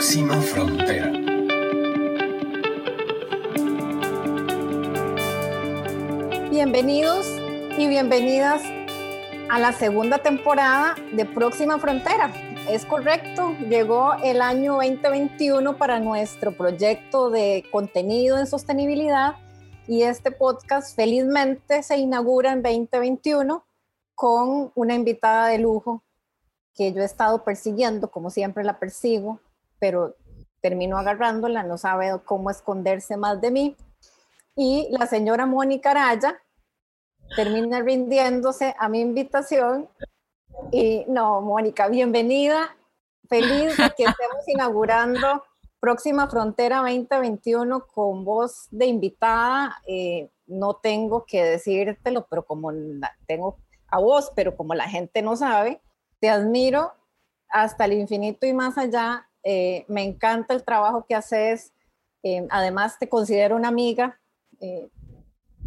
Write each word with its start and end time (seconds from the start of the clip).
Próxima 0.00 0.40
Frontera. 0.40 1.10
Bienvenidos 6.50 7.26
y 7.76 7.86
bienvenidas 7.86 8.62
a 9.50 9.58
la 9.58 9.74
segunda 9.74 10.16
temporada 10.16 10.94
de 11.12 11.26
Próxima 11.26 11.78
Frontera. 11.78 12.32
Es 12.66 12.86
correcto, 12.86 13.54
llegó 13.68 14.14
el 14.24 14.40
año 14.40 14.76
2021 14.76 15.76
para 15.76 16.00
nuestro 16.00 16.56
proyecto 16.56 17.28
de 17.28 17.66
contenido 17.70 18.38
en 18.38 18.46
sostenibilidad 18.46 19.34
y 19.86 20.04
este 20.04 20.30
podcast 20.30 20.96
felizmente 20.96 21.82
se 21.82 21.98
inaugura 21.98 22.54
en 22.54 22.62
2021 22.62 23.66
con 24.14 24.72
una 24.74 24.94
invitada 24.94 25.48
de 25.48 25.58
lujo 25.58 26.02
que 26.74 26.90
yo 26.90 27.02
he 27.02 27.04
estado 27.04 27.44
persiguiendo, 27.44 28.10
como 28.10 28.30
siempre 28.30 28.64
la 28.64 28.78
persigo, 28.78 29.40
pero 29.80 30.14
termino 30.60 30.98
agarrándola, 30.98 31.62
no 31.62 31.78
sabe 31.78 32.12
cómo 32.24 32.50
esconderse 32.50 33.16
más 33.16 33.40
de 33.40 33.50
mí. 33.50 33.76
Y 34.54 34.88
la 34.90 35.06
señora 35.06 35.46
Mónica 35.46 35.90
Araya 35.90 36.40
termina 37.34 37.80
rindiéndose 37.80 38.76
a 38.78 38.88
mi 38.88 39.00
invitación. 39.00 39.88
Y 40.70 41.04
no, 41.08 41.40
Mónica, 41.40 41.88
bienvenida. 41.88 42.76
Feliz 43.28 43.76
de 43.76 43.90
que 43.96 44.04
estemos 44.04 44.46
inaugurando 44.48 45.42
Próxima 45.78 46.28
Frontera 46.28 46.78
2021 46.78 47.86
con 47.86 48.24
voz 48.24 48.68
de 48.70 48.86
invitada. 48.86 49.80
Eh, 49.86 50.30
no 50.46 50.74
tengo 50.74 51.24
que 51.24 51.42
decírtelo, 51.42 52.26
pero 52.28 52.44
como 52.44 52.70
tengo 53.26 53.56
a 53.88 53.98
vos, 53.98 54.30
pero 54.34 54.56
como 54.56 54.74
la 54.74 54.88
gente 54.88 55.22
no 55.22 55.36
sabe, 55.36 55.80
te 56.18 56.28
admiro 56.28 56.92
hasta 57.48 57.86
el 57.86 57.94
infinito 57.94 58.46
y 58.46 58.52
más 58.52 58.76
allá. 58.76 59.29
Eh, 59.44 59.84
me 59.88 60.02
encanta 60.02 60.54
el 60.54 60.64
trabajo 60.64 61.04
que 61.06 61.14
haces. 61.14 61.72
Eh, 62.22 62.46
además, 62.50 62.98
te 62.98 63.08
considero 63.08 63.56
una 63.56 63.68
amiga. 63.68 64.20
Eh, 64.60 64.88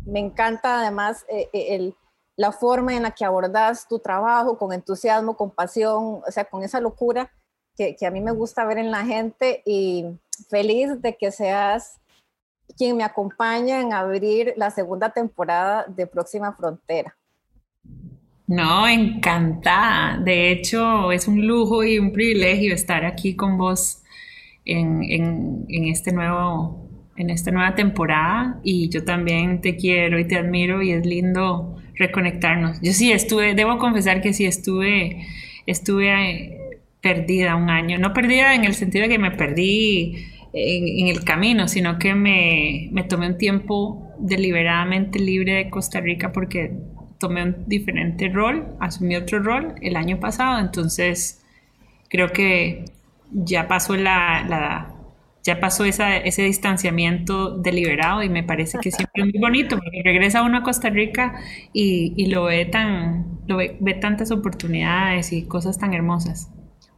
me 0.05 0.19
encanta 0.19 0.81
además 0.81 1.25
el, 1.53 1.95
la 2.35 2.51
forma 2.51 2.94
en 2.95 3.03
la 3.03 3.11
que 3.11 3.25
abordas 3.25 3.88
tu 3.88 3.99
trabajo 3.99 4.57
con 4.57 4.73
entusiasmo, 4.73 5.38
con 5.38 5.51
pasión, 5.51 6.21
o 6.27 6.31
sea, 6.31 6.45
con 6.45 6.63
esa 6.63 6.81
locura 6.81 7.31
que, 7.75 7.95
que 7.95 8.05
a 8.05 8.11
mí 8.11 8.19
me 8.19 8.31
gusta 8.31 8.66
ver 8.66 8.77
en 8.77 8.91
la 8.91 9.05
gente 9.05 9.63
y 9.66 10.05
feliz 10.49 11.01
de 11.01 11.16
que 11.16 11.31
seas 11.31 12.01
quien 12.77 12.97
me 12.97 13.03
acompaña 13.03 13.79
en 13.81 13.94
abrir 13.94 14.53
la 14.57 14.71
segunda 14.71 15.11
temporada 15.11 15.85
de 15.88 16.07
Próxima 16.07 16.53
Frontera. 16.53 17.16
No, 18.47 18.88
encantada. 18.88 20.17
De 20.17 20.52
hecho, 20.52 21.11
es 21.11 21.27
un 21.27 21.45
lujo 21.47 21.83
y 21.83 21.97
un 21.97 22.11
privilegio 22.11 22.73
estar 22.73 23.05
aquí 23.05 23.35
con 23.35 23.58
vos 23.58 24.03
en, 24.66 25.66
este 25.69 26.11
nuevo, 26.11 26.89
en 27.16 27.30
esta 27.30 27.52
nueva 27.52 27.75
temporada. 27.75 28.59
Y 28.63 28.89
yo 28.89 29.05
también 29.05 29.61
te 29.61 29.77
quiero 29.77 30.19
y 30.19 30.27
te 30.27 30.35
admiro 30.38 30.81
y 30.81 30.91
es 30.91 31.05
lindo 31.05 31.77
reconectarnos. 31.95 32.81
Yo 32.81 32.91
sí 32.91 33.11
estuve, 33.11 33.53
debo 33.55 33.77
confesar 33.77 34.22
que 34.22 34.33
sí 34.33 34.45
estuve, 34.45 35.25
estuve 35.66 36.31
eh, 36.31 36.80
perdida 37.02 37.55
un 37.55 37.69
año. 37.69 37.97
No 37.97 38.13
perdida 38.13 38.55
en 38.55 38.66
el 38.66 38.73
sentido 38.73 39.03
de 39.03 39.09
que 39.09 39.19
me 39.19 39.31
perdí 39.31 40.25
en, 40.53 41.07
el 41.07 41.23
camino, 41.23 41.67
sino 41.67 41.97
que 41.97 42.13
me, 42.13 42.89
me 42.91 43.03
tomé 43.03 43.28
un 43.28 43.38
tiempo 43.38 44.09
deliberadamente 44.19 45.19
libre 45.19 45.53
de 45.53 45.69
Costa 45.69 46.02
Rica 46.02 46.31
porque 46.31 46.72
tomé 47.23 47.41
un 47.41 47.63
diferente 47.67 48.27
rol, 48.27 48.75
asumí 48.81 49.16
otro 49.16 49.39
rol 49.39 49.75
el 49.81 49.95
año 49.95 50.19
pasado, 50.19 50.59
entonces 50.59 51.41
creo 52.09 52.33
que 52.33 52.83
ya 53.31 53.69
pasó 53.69 53.95
la, 53.95 54.93
ya 55.41 55.61
pasó 55.61 55.85
ese 55.85 56.41
distanciamiento 56.41 57.51
deliberado 57.51 58.23
y 58.23 58.28
me 58.29 58.44
parece 58.44 58.78
que 58.79 58.91
siempre 58.91 59.23
es 59.23 59.33
muy 59.33 59.39
bonito 59.39 59.78
porque 59.78 60.01
regresa 60.03 60.44
uno 60.44 60.57
a 60.57 60.63
Costa 60.63 60.89
Rica 60.89 61.39
y, 61.72 62.25
lo 62.25 62.44
ve 62.44 62.66
tan, 62.66 63.39
lo 63.47 63.56
ve, 63.56 63.78
ve, 63.79 63.94
tantas 63.94 64.29
oportunidades 64.31 65.31
y 65.31 65.45
cosas 65.45 65.78
tan 65.78 65.94
hermosas. 65.94 66.50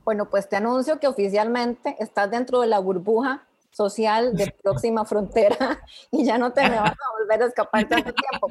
Bueno, 0.06 0.31
pues 0.31 0.50
te 0.50 0.56
anuncio 0.56 1.00
que 1.00 1.06
oficialmente 1.06 1.97
estás 2.00 2.31
dentro 2.31 2.62
de 2.62 2.68
la 2.68 2.80
burbuja 2.80 3.44
social 3.75 4.36
de 4.36 4.53
próxima 4.63 5.06
frontera 5.06 5.80
y 6.12 6.25
ya 6.25 6.38
no 6.38 6.53
te 6.53 6.62
me 6.69 6.78
vas 6.78 6.91
a 6.91 7.19
volver 7.19 7.44
a 7.44 7.46
escapar 7.47 7.86
tanto 7.90 8.13
tiempo. 8.13 8.47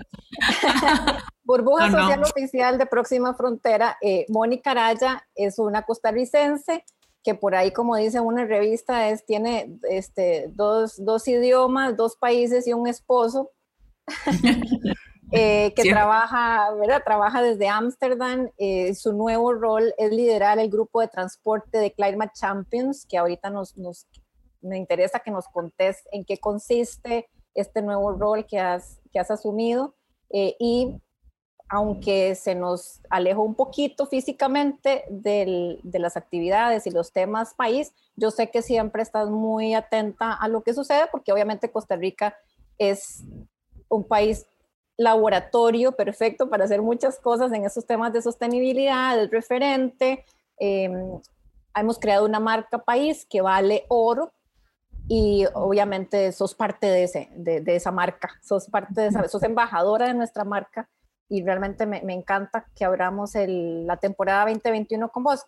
Burbuja 1.45 1.91
Social 1.91 2.23
Oficial 2.23 2.79
de 2.79 2.87
Próxima 2.87 3.35
Frontera, 3.35 3.97
eh, 4.01 4.27
Mónica 4.29 4.73
Araya 4.73 5.27
es 5.35 5.59
una 5.59 5.83
costarricense 5.83 6.85
que 7.23 7.35
por 7.35 7.55
ahí, 7.55 7.73
como 7.73 7.97
dice 7.97 8.21
una 8.21 8.45
revista, 8.45 9.09
es, 9.09 9.25
tiene 9.25 9.79
este, 9.89 10.51
dos, 10.53 11.03
dos 11.03 11.27
idiomas, 11.27 11.97
dos 11.97 12.17
países 12.17 12.67
y 12.67 12.75
un 12.75 12.87
esposo. 12.87 13.51
Eh, 15.33 15.73
que 15.75 15.91
trabaja, 15.91 16.71
¿verdad? 16.75 17.03
trabaja 17.05 17.43
desde 17.43 17.67
Ámsterdam. 17.69 18.51
Eh, 18.59 18.95
su 18.95 19.13
nuevo 19.15 19.53
rol 19.55 19.93
es 19.99 20.13
liderar 20.13 20.59
el 20.59 20.71
grupo 20.71 21.01
de 21.01 21.09
transporte 21.09 21.79
de 21.79 21.93
Climate 21.93 22.33
Champions, 22.35 23.07
que 23.09 23.19
ahorita 23.19 23.51
nos, 23.51 23.77
nos, 23.77 24.07
me 24.65 24.79
interesa 24.79 25.21
que 25.21 25.31
nos 25.31 25.47
contes 25.49 26.03
en 26.13 26.25
qué 26.25 26.39
consiste 26.39 27.29
este 27.55 27.83
nuevo 27.83 28.13
rol 28.13 28.47
que 28.47 28.59
has, 28.59 29.01
que 29.13 29.19
has 29.19 29.31
asumido. 29.31 29.95
y 30.31 31.01
aunque 31.69 32.35
se 32.35 32.55
nos 32.55 33.01
alejó 33.09 33.43
un 33.43 33.55
poquito 33.55 34.07
físicamente 34.07 35.05
de 35.09 35.81
las 35.93 36.17
actividades 36.17 36.87
y 36.87 36.91
los 36.91 37.13
temas 37.13 37.55
país, 37.55 37.93
yo 38.17 38.31
sé 38.31 38.51
que 38.51 38.63
siempre 38.63 39.03
estás 39.03 39.31
muy 39.31 39.75
atenta 39.75 40.35
a 40.35 40.49
lo 40.49 40.63
que 40.63 40.75
sucede, 40.75 41.09
porque 41.11 41.33
obviamente 41.33 41.71
Costa 41.71 41.97
Rica 41.97 42.37
es 42.79 43.25
un 43.89 44.05
país 44.05 44.47
laboratorio 44.97 45.93
perfecto 45.93 46.49
para 46.49 46.65
hacer 46.65 46.83
muchas 46.83 47.19
cosas 47.19 47.53
en 47.53 47.65
esos 47.65 47.87
temas 47.87 48.13
de 48.13 48.23
sostenibilidad, 48.23 49.19
el 49.19 49.31
referente. 49.31 50.25
Em, 50.59 51.21
hemos 51.75 51.99
creado 51.99 52.25
una 52.25 52.39
marca 52.39 52.79
país 52.79 53.27
que 53.29 53.41
vale 53.41 53.85
oro 53.89 54.33
y 55.09 55.47
obviamente 55.55 56.33
sos 56.33 56.55
parte 56.55 56.87
de, 56.87 57.05
ese, 57.05 57.29
de, 57.35 57.63
esa 57.77 57.91
marca, 57.91 58.31
sos 58.43 58.69
parte 58.69 59.03
de 59.03 59.07
esa, 59.09 59.29
sos 59.29 59.43
embajadora 59.43 60.07
de 60.07 60.15
nuestra 60.15 60.45
marca 60.45 60.89
y 61.29 61.43
realmente 61.43 61.87
me, 61.87 62.03
me 62.03 62.15
encanta 62.15 62.67
que 62.75 62.85
abramos 62.85 63.35
el, 63.35 63.87
la 63.87 63.99
temporada 63.99 64.47
2021 64.47 65.11
con 65.11 65.25
vos. 65.25 65.45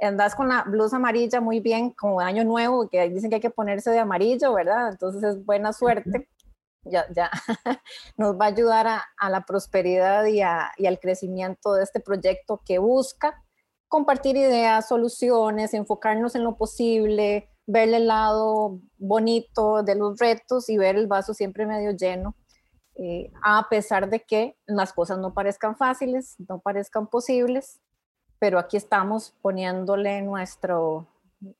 Andás 0.00 0.34
con 0.34 0.48
la 0.48 0.62
blusa 0.62 0.96
amarilla 0.96 1.40
muy 1.40 1.60
bien, 1.60 1.90
como 1.90 2.20
año 2.20 2.44
nuevo, 2.44 2.88
que 2.88 3.08
dicen 3.08 3.30
que 3.30 3.36
hay 3.36 3.40
que 3.40 3.50
ponerse 3.50 3.90
de 3.90 3.98
amarillo, 3.98 4.52
¿verdad? 4.54 4.90
Entonces 4.90 5.22
es 5.24 5.44
buena 5.44 5.72
suerte. 5.72 6.28
Ya, 6.84 7.06
ya 7.12 7.30
nos 8.16 8.38
va 8.38 8.46
a 8.46 8.48
ayudar 8.48 8.86
a, 8.86 9.04
a 9.18 9.28
la 9.30 9.44
prosperidad 9.44 10.24
y, 10.26 10.40
a, 10.40 10.70
y 10.76 10.86
al 10.86 11.00
crecimiento 11.00 11.74
de 11.74 11.82
este 11.82 12.00
proyecto 12.00 12.62
que 12.64 12.78
busca 12.78 13.42
compartir 13.88 14.36
ideas, 14.36 14.86
soluciones, 14.86 15.74
enfocarnos 15.74 16.34
en 16.34 16.44
lo 16.44 16.56
posible, 16.56 17.48
ver 17.68 17.92
el 17.92 18.08
lado 18.08 18.80
bonito 18.96 19.82
de 19.84 19.94
los 19.94 20.18
retos 20.18 20.68
y 20.68 20.76
ver 20.76 20.96
el 20.96 21.06
vaso 21.06 21.34
siempre 21.34 21.66
medio 21.66 21.92
lleno 21.92 22.34
eh, 23.00 23.30
a 23.44 23.68
pesar 23.68 24.10
de 24.10 24.24
que 24.24 24.56
las 24.66 24.92
cosas 24.92 25.18
no 25.18 25.32
parezcan 25.32 25.76
fáciles, 25.76 26.34
no 26.48 26.58
parezcan 26.58 27.06
posibles, 27.06 27.80
pero 28.40 28.58
aquí 28.58 28.76
estamos 28.76 29.36
poniéndole 29.40 30.20
nuestro, 30.22 31.06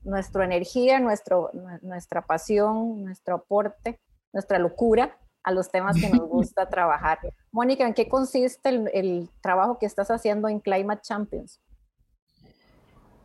nuestra 0.02 0.44
energía, 0.44 0.98
nuestro, 0.98 1.52
nuestra 1.82 2.22
pasión, 2.22 3.04
nuestro 3.04 3.36
aporte, 3.36 4.00
nuestra 4.32 4.58
locura 4.58 5.16
a 5.44 5.52
los 5.52 5.70
temas 5.70 5.96
que 6.00 6.10
nos 6.10 6.26
gusta 6.28 6.68
trabajar. 6.68 7.20
Mónica, 7.52 7.86
¿en 7.86 7.94
qué 7.94 8.08
consiste 8.08 8.70
el, 8.70 8.90
el 8.92 9.30
trabajo 9.40 9.78
que 9.78 9.86
estás 9.86 10.10
haciendo 10.10 10.48
en 10.48 10.58
Climate 10.58 11.02
Champions? 11.02 11.60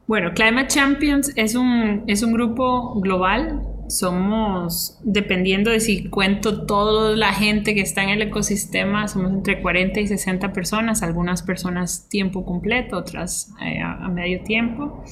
Bueno, 0.06 0.34
Climate 0.34 0.68
Champions 0.68 1.32
es 1.38 1.56
un, 1.56 2.04
es 2.08 2.24
un 2.24 2.34
grupo 2.34 3.00
global. 3.00 3.62
Somos, 3.88 5.00
dependiendo 5.04 5.72
de 5.72 5.80
si 5.80 6.10
cuento 6.10 6.66
toda 6.66 7.16
la 7.16 7.34
gente 7.34 7.74
que 7.74 7.82
está 7.82 8.04
en 8.04 8.10
el 8.10 8.22
ecosistema, 8.22 9.08
somos 9.08 9.32
entre 9.32 9.62
40 9.62 10.02
y 10.02 10.08
60 10.08 10.52
personas, 10.52 11.04
algunas 11.04 11.42
personas 11.42 12.10
tiempo 12.10 12.46
completo, 12.46 12.98
otras 12.98 13.54
eh, 13.62 13.80
a, 13.82 14.10
medio 14.10 14.44
tiempo. 14.44 15.04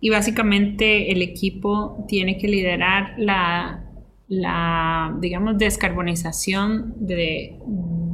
Y 0.00 0.10
básicamente 0.10 1.10
el 1.10 1.22
equipo 1.22 2.04
tiene 2.08 2.38
que 2.38 2.46
liderar 2.46 3.14
la, 3.18 3.84
la 4.28 5.16
digamos, 5.20 5.58
descarbonización 5.58 6.94
de, 7.00 7.58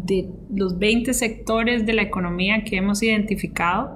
de 0.05 0.31
los 0.55 0.79
20 0.79 1.13
sectores 1.13 1.85
de 1.85 1.93
la 1.93 2.03
economía 2.03 2.65
que 2.65 2.77
hemos 2.77 3.03
identificado 3.03 3.96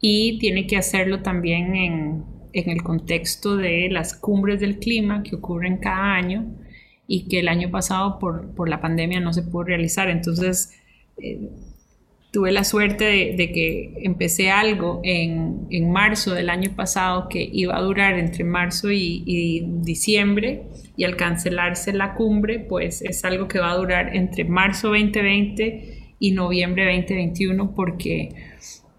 y 0.00 0.38
tiene 0.38 0.66
que 0.66 0.76
hacerlo 0.76 1.20
también 1.22 1.76
en, 1.76 2.24
el 2.52 2.82
contexto 2.82 3.56
de 3.56 3.88
las 3.90 4.14
cumbres 4.14 4.58
del 4.58 4.78
clima 4.80 5.22
que 5.22 5.36
ocurren 5.36 5.76
cada 5.76 6.14
año 6.14 6.46
y 7.06 7.28
que 7.28 7.38
el 7.38 7.48
año 7.48 7.70
pasado 7.70 8.18
por, 8.18 8.68
la 8.68 8.80
pandemia 8.80 9.20
no 9.20 9.32
se 9.32 9.42
pudo 9.42 9.64
realizar. 9.64 10.10
Entonces, 10.10 10.76
eh, 11.16 11.48
tuve 12.32 12.52
la 12.52 12.64
suerte 12.64 13.04
de, 13.36 13.52
que 13.52 13.94
empecé 14.02 14.50
algo 14.50 15.00
en, 15.02 15.90
marzo 15.90 16.34
del 16.34 16.50
año 16.50 16.70
pasado 16.76 17.28
que 17.28 17.48
iba 17.52 17.76
a 17.76 17.82
durar 17.82 18.18
entre 18.18 18.44
marzo 18.44 18.90
y, 18.90 19.64
diciembre 19.82 20.62
y 20.96 21.04
al 21.04 21.16
cancelarse 21.16 21.92
la 21.92 22.14
cumbre, 22.14 22.60
pues 22.60 23.02
es 23.02 23.24
algo 23.24 23.48
que 23.48 23.58
va 23.58 23.72
a 23.72 23.76
durar 23.76 24.14
entre 24.14 24.44
marzo 24.44 24.88
2020 24.88 26.14
y 26.18 26.32
noviembre 26.32 26.84
2021 26.84 27.74
porque 27.74 28.28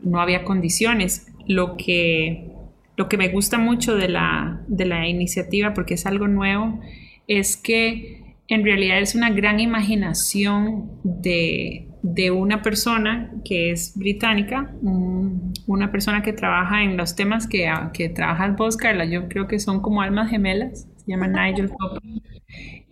no 0.01 0.19
había 0.19 0.43
condiciones. 0.43 1.27
Lo 1.47 1.77
que, 1.77 2.49
lo 2.97 3.09
que 3.09 3.17
me 3.17 3.29
gusta 3.29 3.57
mucho 3.57 3.95
de 3.95 4.09
la, 4.09 4.61
de 4.67 4.85
la 4.85 5.07
iniciativa, 5.07 5.73
porque 5.73 5.95
es 5.95 6.05
algo 6.05 6.27
nuevo, 6.27 6.79
es 7.27 7.57
que 7.57 8.35
en 8.47 8.63
realidad 8.63 8.99
es 8.99 9.15
una 9.15 9.29
gran 9.29 9.59
imaginación 9.59 10.91
de, 11.03 11.87
de 12.01 12.31
una 12.31 12.61
persona 12.61 13.31
que 13.45 13.71
es 13.71 13.93
británica, 13.95 14.73
una 14.81 15.91
persona 15.91 16.21
que 16.21 16.33
trabaja 16.33 16.83
en 16.83 16.97
los 16.97 17.15
temas 17.15 17.47
que, 17.47 17.71
que 17.93 18.09
trabajas 18.09 18.55
vos, 18.57 18.75
Carla, 18.75 19.05
yo 19.05 19.29
creo 19.29 19.47
que 19.47 19.59
son 19.59 19.81
como 19.81 20.01
almas 20.01 20.29
gemelas, 20.29 20.87
se 20.97 21.05
llama 21.07 21.27
Nigel 21.27 21.71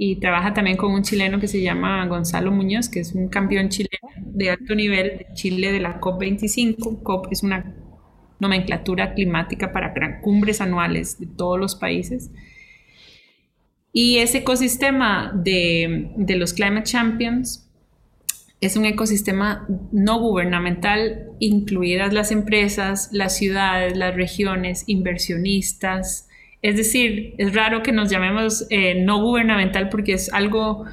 y 0.01 0.16
trabaja 0.16 0.54
también 0.54 0.78
con 0.78 0.94
un 0.94 1.04
chileno 1.04 1.42
que 1.42 1.50
se 1.50 1.62
llama 1.62 2.06
Gonzalo 2.06 2.54
Muñoz, 2.54 2.88
que 2.88 3.01
es 3.01 3.12
un 3.12 3.28
campeón 3.28 3.68
chileno 3.68 4.07
de 4.16 4.50
alto 4.50 4.74
nivel 4.74 5.18
de 5.18 5.28
Chile 5.34 5.74
de 5.74 5.81
la 5.81 6.00
COP25. 6.00 7.04
COP 7.04 7.28
es 7.34 7.44
una 7.44 7.75
nomenclatura 8.40 9.13
climática 9.13 9.74
para 9.74 10.22
cumbres 10.22 10.62
anuales 10.62 11.19
de 11.19 11.28
todos 11.28 11.60
los 11.60 11.75
países. 11.75 12.31
Y 13.92 14.19
ese 14.19 14.38
ecosistema 14.38 15.34
de, 15.36 16.13
de 16.16 16.36
los 16.38 16.54
Climate 16.54 16.86
Champions 16.86 17.69
es 18.62 18.78
un 18.78 18.86
ecosistema 18.86 19.68
no 19.92 20.18
gubernamental, 20.22 21.25
incluidas 21.40 22.13
las 22.13 22.31
empresas, 22.31 23.10
las 23.12 23.36
ciudades, 23.36 23.98
las 23.98 24.16
regiones, 24.16 24.86
inversionistas. 24.88 26.29
Es 26.62 26.76
decir, 26.76 27.36
es 27.38 27.54
raro 27.54 27.84
que 27.84 27.92
nos 27.94 28.10
llamemos 28.10 28.68
eh, 28.70 28.96
no 28.96 29.22
gubernamental 29.22 29.88
porque 29.90 30.14
es 30.14 30.32
algo, 30.34 30.86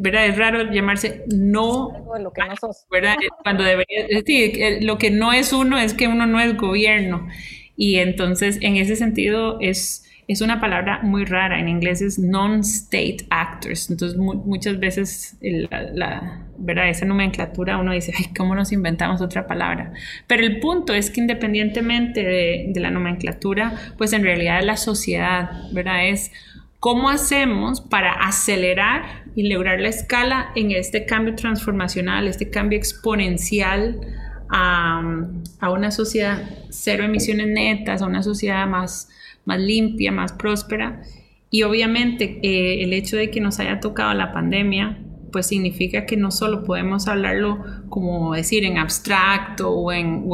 ¿verdad? 0.00 0.26
Es 0.26 0.36
raro 0.36 0.70
llamarse 0.72 1.24
no, 1.28 2.06
lo 2.18 2.32
que 2.32 2.42
no 2.42 2.56
sos. 2.56 2.86
¿verdad? 2.90 3.16
Cuando 3.44 3.62
debería, 3.62 4.06
decir, 4.08 4.82
lo 4.82 4.98
que 4.98 5.10
no 5.10 5.32
es 5.32 5.52
uno 5.52 5.78
es 5.78 5.94
que 5.94 6.08
uno 6.08 6.26
no 6.26 6.40
es 6.40 6.56
gobierno. 6.56 7.28
Y 7.76 7.96
entonces, 7.96 8.58
en 8.60 8.76
ese 8.76 8.96
sentido, 8.96 9.58
es 9.60 10.09
es 10.30 10.40
una 10.40 10.60
palabra 10.60 11.00
muy 11.02 11.24
rara, 11.24 11.58
en 11.58 11.68
inglés 11.68 12.00
es 12.00 12.16
non-state 12.16 13.26
actors, 13.30 13.90
entonces 13.90 14.16
muchas 14.16 14.78
veces 14.78 15.36
la, 15.40 16.46
¿verdad? 16.56 16.88
esa 16.88 17.04
nomenclatura 17.04 17.78
uno 17.78 17.90
dice, 17.90 18.12
ay, 18.16 18.26
¿cómo 18.36 18.54
nos 18.54 18.70
inventamos 18.70 19.20
otra 19.20 19.48
palabra? 19.48 19.92
Pero 20.28 20.44
el 20.44 20.60
punto 20.60 20.94
es 20.94 21.10
que 21.10 21.20
independientemente 21.20 22.22
de, 22.22 22.66
de 22.68 22.80
la 22.80 22.92
nomenclatura, 22.92 23.74
pues 23.98 24.12
en 24.12 24.22
realidad 24.22 24.62
la 24.62 24.76
sociedad, 24.76 25.50
¿verdad? 25.72 26.06
Es 26.06 26.30
cómo 26.78 27.10
hacemos 27.10 27.80
para 27.80 28.12
acelerar 28.12 29.24
y 29.34 29.52
lograr 29.52 29.80
la 29.80 29.88
escala 29.88 30.52
en 30.54 30.70
este 30.70 31.06
cambio 31.06 31.34
transformacional, 31.34 32.28
este 32.28 32.50
cambio 32.50 32.78
exponencial 32.78 34.00
a, 34.48 35.26
a 35.58 35.70
una 35.72 35.90
sociedad 35.90 36.40
cero 36.68 37.02
emisiones 37.02 37.48
netas, 37.48 38.00
a 38.00 38.06
una 38.06 38.22
sociedad 38.22 38.64
más 38.68 39.08
más 39.50 39.60
limpia, 39.60 40.12
más 40.12 40.32
próspera. 40.32 41.02
Y 41.50 41.64
obviamente 41.64 42.38
eh, 42.42 42.84
el 42.84 42.92
hecho 42.92 43.16
de 43.16 43.30
que 43.30 43.40
nos 43.40 43.58
haya 43.58 43.80
tocado 43.80 44.14
la 44.14 44.32
pandemia, 44.32 44.98
pues 45.32 45.46
significa 45.46 46.06
que 46.06 46.16
no 46.16 46.30
solo 46.30 46.64
podemos 46.64 47.08
hablarlo 47.08 47.64
como 47.88 48.34
decir 48.34 48.64
en 48.64 48.78
abstracto 48.78 49.70
o, 49.70 49.92
en, 49.92 50.24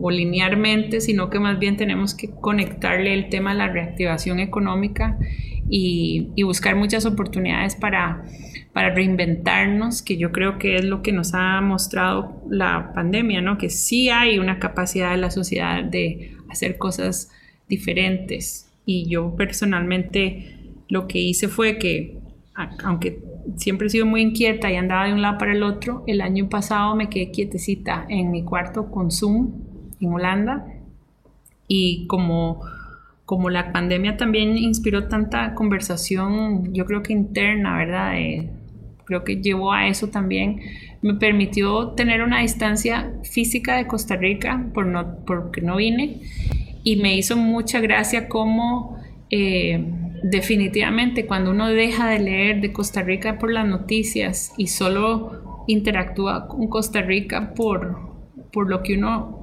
o, 0.00 0.10
linearmente, 0.10 1.00
sino 1.00 1.30
que 1.30 1.40
más 1.40 1.58
bien 1.58 1.76
tenemos 1.76 2.14
que 2.14 2.30
conectarle 2.30 3.14
el 3.14 3.28
tema 3.28 3.52
de 3.52 3.58
la 3.58 3.68
reactivación 3.68 4.38
económica 4.38 5.18
y, 5.68 6.28
y 6.36 6.42
buscar 6.44 6.76
muchas 6.76 7.06
oportunidades 7.06 7.74
para, 7.74 8.24
para 8.72 8.94
reinventarnos, 8.94 10.02
que 10.02 10.16
yo 10.16 10.30
creo 10.30 10.58
que 10.58 10.76
es 10.76 10.84
lo 10.84 11.02
que 11.02 11.12
nos 11.12 11.34
ha 11.34 11.60
mostrado 11.60 12.42
la 12.48 12.92
pandemia, 12.94 13.40
¿no? 13.40 13.58
Que 13.58 13.70
sí 13.70 14.08
hay 14.08 14.38
una 14.38 14.60
capacidad 14.60 15.10
de 15.10 15.16
la 15.16 15.30
sociedad 15.30 15.82
de 15.82 16.36
hacer 16.48 16.78
cosas 16.78 17.30
diferentes. 17.70 18.68
Y 18.84 19.08
yo 19.08 19.34
personalmente 19.36 20.74
lo 20.88 21.06
que 21.06 21.18
hice 21.18 21.48
fue 21.48 21.78
que, 21.78 22.18
aunque 22.84 23.22
siempre 23.56 23.86
he 23.86 23.90
sido 23.90 24.04
muy 24.04 24.20
inquieta 24.20 24.70
y 24.70 24.76
andaba 24.76 25.06
de 25.06 25.14
un 25.14 25.22
lado 25.22 25.38
para 25.38 25.52
el 25.52 25.62
otro, 25.62 26.04
el 26.06 26.20
año 26.20 26.50
pasado 26.50 26.94
me 26.96 27.08
quedé 27.08 27.30
quietecita 27.30 28.04
en 28.08 28.30
mi 28.30 28.42
cuarto 28.42 28.90
con 28.90 29.10
Zoom 29.10 29.52
en 30.00 30.12
Holanda. 30.12 30.66
Y 31.68 32.06
como, 32.08 32.62
como 33.24 33.48
la 33.48 33.72
pandemia 33.72 34.16
también 34.16 34.58
inspiró 34.58 35.06
tanta 35.06 35.54
conversación, 35.54 36.74
yo 36.74 36.84
creo 36.84 37.02
que 37.02 37.12
interna, 37.12 37.78
¿verdad? 37.78 38.14
creo 39.04 39.24
que 39.24 39.36
llevó 39.36 39.72
a 39.72 39.88
eso 39.88 40.08
también, 40.08 40.60
me 41.02 41.14
permitió 41.14 41.90
tener 41.90 42.22
una 42.22 42.40
distancia 42.40 43.12
física 43.24 43.76
de 43.76 43.86
Costa 43.88 44.16
Rica 44.16 44.66
por 44.72 44.86
no, 44.86 45.16
porque 45.26 45.60
no 45.60 45.76
vine 45.76 46.20
y 46.82 46.96
me 46.96 47.16
hizo 47.16 47.36
mucha 47.36 47.80
gracia 47.80 48.28
cómo 48.28 49.00
eh, 49.30 49.84
definitivamente 50.22 51.26
cuando 51.26 51.50
uno 51.50 51.68
deja 51.68 52.08
de 52.08 52.18
leer 52.18 52.60
de 52.60 52.72
Costa 52.72 53.02
Rica 53.02 53.38
por 53.38 53.52
las 53.52 53.66
noticias 53.66 54.52
y 54.56 54.66
solo 54.66 55.64
interactúa 55.66 56.48
con 56.48 56.68
Costa 56.68 57.02
Rica 57.02 57.54
por, 57.54 57.98
por 58.52 58.68
lo 58.68 58.82
que 58.82 58.96
uno 58.96 59.40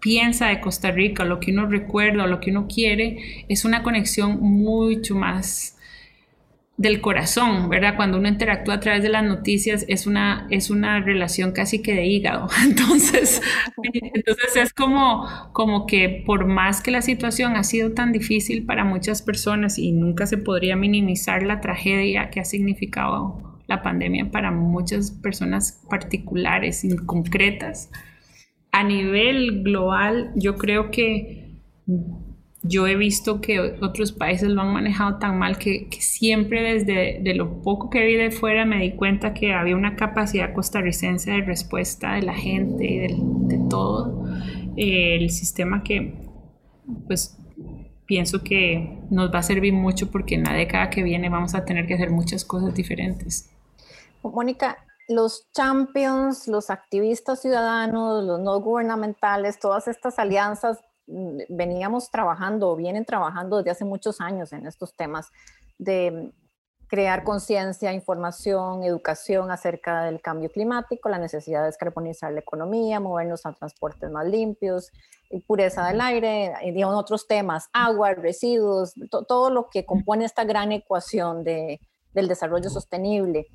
piensa 0.00 0.48
de 0.48 0.60
Costa 0.60 0.90
Rica, 0.90 1.24
lo 1.24 1.40
que 1.40 1.50
uno 1.52 1.66
recuerda, 1.66 2.26
lo 2.26 2.40
que 2.40 2.50
uno 2.50 2.66
quiere, 2.66 3.44
es 3.48 3.64
una 3.64 3.82
conexión 3.82 4.38
mucho 4.40 5.14
más 5.14 5.78
del 6.76 7.00
corazón, 7.00 7.68
¿verdad? 7.68 7.94
Cuando 7.94 8.18
uno 8.18 8.28
interactúa 8.28 8.74
a 8.74 8.80
través 8.80 9.02
de 9.02 9.08
las 9.08 9.22
noticias 9.22 9.84
es 9.88 10.06
una, 10.06 10.46
es 10.50 10.70
una 10.70 11.00
relación 11.00 11.52
casi 11.52 11.80
que 11.82 11.94
de 11.94 12.06
hígado. 12.06 12.48
Entonces, 12.64 13.40
entonces 13.82 14.56
es 14.56 14.72
como, 14.72 15.28
como 15.52 15.86
que 15.86 16.24
por 16.26 16.46
más 16.46 16.80
que 16.80 16.90
la 16.90 17.02
situación 17.02 17.56
ha 17.56 17.62
sido 17.62 17.92
tan 17.92 18.12
difícil 18.12 18.64
para 18.64 18.84
muchas 18.84 19.22
personas 19.22 19.78
y 19.78 19.92
nunca 19.92 20.26
se 20.26 20.38
podría 20.38 20.74
minimizar 20.74 21.42
la 21.44 21.60
tragedia 21.60 22.30
que 22.30 22.40
ha 22.40 22.44
significado 22.44 23.60
la 23.66 23.82
pandemia 23.82 24.30
para 24.30 24.50
muchas 24.50 25.10
personas 25.10 25.80
particulares 25.88 26.84
y 26.84 26.96
concretas, 26.96 27.90
a 28.72 28.82
nivel 28.82 29.62
global 29.62 30.32
yo 30.34 30.56
creo 30.56 30.90
que 30.90 31.54
yo 32.66 32.86
he 32.86 32.96
visto 32.96 33.42
que 33.42 33.60
otros 33.82 34.12
países 34.12 34.48
lo 34.48 34.62
han 34.62 34.72
manejado 34.72 35.18
tan 35.18 35.38
mal 35.38 35.58
que, 35.58 35.86
siempre 36.00 36.62
desde 36.62 37.20
de 37.22 37.34
lo 37.34 37.62
poco 37.62 37.90
que 37.90 38.04
vi 38.06 38.16
de 38.16 38.30
fuera 38.30 38.64
me 38.64 38.80
di 38.80 38.92
cuenta 38.92 39.34
que 39.34 39.52
había 39.52 39.76
una 39.76 39.96
capacidad 39.96 40.54
costarricense 40.54 41.30
de 41.30 41.42
respuesta 41.42 42.14
de 42.14 42.22
la 42.22 42.34
gente 42.34 42.84
y 42.86 42.98
de, 42.98 43.60
todo 43.68 44.26
eh, 44.76 45.16
el 45.16 45.30
sistema 45.30 45.82
que 45.82 46.14
pues 47.06 47.36
pienso 48.06 48.42
que 48.42 48.98
nos 49.10 49.32
va 49.32 49.40
a 49.40 49.42
servir 49.42 49.74
mucho 49.74 50.10
porque 50.10 50.34
en 50.34 50.44
la 50.44 50.54
década 50.54 50.88
que 50.88 51.02
viene 51.02 51.28
vamos 51.28 51.54
a 51.54 51.66
tener 51.66 51.86
que 51.86 51.94
hacer 51.94 52.10
muchas 52.10 52.46
cosas 52.46 52.74
diferentes. 52.74 53.50
Mónica, 54.22 54.78
los 55.08 55.50
champions, 55.52 56.48
los 56.48 56.70
activistas 56.70 57.42
ciudadanos, 57.42 58.24
los 58.24 58.40
no 58.40 58.58
gubernamentales, 58.60 59.58
todas 59.58 59.86
estas 59.86 60.18
alianzas 60.18 60.78
veníamos 61.06 62.10
trabajando, 62.10 62.76
vienen 62.76 63.04
trabajando 63.04 63.58
desde 63.58 63.70
hace 63.70 63.84
muchos 63.84 64.20
años 64.20 64.52
en 64.52 64.66
estos 64.66 64.94
temas 64.94 65.30
de 65.78 66.32
crear 66.86 67.24
conciencia, 67.24 67.92
información, 67.92 68.84
educación 68.84 69.50
acerca 69.50 70.04
del 70.04 70.20
cambio 70.20 70.50
climático, 70.50 71.08
la 71.08 71.18
necesidad 71.18 71.60
de 71.60 71.66
descarbonizar 71.66 72.32
la 72.32 72.40
economía, 72.40 73.00
movernos 73.00 73.44
a 73.46 73.52
transportes 73.52 74.10
más 74.10 74.26
limpios, 74.26 74.90
pureza 75.46 75.86
del 75.88 76.00
aire, 76.00 76.52
y 76.62 76.84
otros 76.84 77.26
temas, 77.26 77.68
agua, 77.72 78.14
residuos, 78.14 78.94
todo 79.10 79.50
lo 79.50 79.68
que 79.70 79.84
compone 79.84 80.24
esta 80.24 80.44
gran 80.44 80.70
ecuación 80.70 81.42
de, 81.42 81.80
del 82.12 82.28
desarrollo 82.28 82.70
sostenible 82.70 83.46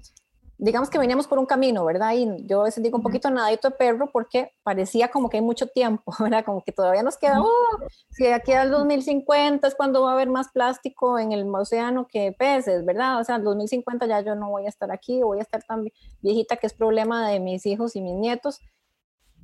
digamos 0.62 0.90
que 0.90 1.00
veníamos 1.00 1.26
por 1.26 1.40
un 1.40 1.46
camino, 1.46 1.86
¿verdad? 1.86 2.14
Y 2.16 2.46
yo 2.46 2.62
a 2.62 2.64
veces 2.66 2.84
digo 2.84 2.98
un 2.98 3.04
poquito 3.04 3.30
nadadito 3.30 3.70
de 3.70 3.76
perro 3.78 4.10
porque 4.12 4.52
parecía 4.62 5.10
como 5.10 5.30
que 5.30 5.38
hay 5.38 5.44
mucho 5.44 5.68
tiempo, 5.68 6.12
¿verdad? 6.20 6.44
Como 6.44 6.62
que 6.62 6.74
todavía 6.74 7.02
nos 7.02 7.18
queda, 7.18 7.42
oh, 7.42 7.78
si 8.10 8.28
aquí 8.28 8.52
al 8.52 8.70
2050 8.70 9.66
es 9.66 9.74
cuando 9.74 10.04
va 10.04 10.12
a 10.12 10.14
haber 10.16 10.30
más 10.30 10.50
plástico 10.50 11.18
en 11.18 11.32
el 11.32 11.48
océano 11.56 12.08
que 12.08 12.36
peces, 12.38 12.86
¿verdad? 12.86 13.22
O 13.22 13.24
sea, 13.24 13.36
al 13.36 13.44
2050 13.46 14.06
ya 14.06 14.20
yo 14.20 14.36
no 14.36 14.50
voy 14.50 14.66
a 14.66 14.70
estar 14.70 14.92
aquí, 14.92 15.24
voy 15.24 15.40
a 15.40 15.44
estar 15.44 15.64
tan 15.64 15.88
viejita 16.22 16.58
que 16.58 16.68
es 16.68 16.74
problema 16.74 17.30
de 17.30 17.40
mis 17.40 17.66
hijos 17.66 17.96
y 17.96 18.02
mis 18.02 18.16
nietos. 18.16 18.60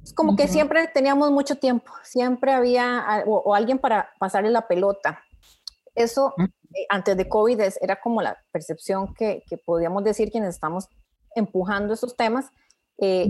Es 0.03 0.13
como 0.13 0.36
que 0.36 0.50
siempre 0.50 0.86
teníamos 0.89 1.31
mucho 1.31 1.55
tiempo, 1.55 1.91
siempre 2.03 2.51
había 2.51 3.24
o, 3.25 3.55
alguien 3.55 3.79
para 3.79 4.10
pasarle 4.19 4.51
la 4.51 4.67
pelota. 4.67 5.24
Eso 5.95 6.34
eh, 6.38 6.86
antes 6.89 7.15
de 7.15 7.29
COVID 7.29 7.60
era 7.81 8.01
como 8.01 8.22
la 8.22 8.38
percepción 8.51 9.13
que, 9.13 9.43
que 9.50 9.57
podíamos 9.57 10.03
decir 10.03 10.29
quienes 10.29 10.55
estamos 10.55 10.89
empujando 11.35 11.93
esos 11.93 12.15
temas. 12.15 12.49
Eh, 12.97 13.27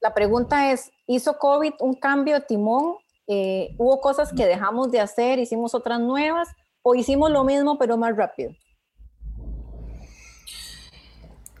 la 0.00 0.14
pregunta 0.14 0.72
es, 0.72 0.90
¿hizo 1.06 1.38
COVID 1.38 1.72
un 1.80 1.94
cambio 1.94 2.34
de 2.34 2.40
timón? 2.42 2.96
Eh, 3.26 3.74
¿Hubo 3.78 4.00
cosas 4.00 4.32
que 4.32 4.46
dejamos 4.46 4.90
de 4.90 5.00
hacer, 5.00 5.38
hicimos 5.38 5.74
otras 5.74 6.00
nuevas 6.00 6.48
o 6.82 6.94
hicimos 6.94 7.30
lo 7.30 7.44
mismo 7.44 7.78
pero 7.78 7.96
más 7.96 8.16
rápido? 8.16 8.52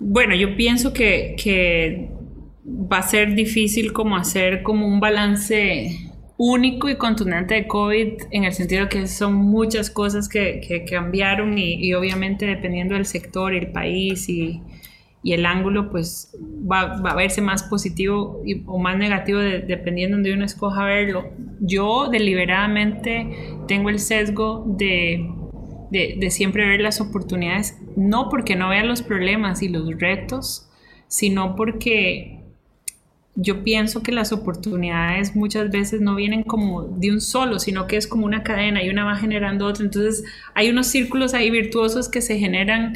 Bueno, 0.00 0.34
yo 0.34 0.56
pienso 0.56 0.92
que, 0.92 1.34
que 1.42 2.10
va 2.64 2.98
a 2.98 3.02
ser 3.02 3.34
difícil 3.34 3.92
como 3.92 4.16
hacer 4.16 4.62
como 4.62 4.86
un 4.86 5.00
balance 5.00 5.90
único 6.36 6.88
y 6.88 6.96
contundente 6.96 7.54
de 7.54 7.66
COVID 7.66 8.12
en 8.30 8.44
el 8.44 8.52
sentido 8.52 8.88
que 8.88 9.08
son 9.08 9.34
muchas 9.34 9.90
cosas 9.90 10.28
que, 10.28 10.60
que 10.66 10.84
cambiaron 10.84 11.58
y, 11.58 11.74
y, 11.84 11.94
obviamente 11.94 12.46
dependiendo 12.46 12.94
del 12.94 13.06
sector 13.06 13.52
y 13.52 13.58
el 13.58 13.72
país 13.72 14.28
y, 14.28 14.62
y 15.22 15.32
el 15.32 15.46
ángulo 15.46 15.90
pues 15.90 16.34
va, 16.40 17.00
va, 17.00 17.10
a 17.10 17.16
verse 17.16 17.40
más 17.40 17.64
positivo 17.64 18.40
y, 18.44 18.62
o 18.66 18.78
más 18.78 18.96
negativo 18.96 19.40
dependiendo 19.40 20.16
de 20.16 20.22
donde 20.22 20.34
uno 20.34 20.44
escoja 20.44 20.84
verlo. 20.84 21.30
Yo 21.60 22.08
deliberadamente 22.08 23.56
tengo 23.66 23.90
el 23.90 23.98
sesgo 23.98 24.64
de, 24.66 25.28
de, 25.90 26.16
de 26.18 26.30
siempre 26.30 26.66
ver 26.66 26.80
las 26.80 27.00
oportunidades, 27.00 27.78
no 27.96 28.28
porque 28.28 28.56
no 28.56 28.68
vea 28.68 28.84
los 28.84 29.02
problemas 29.02 29.62
y 29.62 29.68
los 29.68 29.88
retos, 29.98 30.68
sino 31.08 31.56
porque 31.56 32.38
yo 33.40 33.62
pienso 33.62 34.02
que 34.02 34.10
las 34.10 34.32
oportunidades 34.32 35.36
muchas 35.36 35.70
veces 35.70 36.00
no 36.00 36.16
vienen 36.16 36.42
como 36.42 36.82
de 36.82 37.12
un 37.12 37.20
solo, 37.20 37.60
sino 37.60 37.86
que 37.86 37.96
es 37.96 38.08
como 38.08 38.26
una 38.26 38.42
cadena 38.42 38.82
y 38.82 38.88
una 38.88 39.04
va 39.04 39.14
generando 39.14 39.66
otra. 39.66 39.84
Entonces 39.84 40.24
hay 40.54 40.70
unos 40.70 40.88
círculos 40.88 41.34
ahí 41.34 41.48
virtuosos 41.48 42.08
que 42.08 42.20
se 42.20 42.36
generan 42.36 42.94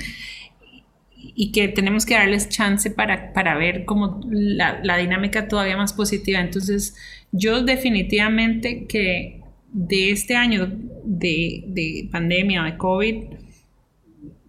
y 1.34 1.52
que 1.52 1.68
tenemos 1.68 2.06
que 2.06 2.14
darles 2.14 2.48
chance 2.48 2.90
para, 2.90 3.32
para 3.32 3.56
ver 3.56 3.84
como 3.84 4.20
la, 4.30 4.80
la, 4.82 4.96
dinámica 4.96 5.48
todavía 5.48 5.76
más 5.76 5.92
positiva. 5.92 6.40
Entonces 6.40 6.94
yo 7.32 7.62
definitivamente 7.62 8.86
que 8.86 9.40
de 9.72 10.10
este 10.10 10.36
año 10.36 10.70
de, 11.04 11.64
de 11.66 12.08
pandemia, 12.10 12.62
de 12.64 12.76
COVID, 12.76 13.16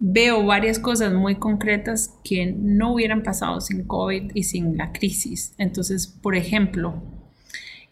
veo 0.06 0.44
varias 0.44 0.78
cosas 0.78 1.14
muy 1.14 1.36
concretas 1.36 2.14
que 2.22 2.46
no 2.46 2.92
hubieran 2.92 3.22
pasado 3.22 3.60
sin 3.62 3.84
COVID 3.84 4.32
y 4.34 4.42
sin 4.42 4.76
la 4.76 4.92
crisis. 4.92 5.54
Entonces, 5.56 6.06
por 6.06 6.36
ejemplo, 6.36 7.02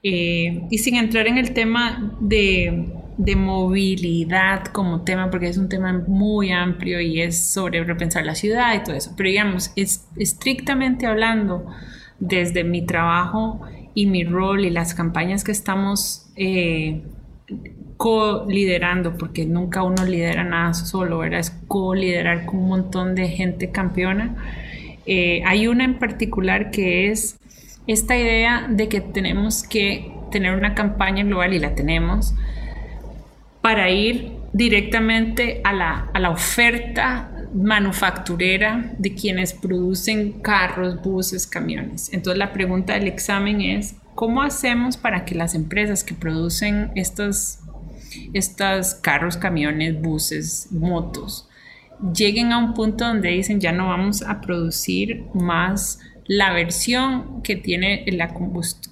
eh, 0.03 0.63
y 0.71 0.79
sin 0.79 0.97
entrar 0.97 1.27
en 1.27 1.39
el 1.39 1.55
tema 1.55 2.19
de, 2.21 2.93
de, 3.16 3.37
movilidad 3.37 4.64
como 4.66 5.02
tema, 5.02 5.31
porque 5.31 5.49
es 5.49 5.59
un 5.59 5.69
tema 5.69 5.92
muy 6.07 6.50
amplio 6.50 7.00
y 7.00 7.21
es 7.21 7.38
sobre 7.38 7.85
repensar 7.85 8.25
la 8.25 8.35
ciudad 8.35 8.75
y 8.75 8.83
todo 8.83 8.95
eso, 8.95 9.12
pero 9.16 9.28
digamos, 9.28 9.73
es, 9.76 10.07
estrictamente 10.16 11.07
hablando 11.07 11.66
desde 12.19 12.64
mi 12.64 12.83
trabajo 12.87 13.61
y 13.95 14.07
mi 14.07 14.25
rol 14.25 14.64
y 14.64 14.71
las 14.71 14.95
campañas 14.95 15.45
que 15.45 15.52
estamos 15.52 16.31
eh, 16.37 17.02
co-liderando, 17.97 19.16
porque 19.16 19.47
nunca 19.47 19.83
uno 19.83 20.04
lidera 20.04 20.45
nada 20.45 20.75
solo, 20.75 21.19
¿verdad? 21.19 21.40
Es 21.40 21.50
co-liderar 21.69 22.47
con 22.47 22.61
un 22.61 22.69
montón 22.69 23.14
de 23.14 23.28
gente 23.28 23.71
campeona. 23.71 24.35
Eh, 25.07 25.42
hay 25.47 25.66
una 25.66 25.85
en 25.85 25.99
particular 25.99 26.71
que 26.71 27.11
es 27.11 27.38
esta 27.87 28.16
idea 28.16 28.66
de 28.69 28.88
que 28.88 29.00
tenemos 29.00 29.62
que 29.62 30.12
tener 30.31 30.54
una 30.57 30.75
campaña 30.75 31.25
global, 31.25 31.54
y 31.54 31.59
la 31.59 31.75
tenemos, 31.75 32.35
para 33.62 33.90
ir 33.90 34.33
directamente 34.52 35.61
a 35.64 35.73
la, 35.73 36.11
a 36.12 36.19
la 36.19 36.31
oferta 36.31 37.31
manufacturera 37.54 38.92
de 38.99 39.14
quienes 39.14 39.52
producen 39.52 40.40
carros, 40.40 41.00
buses, 41.02 41.47
camiones. 41.47 42.12
Entonces 42.12 42.38
la 42.38 42.52
pregunta 42.52 42.95
del 42.95 43.07
examen 43.07 43.61
es, 43.61 43.95
¿cómo 44.14 44.42
hacemos 44.42 44.97
para 44.97 45.25
que 45.25 45.35
las 45.35 45.54
empresas 45.54 46.04
que 46.04 46.14
producen 46.14 46.90
estos 46.95 47.62
estos 48.33 48.95
carros, 48.95 49.37
camiones, 49.37 50.00
buses, 50.00 50.69
motos, 50.71 51.49
lleguen 52.14 52.52
a 52.52 52.59
un 52.59 52.75
punto 52.75 53.07
donde 53.07 53.31
dicen 53.31 53.61
ya 53.61 53.73
no 53.73 53.88
vamos 53.88 54.23
a 54.23 54.40
producir 54.40 55.25
más 55.35 56.00
la 56.26 56.52
versión 56.52 57.43
que 57.43 57.57
tiene, 57.57 58.05
la 58.12 58.33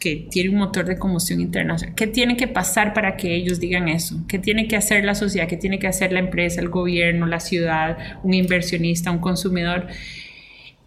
que 0.00 0.26
tiene 0.30 0.50
un 0.50 0.56
motor 0.56 0.84
de 0.84 0.99
combustión 0.99 1.40
interna. 1.40 1.76
¿Qué 1.94 2.06
tiene 2.06 2.37
que 2.37 2.49
pasar 2.49 2.92
para 2.92 3.16
que 3.16 3.34
ellos 3.34 3.60
digan 3.60 3.88
eso? 3.88 4.25
¿Qué 4.26 4.38
tiene 4.38 4.66
que 4.66 4.76
hacer 4.76 5.04
la 5.04 5.14
sociedad? 5.14 5.46
¿Qué 5.46 5.56
tiene 5.56 5.78
que 5.78 5.87
hacer 5.87 6.12
la 6.12 6.18
empresa, 6.18 6.60
el 6.60 6.68
gobierno, 6.68 7.26
la 7.26 7.40
ciudad, 7.40 7.99
un 8.25 8.34
inversionista, 8.34 9.10
un 9.10 9.18
consumidor? 9.18 9.87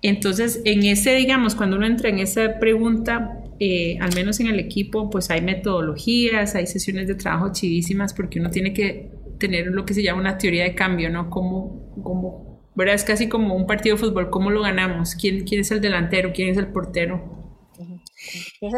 Entonces, 0.02 0.62
en 0.66 0.84
ese, 0.84 1.16
digamos, 1.16 1.56
cuando 1.56 1.78
uno 1.78 1.86
entra 1.86 2.10
en 2.10 2.20
esa 2.20 2.60
pregunta, 2.60 3.40
eh, 3.60 3.98
al 4.02 4.14
menos 4.14 4.42
en 4.42 4.48
el 4.48 4.60
equipo, 4.60 5.10
pues 5.10 5.30
hay 5.30 5.42
metodologías, 5.42 6.56
hay 6.56 6.68
sesiones 6.68 7.08
de 7.08 7.16
trabajo 7.16 7.54
chivísimas, 7.54 8.14
porque 8.14 8.42
uno 8.42 8.50
tiene 8.50 8.74
que 8.74 9.12
tener 9.40 9.68
lo 9.68 9.86
que 9.86 9.94
se 9.94 10.04
llama 10.04 10.20
una 10.20 10.38
teoría 10.38 10.64
de 10.64 10.76
cambio, 10.76 11.10
¿no? 11.10 11.30
Como, 11.30 11.90
como 12.04 12.53
¿verdad? 12.76 12.96
Es 12.96 13.04
casi 13.04 13.30
como 13.30 13.56
un 13.56 13.68
partido 13.68 13.96
de 13.96 14.02
fútbol, 14.02 14.30
¿cómo 14.30 14.50
lo 14.50 14.62
ganamos? 14.62 15.16
¿Quién, 15.16 15.46
quién 15.46 15.62
es 15.62 15.72
el 15.72 15.82
delantero? 15.82 16.32
¿Quién 16.34 16.50
es 16.50 16.58
el 16.58 16.68
portero? 16.68 17.44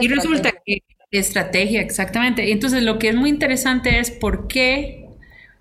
Y 0.01 0.07
resulta 0.07 0.51
que 0.65 0.81
estrategia, 1.11 1.81
exactamente. 1.81 2.51
Entonces, 2.51 2.83
lo 2.83 2.99
que 2.99 3.09
es 3.09 3.15
muy 3.15 3.29
interesante 3.29 3.99
es 3.99 4.11
por 4.11 4.47
qué 4.47 5.07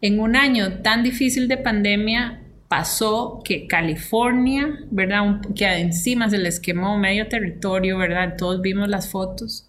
en 0.01 0.21
un 0.21 0.37
año 0.37 0.83
tan 0.83 1.03
difícil 1.03 1.49
de 1.49 1.57
pandemia 1.57 2.43
pasó 2.69 3.41
que 3.45 3.67
California, 3.67 4.81
¿verdad? 4.91 5.41
que 5.55 5.67
encima 5.67 6.29
se 6.29 6.39
les 6.39 6.61
quemó 6.61 6.99
medio 6.99 7.29
territorio, 7.29 7.99
¿verdad? 7.99 8.35
Todos 8.37 8.61
vimos 8.61 8.89
las 8.89 9.11
fotos, 9.11 9.69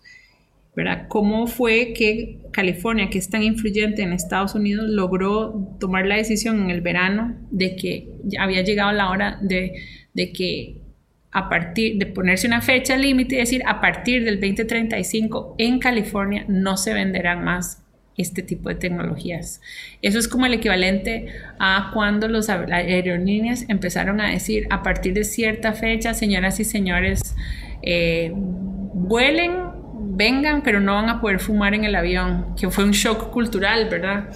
¿verdad? 0.75 1.07
¿Cómo 1.07 1.47
fue 1.47 1.93
que 1.93 2.39
California, 2.51 3.09
que 3.09 3.17
es 3.17 3.29
tan 3.29 3.43
influyente 3.43 4.01
en 4.01 4.13
Estados 4.13 4.55
Unidos, 4.55 4.85
logró 4.89 5.75
tomar 5.79 6.05
la 6.05 6.15
decisión 6.15 6.61
en 6.61 6.69
el 6.69 6.81
verano 6.81 7.35
de 7.51 7.75
que 7.75 8.09
había 8.37 8.61
llegado 8.61 8.91
la 8.91 9.09
hora 9.09 9.39
de, 9.41 9.73
de 10.13 10.31
que 10.31 10.81
a 11.31 11.49
partir 11.49 11.97
de 11.97 12.05
ponerse 12.05 12.47
una 12.47 12.61
fecha 12.61 12.95
límite 12.97 13.35
y 13.35 13.39
decir 13.39 13.61
a 13.65 13.81
partir 13.81 14.23
del 14.23 14.39
2035 14.39 15.55
en 15.57 15.79
California 15.79 16.45
no 16.47 16.77
se 16.77 16.93
venderán 16.93 17.43
más 17.43 17.83
este 18.17 18.41
tipo 18.41 18.69
de 18.69 18.75
tecnologías. 18.75 19.61
Eso 20.01 20.19
es 20.19 20.27
como 20.27 20.45
el 20.45 20.53
equivalente 20.53 21.27
a 21.59 21.91
cuando 21.93 22.27
los 22.27 22.49
aerolíneas 22.49 23.65
empezaron 23.67 24.21
a 24.21 24.31
decir 24.31 24.67
a 24.69 24.83
partir 24.83 25.13
de 25.13 25.23
cierta 25.25 25.73
fecha, 25.73 26.13
señoras 26.13 26.59
y 26.59 26.63
señores, 26.63 27.35
eh, 27.81 28.31
vuelen, 28.33 29.51
vengan, 30.15 30.61
pero 30.63 30.79
no 30.79 30.95
van 30.95 31.09
a 31.09 31.21
poder 31.21 31.39
fumar 31.39 31.73
en 31.73 31.83
el 31.83 31.95
avión, 31.95 32.55
que 32.59 32.69
fue 32.69 32.83
un 32.83 32.91
shock 32.91 33.31
cultural, 33.31 33.87
¿verdad? 33.89 34.29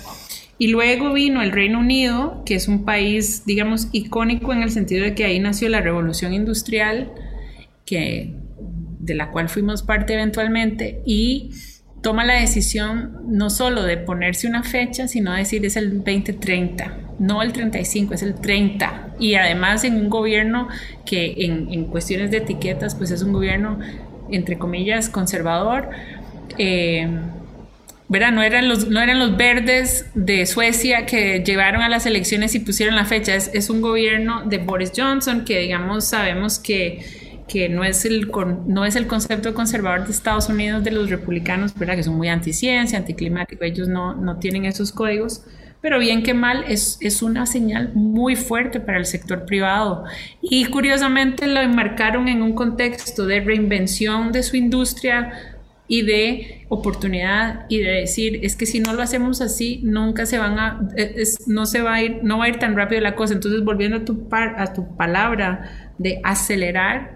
Y 0.58 0.68
luego 0.68 1.14
vino 1.14 1.42
el 1.42 1.52
Reino 1.52 1.80
Unido, 1.80 2.44
que 2.46 2.56
es 2.56 2.68
un 2.68 2.84
país, 2.84 3.46
digamos, 3.46 3.88
icónico 3.94 4.52
en 4.52 4.62
el 4.62 4.72
sentido 4.72 5.06
de 5.06 5.16
que 5.16 5.24
ahí 5.24 5.40
nació 5.40 5.70
la 5.70 5.82
revolución 5.82 6.34
industrial, 6.34 7.12
que, 7.86 8.36
de 9.00 9.16
la 9.16 9.32
cual 9.32 9.48
fuimos 9.48 9.84
parte 9.84 10.14
eventualmente, 10.14 11.02
y 11.06 11.52
toma 12.02 12.26
la 12.26 12.36
decisión 12.36 13.20
no 13.28 13.50
solo 13.50 13.84
de 13.84 13.98
ponerse 13.98 14.48
una 14.48 14.64
fecha, 14.64 15.08
sino 15.08 15.34
decir 15.34 15.66
es 15.66 15.76
el 15.76 15.98
2030, 15.98 16.98
no 17.20 17.42
el 17.42 17.52
35, 17.52 18.14
es 18.14 18.24
el 18.24 18.36
30. 18.36 19.16
Y 19.20 19.36
además 19.36 19.84
en 19.84 19.96
un 19.96 20.10
gobierno 20.10 20.70
que 21.06 21.36
en, 21.38 21.86
cuestiones 21.86 22.32
de 22.32 22.38
etiquetas, 22.38 22.96
pues 22.96 23.12
es 23.12 23.22
un 23.22 23.34
gobierno, 23.34 23.80
entre 24.32 24.58
comillas, 24.58 25.10
conservador. 25.10 25.90
Eh, 26.58 27.08
No 28.10 28.42
eran, 28.42 28.68
los, 28.68 28.88
no 28.88 29.02
eran 29.02 29.20
los 29.20 29.38
verdes 29.38 30.08
de 30.16 30.46
Suecia 30.46 31.06
que 31.06 31.44
llevaron 31.46 31.82
a 31.82 31.90
las 31.90 32.06
elecciones 32.06 32.56
y 32.56 32.60
pusieron 32.60 32.96
la 32.96 33.06
fecha, 33.06 33.36
es, 33.36 33.52
es 33.54 33.70
un 33.70 33.82
gobierno 33.82 34.44
de 34.46 34.58
Boris 34.58 34.92
Johnson 34.96 35.46
que, 35.46 35.60
digamos, 35.60 36.06
sabemos 36.06 36.58
que 36.58 37.02
que 37.50 37.68
no 37.68 37.84
es 37.84 38.06
el, 38.06 38.32
no 38.68 38.86
es 38.86 38.96
el 38.96 39.08
concepto 39.08 39.54
conservador 39.54 40.06
de 40.06 40.12
Estados 40.12 40.48
Unidos 40.48 40.84
de 40.84 40.92
los 40.92 41.10
republicanos, 41.10 41.74
¿verdad? 41.78 41.96
que 41.96 42.04
son 42.04 42.16
muy 42.16 42.30
anticiencia, 42.30 42.98
anticlimático, 42.98 43.66
ellos 43.66 43.88
no, 43.90 44.14
no 44.14 44.38
tienen 44.38 44.66
esos 44.66 44.92
códigos, 44.92 45.42
pero 45.82 46.00
bien 46.00 46.24
que 46.24 46.34
mal 46.34 46.66
es, 46.68 46.98
es 47.02 47.22
una 47.22 47.46
señal 47.46 47.92
muy 47.94 48.36
fuerte 48.36 48.80
para 48.80 48.98
el 48.98 49.06
sector 49.06 49.46
privado. 49.46 50.04
Y 50.42 50.66
curiosamente 50.66 51.48
lo 51.48 51.62
enmarcaron 51.62 52.28
en 52.28 52.42
un 52.42 52.54
contexto 52.54 53.26
de 53.26 53.40
reinvención 53.40 54.32
de 54.32 54.44
su 54.44 54.58
industria 54.58 55.56
y 55.88 56.04
de 56.04 56.66
oportunidad 56.70 57.66
y 57.68 57.80
de 57.80 57.92
decir 57.92 58.42
es 58.44 58.56
que 58.56 58.68
si 58.68 58.80
no 58.80 58.94
lo 58.94 59.02
hacemos 59.02 59.42
así 59.42 59.82
nunca 59.84 60.28
se 60.28 60.38
van 60.38 60.60
a 60.60 60.88
es, 60.96 61.48
no 61.48 61.66
se 61.66 61.82
va 61.82 61.96
a 61.96 62.04
ir 62.04 62.20
no 62.22 62.38
va 62.38 62.46
a 62.46 62.50
ir 62.50 62.60
tan 62.60 62.76
rápido 62.76 63.02
la 63.02 63.16
cosa 63.16 63.34
entonces 63.34 63.64
volviendo 63.64 63.98
a 63.98 64.06
tu 64.06 64.30
par, 64.30 64.54
a 64.60 64.72
tu 64.72 64.96
palabra 64.96 65.92
de 65.98 66.22
acelerar 66.24 67.16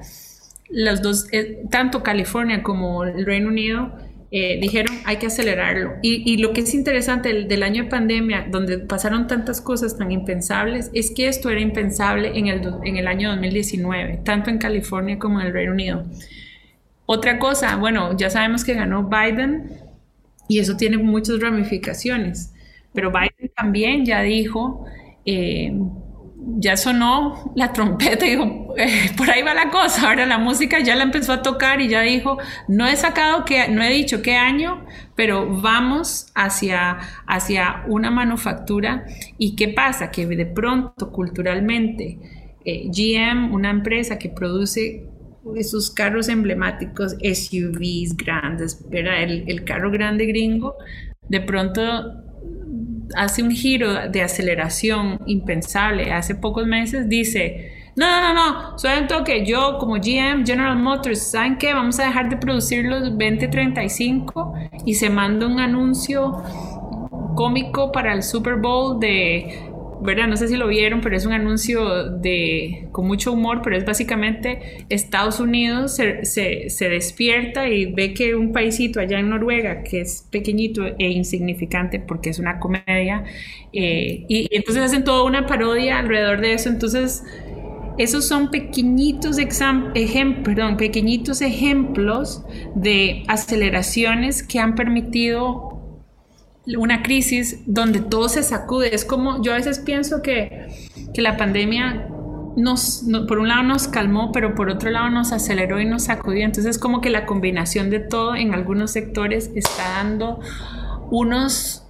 los 0.74 1.01
dos, 1.01 1.27
eh, 1.32 1.63
tanto 1.70 2.03
California 2.03 2.63
como 2.63 3.03
el 3.03 3.25
Reino 3.25 3.50
Unido, 3.50 3.91
eh, 4.36 4.58
dijeron 4.60 4.98
hay 5.06 5.18
que 5.18 5.28
acelerarlo. 5.28 5.94
Y, 6.02 6.38
lo 6.38 6.54
que 6.54 6.62
es 6.62 6.74
interesante 6.74 7.32
del, 7.32 7.62
año 7.62 7.84
de 7.84 7.90
pandemia, 7.92 8.48
donde 8.50 8.80
pasaron 8.80 9.28
tantas 9.28 9.62
cosas 9.62 9.96
tan 9.96 10.12
impensables, 10.12 10.90
es 10.96 11.12
que 11.12 11.28
esto 11.28 11.52
era 11.52 11.62
impensable 11.62 12.32
en 12.36 12.48
el, 12.48 12.68
en 12.84 12.98
el 12.98 13.06
año 13.06 13.30
2019, 13.30 14.22
tanto 14.25 14.50
en 14.50 14.58
California 14.58 15.20
como 15.20 15.40
en 15.40 15.46
el 15.46 15.54
Reino 15.54 15.74
Unido. 15.74 16.04
Otra 17.06 17.38
cosa, 17.38 17.75
bueno, 17.75 18.18
ya 18.18 18.32
sabemos 18.32 18.63
que 18.63 18.74
ganó 18.74 19.08
Biden 19.08 19.70
y 20.48 20.58
eso 20.58 20.78
tiene 20.78 20.98
muchas 20.98 21.40
ramificaciones, 21.40 22.54
pero 22.92 23.12
Biden 23.12 23.52
también 23.56 24.04
ya 24.04 24.24
dijo, 24.24 24.88
eh, 25.28 25.80
ya 26.58 26.78
sonó 26.78 27.54
la 27.56 27.74
trompeta 27.74 28.26
y 28.26 28.32
dijo, 28.32 28.74
eh, 28.78 29.12
por 29.18 29.30
ahí 29.30 29.42
va 29.42 29.54
la 29.54 29.70
cosa, 29.70 30.10
ahora 30.10 30.26
la 30.26 30.38
música 30.38 30.80
ya 30.80 30.96
la 30.96 31.04
empezó 31.04 31.34
a 31.34 31.42
tocar 31.42 31.82
y 31.82 31.88
ya 31.88 32.02
dijo, 32.02 32.38
no 32.68 32.88
he 32.88 32.96
sacado 32.96 33.46
que, 33.46 33.68
no 33.70 33.84
he 33.84 33.90
dicho 33.90 34.22
qué 34.22 34.36
año, 34.36 34.86
pero 35.16 35.62
vamos 35.62 36.28
hacia, 36.36 37.00
hacia 37.28 37.84
una 37.88 38.12
manufactura. 38.12 39.06
Y 39.38 39.56
qué 39.56 39.70
pasa, 39.70 40.12
que 40.12 40.26
de 40.26 40.46
pronto 40.46 41.12
culturalmente 41.12 42.20
eh, 42.66 42.90
GM, 42.90 43.54
una 43.54 43.70
empresa 43.70 44.18
que 44.18 44.30
produce 44.30 45.06
esos 45.56 45.92
carros 45.92 46.30
emblemáticos, 46.30 47.14
SUVs 47.14 48.16
grandes, 48.16 48.86
El, 48.92 49.44
el 49.48 49.64
carro 49.66 49.92
grande 49.92 50.26
gringo, 50.26 50.76
de 51.28 51.42
pronto 51.42 52.24
hace 53.15 53.43
un 53.43 53.51
giro 53.51 54.10
de 54.10 54.22
aceleración 54.22 55.20
impensable. 55.25 56.12
Hace 56.12 56.36
pocos 56.36 56.65
meses 56.65 57.10
dice, 57.10 57.91
no, 57.96 58.05
no, 58.08 58.34
no, 58.34 58.34
no, 58.34 58.79
suena 58.79 59.01
un 59.01 59.08
toque, 59.08 59.46
yo 59.46 59.77
como 59.77 59.96
GM, 59.96 60.46
General 60.46 60.77
Motors, 60.77 61.32
¿saben 61.32 61.58
qué? 61.58 61.74
Vamos 61.74 62.00
a 62.00 62.05
dejar 62.05 62.29
de 62.29 62.38
producir 62.38 62.86
los 62.86 63.01
2035 63.03 64.53
y 64.86 64.96
se 64.96 65.10
manda 65.10 65.46
un 65.46 65.60
anuncio 65.60 66.41
cómico 67.36 67.91
para 67.91 68.13
el 68.13 68.24
Super 68.24 68.55
Bowl 68.55 69.00
de 69.00 69.73
¿verdad? 70.04 70.28
No 70.28 70.38
sé 70.38 70.48
si 70.48 70.58
lo 70.58 70.68
vieron, 70.68 71.02
pero 71.02 71.16
es 71.16 71.26
un 71.26 71.34
anuncio 71.34 72.10
de, 72.10 72.88
con 72.92 73.08
mucho 73.08 73.32
humor, 73.32 73.62
pero 73.64 73.78
es 73.78 73.86
básicamente 73.86 74.86
Estados 74.90 75.40
Unidos 75.40 75.96
se, 75.96 76.26
se, 76.26 76.90
despierta 76.90 77.68
y 77.70 77.86
ve 77.86 78.14
que 78.14 78.36
un 78.36 78.52
paísito 78.52 79.00
allá 79.00 79.20
en 79.20 79.30
Noruega, 79.30 79.84
que 79.84 80.02
es 80.02 80.28
pequeñito 80.30 80.86
e 80.86 81.10
insignificante 81.10 82.00
porque 82.00 82.30
es 82.30 82.40
una 82.40 82.60
comedia, 82.60 83.24
eh, 83.72 84.26
y, 84.28 84.48
entonces 84.52 84.84
hacen 84.84 85.04
toda 85.04 85.24
una 85.24 85.48
parodia 85.48 86.00
alrededor 86.00 86.42
de 86.42 86.54
eso, 86.54 86.70
entonces... 86.70 87.24
Esos 87.96 88.26
son 88.28 88.50
pequeñitos, 88.50 89.38
perdón, 90.44 90.78
pequeñitos 90.78 91.42
ejemplos 91.42 92.44
de 92.74 93.24
aceleraciones 93.28 94.42
que 94.42 94.58
han 94.58 94.74
permitido 94.74 95.73
una 96.65 97.03
crisis 97.03 97.60
donde 97.65 98.00
todo 98.00 98.29
se 98.29 98.43
sacude. 98.43 98.93
Es 98.96 99.05
como, 99.05 99.41
yo 99.41 99.53
a 99.53 99.55
veces 99.55 99.79
pienso 99.79 100.22
que, 100.22 100.67
que 101.13 101.22
la 101.22 101.38
pandemia 101.38 102.08
nos, 102.55 103.05
por 103.27 103.39
un 103.39 103.48
lado 103.48 103.63
nos 103.63 103.88
calmó, 103.88 104.32
pero 104.32 104.55
por 104.55 104.70
otro 104.70 104.89
lado 104.89 105.10
nos 105.10 105.32
aceleró 105.32 105.79
y 105.79 105.86
nos 105.86 106.05
sacudió. 106.05 106.46
Entonces 106.46 106.77
como 106.77 107.01
que 107.01 107.10
la 107.10 107.25
combinación 107.25 107.89
de 107.89 108.00
todo 108.00 108.36
en 108.36 108.53
algunos 108.53 108.91
sectores 108.91 109.51
está 109.55 110.03
dando 110.03 110.39
unos, 111.10 111.86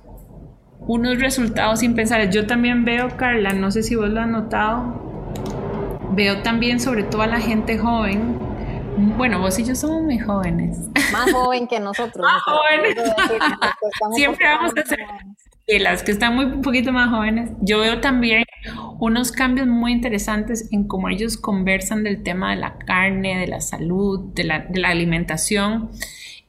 unos 0.79 1.19
resultados 1.19 1.83
impensables. 1.83 2.33
Yo 2.33 2.47
también 2.47 2.85
veo, 2.85 3.15
Carla, 3.17 3.53
no 3.53 3.71
sé 3.71 3.83
si 3.83 3.95
vos 3.95 4.09
lo 4.09 4.21
has 4.21 4.29
notado, 4.29 5.31
veo 6.15 6.41
también 6.41 6.79
sobre 6.79 7.03
todo 7.03 7.21
a 7.21 7.27
la 7.27 7.39
gente 7.39 7.77
joven 7.77 8.52
bueno, 8.97 9.39
vos 9.39 9.57
y 9.59 9.65
yo 9.65 9.75
somos 9.75 10.01
muy 10.03 10.19
jóvenes. 10.19 10.77
Más 11.12 11.31
joven 11.31 11.67
que 11.67 11.79
nosotros. 11.79 12.25
Más 12.25 12.41
jóvenes. 12.41 12.97
Siempre 14.15 14.45
vamos 14.47 14.71
a 14.77 14.85
ser 14.85 15.00
y 15.65 15.79
las 15.79 16.03
que 16.03 16.12
están 16.12 16.35
muy 16.35 16.45
un 16.45 16.62
poquito 16.62 16.91
más 16.91 17.09
jóvenes. 17.09 17.51
Yo 17.62 17.79
veo 17.79 18.01
también 18.01 18.43
unos 19.00 19.31
cambios 19.31 19.67
muy 19.67 19.93
interesantes 19.93 20.67
en 20.71 20.88
cómo 20.88 21.09
ellos 21.09 21.38
conversan 21.38 22.03
del 22.03 22.21
tema 22.21 22.51
de 22.51 22.57
la 22.57 22.77
carne, 22.79 23.38
de 23.38 23.47
la 23.47 23.62
salud, 23.62 24.33
de 24.33 24.43
la, 24.43 24.59
de 24.59 24.79
la 24.81 24.89
alimentación. 24.89 25.89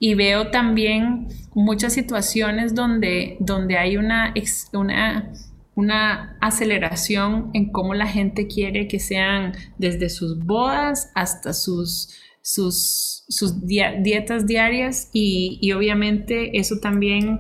Y 0.01 0.15
veo 0.15 0.51
también 0.51 1.29
muchas 1.55 1.93
situaciones 1.93 2.75
donde, 2.75 3.37
donde 3.39 3.79
hay 3.79 3.97
una, 3.97 4.35
una 4.73 5.33
una 5.77 6.37
aceleración 6.41 7.51
en 7.53 7.73
cómo 7.73 7.95
la 7.95 8.07
gente 8.07 8.47
quiere 8.47 8.87
que 8.87 9.01
sean 9.01 9.55
desde 9.79 10.09
sus 10.09 10.39
bodas 10.39 11.11
hasta 11.15 11.53
sus 11.53 12.11
sus, 12.45 13.25
sus 13.27 13.67
dietas 13.67 14.47
diarias 14.47 15.09
y, 15.15 15.73
obviamente 15.73 16.59
eso 16.59 16.79
también 16.79 17.39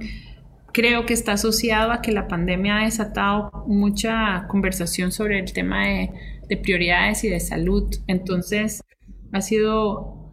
creo 0.72 1.04
que 1.04 1.12
está 1.12 1.32
asociado 1.32 1.92
a 1.92 2.00
que 2.00 2.10
la 2.10 2.26
pandemia 2.26 2.78
ha 2.78 2.84
desatado 2.84 3.64
mucha 3.66 4.46
conversación 4.48 5.12
sobre 5.12 5.38
el 5.38 5.52
tema 5.52 5.86
de, 5.86 6.10
prioridades 6.62 7.24
y 7.24 7.28
de 7.28 7.40
salud. 7.40 7.92
Entonces, 8.06 8.80
ha 9.32 9.40
sido, 9.40 10.32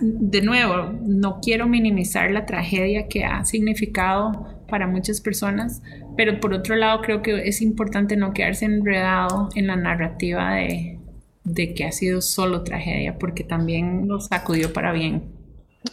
de 0.00 0.40
nuevo, 0.40 0.92
no 1.02 1.40
quiero 1.40 1.68
minimizar 1.68 2.30
la 2.30 2.46
tragedia 2.46 3.08
que 3.08 3.24
ha 3.24 3.44
significado 3.44 4.64
para 4.68 4.86
muchas 4.86 5.20
personas, 5.20 5.82
pero 6.16 6.40
por 6.40 6.54
otro 6.54 6.76
lado 6.76 7.02
creo 7.02 7.20
que 7.22 7.46
es 7.46 7.60
importante 7.60 8.16
no 8.16 8.32
quedarse 8.32 8.64
enredado 8.64 9.50
en 9.54 9.66
la 9.66 9.76
narrativa 9.76 10.54
de, 10.54 10.99
de 11.44 11.74
que 11.74 11.84
ha 11.84 11.92
sido 11.92 12.20
solo 12.20 12.64
tragedia, 12.64 13.18
porque 13.18 13.44
también 13.44 14.06
nos 14.06 14.26
sacudió 14.26 14.72
para 14.72 14.92
bien. 14.92 15.40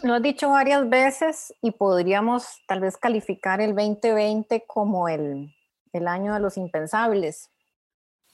Lo 0.02 0.14
has 0.14 0.22
dicho 0.22 0.50
varias 0.50 0.88
veces 0.88 1.54
y 1.62 1.70
podríamos 1.70 2.44
tal 2.66 2.80
vez 2.80 2.96
calificar 2.96 3.60
el 3.60 3.74
2020 3.74 4.64
como 4.66 5.08
el, 5.08 5.54
el 5.92 6.08
año 6.08 6.34
de 6.34 6.40
los 6.40 6.56
impensables. 6.56 7.50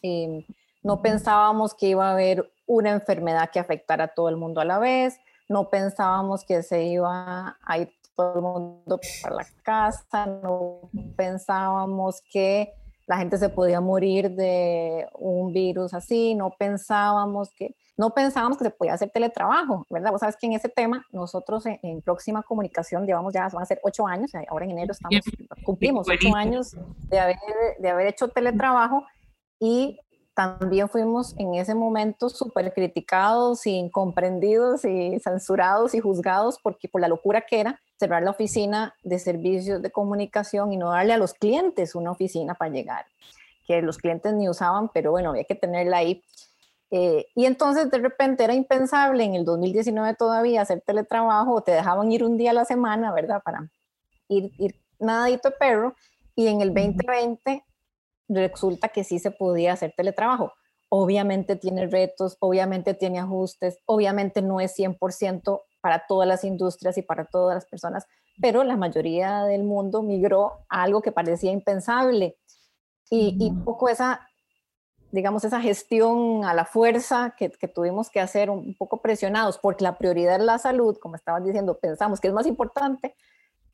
Em, 0.02 0.44
no 0.82 1.00
pensábamos 1.00 1.72
que 1.74 1.86
iba 1.86 2.08
a 2.08 2.12
haber 2.12 2.52
una 2.66 2.90
enfermedad 2.90 3.50
que 3.50 3.60
afectara 3.60 4.04
a 4.04 4.08
todo 4.08 4.28
el 4.28 4.36
mundo 4.36 4.60
a 4.60 4.64
la 4.64 4.78
vez, 4.78 5.18
no 5.48 5.70
pensábamos 5.70 6.44
que 6.44 6.62
se 6.62 6.84
iba 6.84 7.56
a 7.62 7.78
ir 7.78 7.92
todo 8.16 8.34
el 8.36 8.42
mundo 8.42 9.00
para 9.22 9.36
la 9.36 9.46
casa, 9.62 10.26
no 10.26 10.90
pensábamos 11.16 12.22
que 12.30 12.72
la 13.06 13.18
gente 13.18 13.36
se 13.36 13.48
podía 13.48 13.80
morir 13.80 14.30
de 14.30 15.06
un 15.14 15.52
virus 15.52 15.92
así, 15.94 16.34
no 16.34 16.50
pensábamos 16.58 17.50
que, 17.54 17.74
no 17.96 18.10
pensábamos 18.10 18.56
que 18.58 18.64
se 18.64 18.70
podía 18.70 18.94
hacer 18.94 19.10
teletrabajo, 19.10 19.86
¿verdad? 19.90 20.10
Vos 20.10 20.20
sabes 20.20 20.36
que 20.36 20.46
en 20.46 20.54
ese 20.54 20.68
tema 20.68 21.04
nosotros 21.12 21.64
en, 21.66 22.02
próxima 22.02 22.42
comunicación 22.42 23.06
llevamos 23.06 23.34
ya, 23.34 23.48
van 23.48 23.62
a 23.62 23.66
ser 23.66 23.80
ocho 23.82 24.06
años, 24.06 24.32
ahora 24.48 24.64
en 24.64 24.72
enero 24.72 24.92
estamos, 24.92 25.20
cumplimos 25.64 26.08
ocho 26.08 26.34
años 26.34 26.76
de 27.08 27.18
haber, 27.18 27.36
de 27.78 27.88
haber 27.88 28.06
hecho 28.06 28.28
teletrabajo 28.28 29.04
y 29.60 29.98
también 30.34 30.88
fuimos 30.88 31.34
en 31.38 31.54
ese 31.54 31.74
momento 31.74 32.28
súper 32.28 32.74
criticados, 32.74 33.66
incomprendidos 33.66 34.84
y 34.84 35.18
censurados 35.20 35.94
y 35.94 36.00
juzgados 36.00 36.58
porque 36.60 36.88
por 36.88 37.00
la 37.00 37.08
locura 37.08 37.42
que 37.42 37.60
era 37.60 37.80
cerrar 37.98 38.22
la 38.22 38.32
oficina 38.32 38.94
de 39.04 39.20
servicios 39.20 39.80
de 39.80 39.92
comunicación 39.92 40.72
y 40.72 40.76
no 40.76 40.90
darle 40.90 41.12
a 41.12 41.18
los 41.18 41.34
clientes 41.34 41.94
una 41.94 42.10
oficina 42.10 42.54
para 42.54 42.72
llegar, 42.72 43.06
que 43.66 43.80
los 43.80 43.96
clientes 43.96 44.34
ni 44.34 44.48
usaban, 44.48 44.90
pero 44.92 45.12
bueno, 45.12 45.30
había 45.30 45.44
que 45.44 45.54
tenerla 45.54 45.98
ahí. 45.98 46.22
Eh, 46.90 47.26
y 47.34 47.46
entonces 47.46 47.90
de 47.90 47.98
repente 47.98 48.44
era 48.44 48.54
impensable 48.54 49.22
en 49.24 49.34
el 49.34 49.44
2019 49.44 50.14
todavía 50.14 50.62
hacer 50.62 50.80
teletrabajo, 50.80 51.62
te 51.62 51.72
dejaban 51.72 52.10
ir 52.10 52.24
un 52.24 52.36
día 52.36 52.50
a 52.50 52.54
la 52.54 52.64
semana, 52.64 53.12
¿verdad? 53.12 53.40
Para 53.42 53.70
ir, 54.28 54.52
ir 54.58 54.74
nadadito 54.98 55.52
perro. 55.58 55.94
Y 56.36 56.48
en 56.48 56.60
el 56.60 56.74
2020 56.74 57.62
resulta 58.34 58.88
que 58.88 59.04
sí 59.04 59.18
se 59.18 59.30
podía 59.30 59.72
hacer 59.72 59.94
teletrabajo. 59.96 60.52
Obviamente 60.88 61.56
tiene 61.56 61.86
retos, 61.86 62.36
obviamente 62.40 62.94
tiene 62.94 63.18
ajustes, 63.18 63.78
obviamente 63.86 64.42
no 64.42 64.60
es 64.60 64.78
100% 64.78 65.62
para 65.80 66.06
todas 66.06 66.26
las 66.26 66.44
industrias 66.44 66.96
y 66.98 67.02
para 67.02 67.26
todas 67.26 67.54
las 67.54 67.66
personas, 67.66 68.06
pero 68.40 68.64
la 68.64 68.76
mayoría 68.76 69.44
del 69.44 69.64
mundo 69.64 70.02
migró 70.02 70.64
a 70.68 70.82
algo 70.82 71.02
que 71.02 71.12
parecía 71.12 71.52
impensable. 71.52 72.38
Y, 73.10 73.50
un 73.50 73.64
poco 73.64 73.88
esa, 73.88 74.26
digamos, 75.12 75.44
esa 75.44 75.60
gestión 75.60 76.44
a 76.44 76.54
la 76.54 76.64
fuerza 76.64 77.34
que, 77.36 77.50
tuvimos 77.68 78.08
que 78.08 78.20
hacer 78.20 78.50
un 78.50 78.74
poco 78.76 79.02
presionados, 79.02 79.58
porque 79.58 79.84
la 79.84 79.98
prioridad 79.98 80.36
es 80.36 80.42
la 80.42 80.58
salud, 80.58 80.96
como 80.98 81.16
estabas 81.16 81.44
diciendo, 81.44 81.78
pensamos 81.78 82.20
que 82.20 82.28
es 82.28 82.34
más 82.34 82.46
importante, 82.46 83.14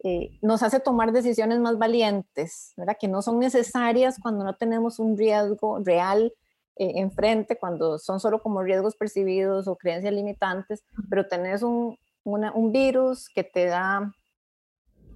eh, 0.02 0.38
nos 0.42 0.62
hace 0.62 0.80
tomar 0.80 1.12
decisiones 1.12 1.58
más 1.60 1.78
valientes, 1.78 2.72
¿verdad? 2.76 2.96
que 2.98 3.08
no 3.08 3.22
son 3.22 3.38
necesarias 3.38 4.16
cuando 4.20 4.44
no 4.44 4.54
tenemos 4.56 4.98
un 4.98 5.16
riesgo 5.16 5.78
real 5.80 6.32
eh, 6.76 6.92
enfrente 6.96 7.58
cuando 7.58 7.98
son 7.98 8.20
solo 8.20 8.40
como 8.40 8.62
riesgos 8.62 8.96
percibidos 8.96 9.68
o 9.68 9.76
creencias 9.76 10.14
limitantes, 10.14 10.82
pero 11.10 11.26
tenés 11.28 11.62
un, 11.62 11.98
un 12.24 12.72
virus 12.72 13.28
que 13.28 13.44
te 13.44 13.66
da 13.66 14.10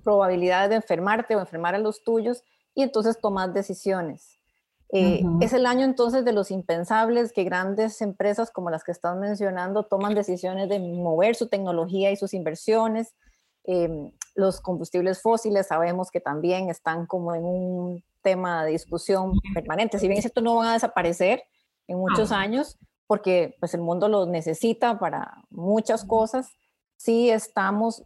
probabilidades 0.03 0.70
de 0.70 0.77
enfermarte 0.77 1.35
o 1.35 1.40
enfermar 1.40 1.75
a 1.75 1.79
los 1.79 2.05
tuyos 2.05 2.44
y 2.75 2.83
entonces 2.83 3.18
tomas 3.20 3.55
decisiones. 3.55 4.38
Eh, 4.92 5.23
es 5.40 5.53
el 5.53 5.66
año 5.66 5.85
entonces 5.85 6.25
de 6.25 6.33
los 6.33 6.51
impensables 6.51 7.33
que 7.33 7.42
grandes 7.42 8.01
empresas 8.01 8.51
como 8.51 8.70
las 8.70 8.85
que 8.85 8.92
estás 8.92 9.16
mencionando 9.16 9.83
toman 9.85 10.14
decisiones 10.14 10.68
de 10.68 10.79
mover 10.79 11.35
su 11.35 11.49
tecnología 11.49 12.12
y 12.12 12.16
sus 12.16 12.33
inversiones. 12.33 13.14
Em, 13.64 14.12
los 14.35 14.61
combustibles 14.61 15.22
fósiles 15.22 15.66
sabemos 15.66 16.11
que 16.11 16.20
también 16.20 16.70
están 16.70 17.07
como 17.07 17.35
en 17.35 17.44
un 17.44 18.05
tema 18.22 18.64
de 18.64 18.72
discusión 18.72 19.33
permanente. 19.55 19.98
Si 19.98 20.07
bien 20.07 20.18
es 20.18 20.24
cierto, 20.24 20.40
no 20.40 20.57
van 20.57 20.68
a 20.68 20.72
desaparecer, 20.74 21.44
en 21.88 21.98
muchos 21.98 22.33
años, 22.33 22.79
porque 23.07 23.57
pues 23.61 23.74
el 23.74 23.81
mundo 23.81 24.09
los 24.09 24.29
necesita 24.29 24.98
para 24.98 25.44
muchas 25.50 26.05
cosas. 26.05 26.48
sí 26.96 27.31
estamos 27.31 28.05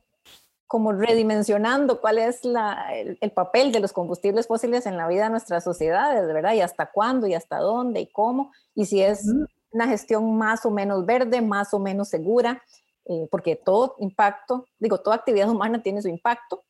como 0.67 0.93
redimensionando 0.93 2.01
cuál 2.01 2.19
es 2.19 2.43
el, 2.45 3.31
papel 3.33 3.73
de 3.73 3.81
los 3.81 3.93
combustibles 3.95 4.47
fósiles 4.47 4.85
en 4.85 4.99
la 4.99 5.09
vida 5.09 5.25
de 5.25 5.31
nuestras 5.31 5.65
sociedades, 5.65 6.27
¿verdad? 6.27 6.53
Y 6.53 6.61
hasta 6.61 6.91
cuándo, 6.91 7.27
y 7.27 7.33
hasta 7.33 7.59
dónde, 7.59 8.01
y 8.01 8.07
cómo, 8.07 8.53
y 8.75 8.85
si 8.85 9.01
es 9.01 9.25
una 9.71 9.87
gestión 9.89 10.37
más 10.37 10.67
o 10.67 10.71
menos 10.71 11.07
verde, 11.07 11.41
más 11.41 11.73
o 11.73 11.79
menos 11.79 12.09
segura, 12.09 12.63
eh, 13.09 13.27
porque 13.31 13.57
todo 13.57 13.97
impacto, 13.99 14.67
digo, 14.79 14.99
toda 14.99 15.17
actividad 15.17 15.49
humana 15.49 15.83
tiene 15.83 16.03
su 16.03 16.09
impacto. 16.09 16.65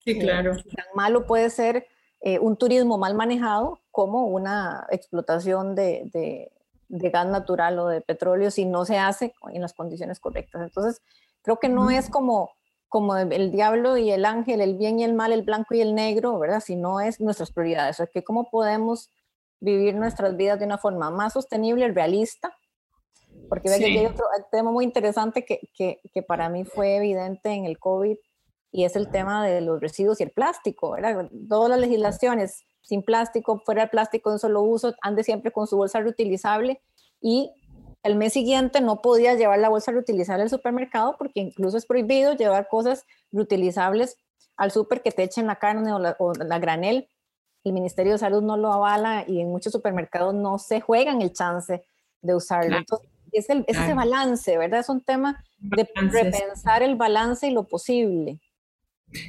Sí, 0.00 0.12
eh, 0.12 0.18
claro. 0.18 0.52
tan 0.52 0.86
malo 0.94 1.26
puede 1.26 1.50
ser 1.50 1.86
eh, 2.20 2.38
un 2.38 2.56
turismo 2.56 2.98
mal 2.98 3.14
manejado 3.14 3.80
como 3.90 4.26
una 4.26 4.86
explotación 4.90 5.74
de, 5.74 6.10
de, 6.12 6.52
de, 6.88 7.10
gas 7.10 7.26
natural 7.26 7.78
o 7.78 7.88
de 7.88 8.00
petróleo 8.00 8.50
si 8.50 8.64
no 8.64 8.84
se 8.84 8.98
hace 8.98 9.32
en 9.52 9.62
las 9.62 9.72
condiciones 9.72 10.20
correctas. 10.20 10.62
Entonces, 10.62 11.02
creo 11.42 11.58
que 11.58 11.68
no 11.68 11.90
es 11.90 12.08
como 12.08 12.50
como 12.88 13.16
el 13.16 13.52
diablo 13.52 13.96
y 13.96 14.10
el 14.10 14.24
ángel, 14.24 14.60
el 14.60 14.76
bien 14.76 14.98
y 14.98 15.04
el 15.04 15.12
mal, 15.12 15.32
el 15.32 15.42
blanco 15.42 15.74
y 15.74 15.82
el 15.82 15.94
negro, 15.94 16.38
¿verdad? 16.38 16.60
Si 16.60 16.74
no 16.74 17.00
es 17.00 17.20
nuestras 17.20 17.52
prioridades, 17.52 18.00
o 18.00 18.06
que 18.06 18.24
cómo 18.24 18.50
podemos 18.50 19.10
vivir 19.60 19.94
nuestras 19.94 20.36
vidas 20.36 20.58
de 20.58 20.64
una 20.64 20.78
forma 20.78 21.10
más 21.10 21.34
sostenible, 21.34 21.92
realista, 21.92 22.56
porque 23.48 23.70
ve 23.70 23.78
que 23.78 23.84
hay 23.86 24.06
otro 24.06 24.26
tema 24.50 24.70
muy 24.70 24.84
interesante 24.84 25.44
que, 25.44 25.60
que, 25.74 26.00
que, 26.12 26.22
para 26.22 26.48
mí 26.48 26.64
fue 26.64 26.96
evidente 26.96 27.50
en 27.50 27.64
el 27.64 27.78
COVID 27.78 28.16
y 28.70 28.84
es 28.84 28.96
el 28.96 29.10
tema 29.10 29.46
de 29.46 29.60
los 29.60 29.80
residuos 29.80 30.20
y 30.20 30.24
el 30.24 30.30
plástico, 30.30 30.92
¿verdad? 30.92 31.30
Todas 31.48 31.70
las 31.70 31.80
legislaciones 31.80 32.64
sin 32.82 33.02
plástico, 33.02 33.62
fuera 33.64 33.82
de 33.82 33.88
plástico 33.88 34.32
de 34.32 34.38
solo 34.38 34.62
uso, 34.62 34.94
ande 35.02 35.22
siempre 35.22 35.52
con 35.52 35.66
su 35.66 35.76
bolsa 35.76 36.00
reutilizable 36.00 36.80
y 37.20 37.52
el 38.02 38.14
mes 38.14 38.32
siguiente 38.32 38.80
no 38.80 39.02
podía 39.02 39.34
llevar 39.34 39.58
la 39.58 39.68
bolsa 39.68 39.92
reutilizable 39.92 40.44
al 40.44 40.50
supermercado 40.50 41.16
porque 41.18 41.40
incluso 41.40 41.76
es 41.76 41.86
prohibido 41.86 42.34
llevar 42.34 42.68
cosas 42.68 43.04
reutilizables 43.32 44.16
al 44.56 44.70
súper 44.70 45.02
que 45.02 45.12
te 45.12 45.22
echen 45.22 45.46
la 45.46 45.56
carne 45.56 45.92
o 45.92 45.98
la, 45.98 46.58
granel. 46.58 47.08
El 47.64 47.72
Ministerio 47.72 48.12
de 48.12 48.18
Salud 48.18 48.42
no 48.42 48.56
lo 48.56 48.72
avala 48.72 49.24
y 49.26 49.40
en 49.40 49.48
muchos 49.48 49.72
supermercados 49.72 50.34
no 50.34 50.58
se 50.58 50.80
juegan 50.80 51.22
el 51.22 51.32
chance 51.32 51.84
de 52.22 52.34
usarlo. 52.34 52.76
Entonces, 52.76 53.08
es, 53.32 53.50
el, 53.50 53.64
ese 53.66 53.94
balance, 53.94 54.56
¿verdad? 54.58 54.80
Es 54.80 54.88
un 54.88 55.00
tema 55.00 55.44
de 55.58 55.86
repensar 55.96 56.82
el 56.82 56.96
balance 56.96 57.46
y 57.48 57.50
lo 57.50 57.64
posible. 57.64 58.38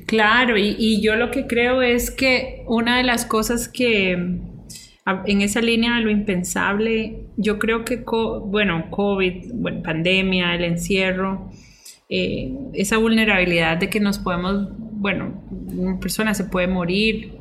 Claro, 0.08 0.58
y 0.58 1.02
yo 1.02 1.16
lo 1.16 1.32
que 1.32 1.48
creo 1.48 1.82
es 1.82 2.12
que 2.12 2.64
una 2.68 2.98
de 2.98 3.04
las 3.04 3.26
cosas 3.26 3.70
que 3.70 4.42
en 5.26 5.42
esa 5.42 5.62
línea 5.62 5.96
de 5.96 6.02
lo 6.02 6.12
impensable, 6.12 7.26
yo 7.38 7.60
creo 7.60 7.86
que, 7.86 8.04
bueno, 8.46 8.90
COVID, 8.90 9.54
bueno, 9.54 9.84
pandemia, 9.84 10.56
el 10.56 10.64
encierro, 10.64 11.50
eh, 12.10 12.54
esa 12.74 12.98
vulnerabilidad 12.98 13.78
de 13.78 13.90
que 13.90 14.00
nos 14.00 14.20
podemos, 14.20 14.68
bueno, 14.78 15.42
una 15.76 16.00
persona 16.00 16.34
se 16.34 16.46
puede 16.46 16.68
morir 16.68 17.39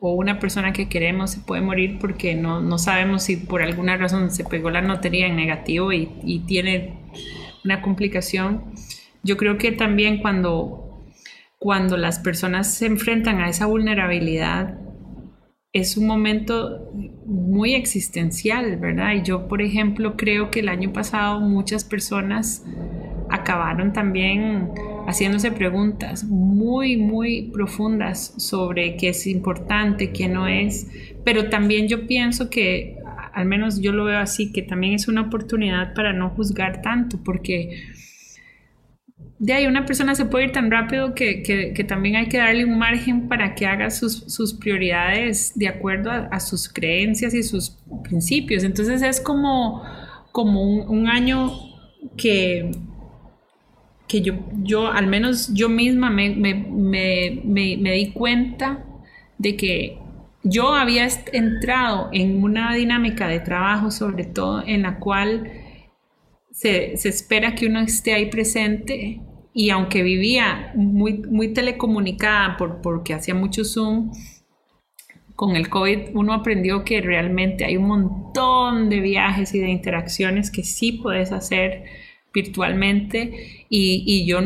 o 0.00 0.14
una 0.14 0.38
persona 0.38 0.72
que 0.72 0.88
queremos 0.88 1.30
se 1.30 1.40
puede 1.40 1.60
morir 1.62 1.98
porque 2.00 2.34
no, 2.34 2.60
no 2.60 2.78
sabemos 2.78 3.22
si 3.22 3.36
por 3.36 3.62
alguna 3.62 3.96
razón 3.96 4.30
se 4.30 4.44
pegó 4.44 4.70
la 4.70 4.80
notería 4.80 5.26
en 5.26 5.36
negativo 5.36 5.92
y, 5.92 6.08
y 6.24 6.40
tiene 6.40 6.94
una 7.64 7.82
complicación. 7.82 8.64
Yo 9.22 9.36
creo 9.36 9.58
que 9.58 9.72
también 9.72 10.18
cuando, 10.18 11.04
cuando 11.58 11.96
las 11.98 12.18
personas 12.18 12.72
se 12.72 12.86
enfrentan 12.86 13.40
a 13.40 13.50
esa 13.50 13.66
vulnerabilidad, 13.66 14.78
es 15.72 15.96
un 15.96 16.06
momento 16.06 16.90
muy 17.26 17.74
existencial, 17.74 18.76
¿verdad? 18.78 19.14
Y 19.14 19.22
yo, 19.22 19.46
por 19.46 19.62
ejemplo, 19.62 20.16
creo 20.16 20.50
que 20.50 20.60
el 20.60 20.68
año 20.68 20.92
pasado 20.92 21.40
muchas 21.40 21.84
personas 21.84 22.64
acabaron 23.28 23.92
también 23.92 24.70
haciéndose 25.10 25.52
preguntas 25.52 26.24
muy, 26.24 26.96
muy 26.96 27.50
profundas 27.52 28.34
sobre 28.38 28.96
qué 28.96 29.10
es 29.10 29.26
importante, 29.26 30.12
qué 30.12 30.28
no 30.28 30.46
es, 30.46 30.88
pero 31.24 31.48
también 31.50 31.88
yo 31.88 32.06
pienso 32.06 32.50
que, 32.50 32.96
al 33.32 33.44
menos 33.44 33.80
yo 33.80 33.92
lo 33.92 34.04
veo 34.04 34.18
así, 34.18 34.52
que 34.52 34.62
también 34.62 34.94
es 34.94 35.08
una 35.08 35.22
oportunidad 35.22 35.94
para 35.94 36.12
no 36.12 36.30
juzgar 36.30 36.82
tanto, 36.82 37.18
porque 37.22 37.84
de 39.40 39.54
ahí 39.54 39.66
una 39.66 39.86
persona 39.86 40.14
se 40.14 40.26
puede 40.26 40.44
ir 40.44 40.52
tan 40.52 40.70
rápido 40.70 41.14
que, 41.14 41.42
que, 41.42 41.84
también 41.84 42.16
hay 42.16 42.28
que 42.28 42.36
darle 42.36 42.66
un 42.66 42.78
margen 42.78 43.26
para 43.26 43.54
que 43.54 43.64
haga 43.64 43.88
sus, 43.90 44.18
sus 44.26 44.52
prioridades 44.52 45.52
de 45.54 45.66
acuerdo 45.66 46.10
a, 46.10 46.40
sus 46.40 46.68
creencias 46.68 47.32
y 47.32 47.42
sus 47.42 47.78
principios. 48.04 48.64
Entonces 48.64 49.00
es 49.00 49.18
como, 49.18 49.82
como 50.30 50.62
un, 50.62 51.08
año 51.08 51.52
que, 52.18 52.70
que 54.10 54.22
yo, 54.22 54.34
yo, 54.64 54.88
al 54.88 55.06
menos 55.06 55.54
yo 55.54 55.68
misma 55.68 56.10
me, 56.10 56.30
me, 56.30 56.52
me, 56.52 57.76
me, 57.76 57.92
di 57.92 58.10
cuenta 58.10 58.84
de 59.38 59.56
que 59.56 59.98
yo 60.42 60.74
había 60.74 61.06
entrado 61.32 62.08
en 62.12 62.42
una 62.42 62.74
dinámica 62.74 63.28
de 63.28 63.38
trabajo, 63.38 63.92
sobre 63.92 64.24
todo 64.24 64.64
en 64.66 64.82
la 64.82 64.98
cual 64.98 65.52
se, 66.50 66.96
se, 66.96 67.08
espera 67.08 67.54
que 67.54 67.66
uno 67.66 67.78
esté 67.78 68.12
ahí 68.12 68.26
presente 68.26 69.20
y 69.54 69.70
aunque 69.70 70.02
vivía 70.02 70.72
muy, 70.74 71.18
muy 71.18 71.52
telecomunicada 71.54 72.56
por, 72.56 72.80
porque 72.80 73.14
hacía 73.14 73.36
mucho 73.36 73.64
Zoom, 73.64 74.10
con 75.36 75.54
el 75.54 75.68
COVID 75.68 76.14
uno 76.14 76.32
aprendió 76.32 76.84
que 76.84 77.00
realmente 77.00 77.64
hay 77.64 77.76
un 77.76 77.86
montón 77.86 78.88
de 78.88 78.98
viajes 78.98 79.54
y 79.54 79.60
de 79.60 79.70
interacciones 79.70 80.50
que 80.50 80.64
sí 80.64 80.94
puedes 80.94 81.30
hacer 81.30 81.84
virtualmente 82.32 83.64
y, 83.68 84.04
y, 84.06 84.26
yo 84.26 84.38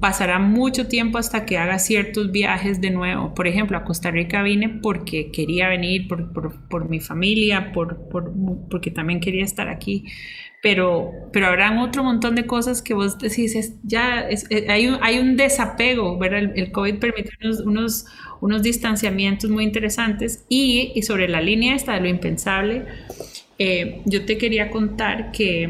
pasará 0.00 0.38
mucho 0.38 0.86
tiempo 0.86 1.18
hasta 1.18 1.44
que 1.44 1.58
haga 1.58 1.78
ciertos 1.78 2.30
viajes 2.30 2.80
de 2.80 2.90
nuevo. 2.90 3.34
Por 3.34 3.46
ejemplo, 3.46 3.76
a 3.76 3.84
Costa 3.84 4.10
Rica 4.10 4.42
vine 4.42 4.68
porque 4.68 5.30
quería 5.32 5.68
venir 5.68 6.08
por, 6.08 6.32
por, 6.32 6.68
por 6.68 6.88
mi 6.88 7.00
familia, 7.00 7.72
por, 7.72 8.08
porque 8.70 8.90
también 8.90 9.20
quería 9.20 9.44
estar 9.44 9.68
aquí 9.68 10.04
pero, 10.64 11.12
pero 11.30 11.48
habrán 11.48 11.76
otro 11.76 12.02
montón 12.02 12.34
de 12.36 12.46
cosas 12.46 12.80
que 12.80 12.94
vos 12.94 13.18
decís, 13.18 13.74
ya 13.82 14.26
eh, 14.30 14.64
hay, 14.70 14.86
un, 14.86 14.96
hay 15.02 15.18
un 15.18 15.36
desapego, 15.36 16.16
¿verdad? 16.16 16.52
El, 16.56 16.72
COVID 16.72 17.00
permite 17.00 17.32
unos, 17.66 18.06
unos, 18.40 18.62
distanciamientos 18.62 19.50
muy 19.50 19.62
interesantes 19.62 20.46
y, 20.48 20.90
y, 20.94 21.02
sobre 21.02 21.28
la 21.28 21.42
línea 21.42 21.74
esta 21.74 21.92
de 21.92 22.00
lo 22.00 22.08
impensable, 22.08 22.86
eh, 23.58 24.00
yo 24.06 24.24
te 24.24 24.38
quería 24.38 24.70
contar 24.70 25.32
que, 25.32 25.68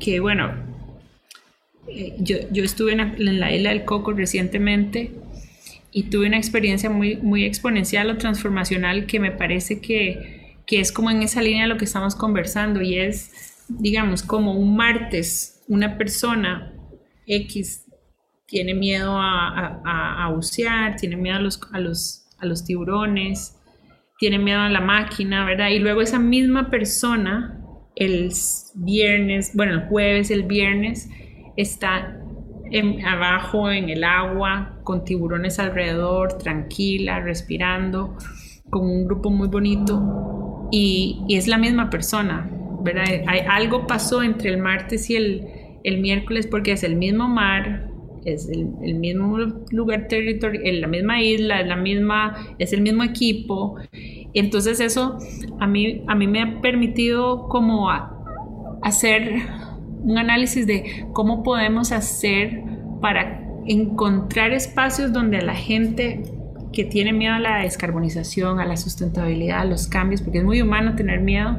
que 0.00 0.18
bueno, 0.20 0.52
eh, 1.88 2.14
yo, 2.18 2.36
yo, 2.50 2.64
estuve 2.64 2.92
en 2.92 3.40
la, 3.40 3.54
isla 3.54 3.70
del 3.70 3.84
Coco 3.84 4.12
recientemente 4.12 5.12
y 5.92 6.04
tuve 6.04 6.26
una 6.26 6.38
experiencia 6.38 6.90
muy, 6.90 7.16
muy 7.16 7.44
exponencial 7.44 8.10
o 8.10 8.16
transformacional 8.16 9.06
que 9.06 9.20
me 9.20 9.30
parece 9.30 9.80
que, 9.80 10.56
que 10.66 10.80
es 10.80 10.90
como 10.90 11.10
en 11.10 11.22
esa 11.22 11.42
línea 11.42 11.62
de 11.64 11.68
lo 11.68 11.76
que 11.76 11.84
estamos 11.84 12.16
conversando 12.16 12.82
y 12.82 12.98
es 12.98 13.50
digamos, 13.78 14.22
como 14.22 14.54
un 14.54 14.76
martes, 14.76 15.62
una 15.68 15.96
persona 15.96 16.72
X 17.26 17.86
tiene 18.46 18.74
miedo 18.74 19.14
a, 19.16 20.28
bucear, 20.34 20.96
tiene 20.96 21.16
miedo 21.16 21.36
a 21.36 21.40
los, 21.40 21.60
a, 21.72 21.78
los, 21.78 22.26
a 22.38 22.46
los 22.46 22.64
tiburones, 22.64 23.56
tiene 24.18 24.38
miedo 24.38 24.60
a 24.60 24.68
la 24.68 24.80
máquina, 24.80 25.44
¿verdad? 25.44 25.68
Y 25.68 25.78
luego 25.78 26.02
esa 26.02 26.18
misma 26.18 26.68
persona, 26.70 27.59
el 28.00 28.32
viernes, 28.74 29.52
bueno, 29.54 29.74
el 29.74 29.80
jueves, 29.82 30.30
el 30.30 30.42
viernes, 30.44 31.08
está 31.56 32.16
abajo 33.06 33.70
en 33.70 33.90
el 33.90 34.04
agua, 34.04 34.78
con 34.84 35.04
tiburones 35.04 35.58
alrededor, 35.58 36.38
tranquila, 36.38 37.20
respirando, 37.20 38.16
con 38.70 38.82
un 38.82 39.04
grupo 39.04 39.30
muy 39.30 39.48
bonito, 39.48 40.68
y, 40.72 41.24
es 41.28 41.46
la 41.46 41.58
misma 41.58 41.90
persona, 41.90 42.50
hay, 43.26 43.40
algo 43.48 43.86
pasó 43.86 44.22
entre 44.22 44.48
el 44.48 44.58
martes 44.58 45.10
y 45.10 45.16
el, 45.16 45.46
el, 45.84 46.00
miércoles 46.00 46.46
porque 46.46 46.72
es 46.72 46.82
el 46.82 46.96
mismo 46.96 47.28
mar, 47.28 47.90
es 48.24 48.48
el, 48.48 48.94
mismo 48.94 49.38
lugar 49.70 50.08
territorial, 50.08 50.80
la 50.80 50.86
misma 50.86 51.22
isla, 51.22 51.60
es, 51.60 51.66
la 51.66 51.76
misma, 51.76 52.54
es 52.58 52.72
el 52.72 52.80
mismo 52.80 53.02
equipo. 53.02 53.76
Entonces 54.34 54.80
eso 54.80 55.18
a 55.58 55.66
mí, 55.66 56.02
a 56.06 56.14
mí 56.14 56.26
me 56.26 56.42
ha 56.42 56.60
permitido 56.60 57.48
como 57.48 57.90
hacer 58.82 59.42
un 60.02 60.18
análisis 60.18 60.66
de 60.66 61.06
cómo 61.12 61.42
podemos 61.42 61.92
hacer 61.92 62.62
para 63.00 63.42
encontrar 63.66 64.52
espacios 64.52 65.12
donde 65.12 65.42
la 65.42 65.54
gente 65.54 66.22
que 66.72 66.84
tiene 66.84 67.12
miedo 67.12 67.34
a 67.34 67.38
la 67.38 67.58
descarbonización, 67.58 68.60
a 68.60 68.64
la 68.64 68.76
sustentabilidad, 68.76 69.60
a 69.60 69.64
los 69.64 69.88
cambios, 69.88 70.22
porque 70.22 70.38
es 70.38 70.44
muy 70.44 70.62
humano 70.62 70.94
tener 70.94 71.20
miedo, 71.20 71.58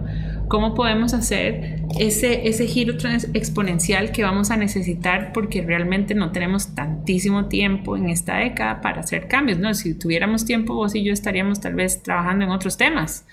cómo 0.51 0.73
podemos 0.73 1.13
hacer 1.13 1.77
ese, 1.97 2.45
ese 2.49 2.67
giro 2.67 2.95
exponencial 3.33 4.11
que 4.11 4.21
vamos 4.21 4.51
a 4.51 4.57
necesitar 4.57 5.31
porque 5.31 5.61
realmente 5.61 6.13
no 6.13 6.33
tenemos 6.33 6.75
tantísimo 6.75 7.45
tiempo 7.47 7.95
en 7.95 8.09
esta 8.09 8.35
década 8.35 8.81
para 8.81 8.99
hacer 8.99 9.29
cambios, 9.29 9.59
¿no? 9.59 9.73
Si 9.73 9.97
tuviéramos 9.97 10.43
tiempo, 10.43 10.75
vos 10.75 10.93
y 10.93 11.05
yo 11.05 11.13
estaríamos 11.13 11.61
tal 11.61 11.75
vez 11.75 12.03
trabajando 12.03 12.43
en 12.43 12.51
otros 12.51 12.75
temas. 12.75 13.25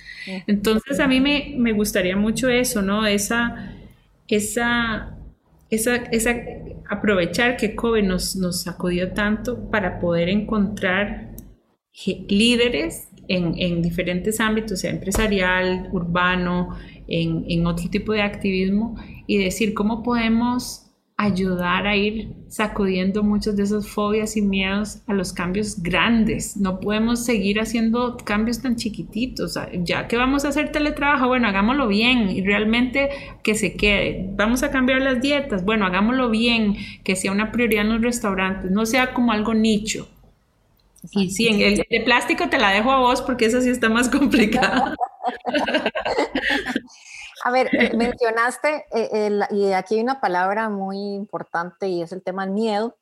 Entonces 0.46 1.00
a 1.00 1.09
mí 1.09 1.20
me, 1.20 1.57
me 1.59 1.72
gustaría 1.72 2.16
mucho 2.16 2.48
eso, 2.50 2.83
¿no? 2.83 3.04
Esa, 3.04 3.74
esa 4.28 5.16
esa, 5.70 5.96
esa, 5.96 6.37
aprovechar 6.88 7.57
que 7.57 7.74
COVID 7.74 8.04
nos, 8.04 8.37
nos 8.37 8.62
sacudió 8.62 9.12
tanto 9.12 9.68
para 9.70 9.98
poder 9.98 10.28
encontrar 10.28 11.35
líderes 12.28 13.09
en, 13.26 13.54
en, 13.59 13.83
diferentes 13.83 14.38
ámbitos, 14.38 14.81
sea 14.81 14.92
empresarial, 14.92 15.88
urbano, 15.90 16.78
en, 17.09 17.44
en 17.49 17.66
otro 17.66 17.88
tipo 17.90 18.12
de 18.12 18.23
activismo, 18.23 18.97
y 19.27 19.38
decir 19.38 19.75
cómo 19.75 20.03
podemos 20.03 20.88
ayudar 21.18 21.88
a 21.88 21.97
ir 21.97 22.33
sacudiendo 22.47 23.25
muchas 23.25 23.57
de 23.57 23.64
esas 23.64 23.88
fobias 23.88 24.37
y 24.37 24.42
miedos 24.42 25.03
a 25.09 25.14
los 25.14 25.33
cambios 25.33 25.83
grandes. 25.83 26.57
No 26.57 26.79
podemos 26.79 27.25
seguir 27.25 27.61
haciendo 27.61 28.16
cambios 28.18 28.62
tan 28.62 28.77
chiquititos. 28.77 29.59
Ya 29.83 30.07
que 30.07 30.16
vamos 30.16 30.44
a 30.44 30.51
hacer 30.51 30.71
teletrabajo, 30.71 31.27
bueno, 31.27 31.49
hagámoslo 31.49 31.88
bien 31.88 32.31
y 32.31 32.42
realmente 32.42 33.11
que 33.42 33.57
se 33.57 33.75
quede. 33.75 34.31
Vamos 34.37 34.62
a 34.62 34.71
cambiar 34.71 35.03
las 35.03 35.21
dietas, 35.21 35.64
bueno, 35.64 35.87
hagámoslo 35.87 36.31
bien, 36.31 36.77
que 37.03 37.16
sea 37.16 37.33
una 37.33 37.51
prioridad 37.51 37.85
en 37.85 37.94
los 37.94 38.03
restaurantes, 38.03 38.71
no 38.71 38.87
sea 38.87 39.12
como 39.12 39.33
algo 39.33 39.55
nicho. 39.55 40.09
Y 41.11 41.31
sí, 41.31 41.49
el 41.49 41.77
de 41.79 42.01
plástico 42.05 42.49
te 42.49 42.59
la 42.59 42.71
dejo 42.71 42.92
a 42.92 43.01
vos 43.01 43.23
porque 43.23 43.47
eso 43.47 43.61
sí 43.61 43.71
está 43.71 43.88
más 43.88 44.09
complicado. 44.09 44.94
A 47.44 47.50
ver, 47.50 47.68
eh, 47.72 47.96
mencionaste, 47.96 48.86
eh, 48.92 49.30
y 49.50 49.72
aquí 49.72 49.94
hay 49.96 50.00
una 50.00 50.20
palabra 50.20 50.68
muy 50.68 50.98
importante 51.14 51.88
y 51.88 52.02
es 52.02 52.12
el 52.12 52.22
tema 52.22 52.44
del 52.44 52.54
miedo. 52.54 52.96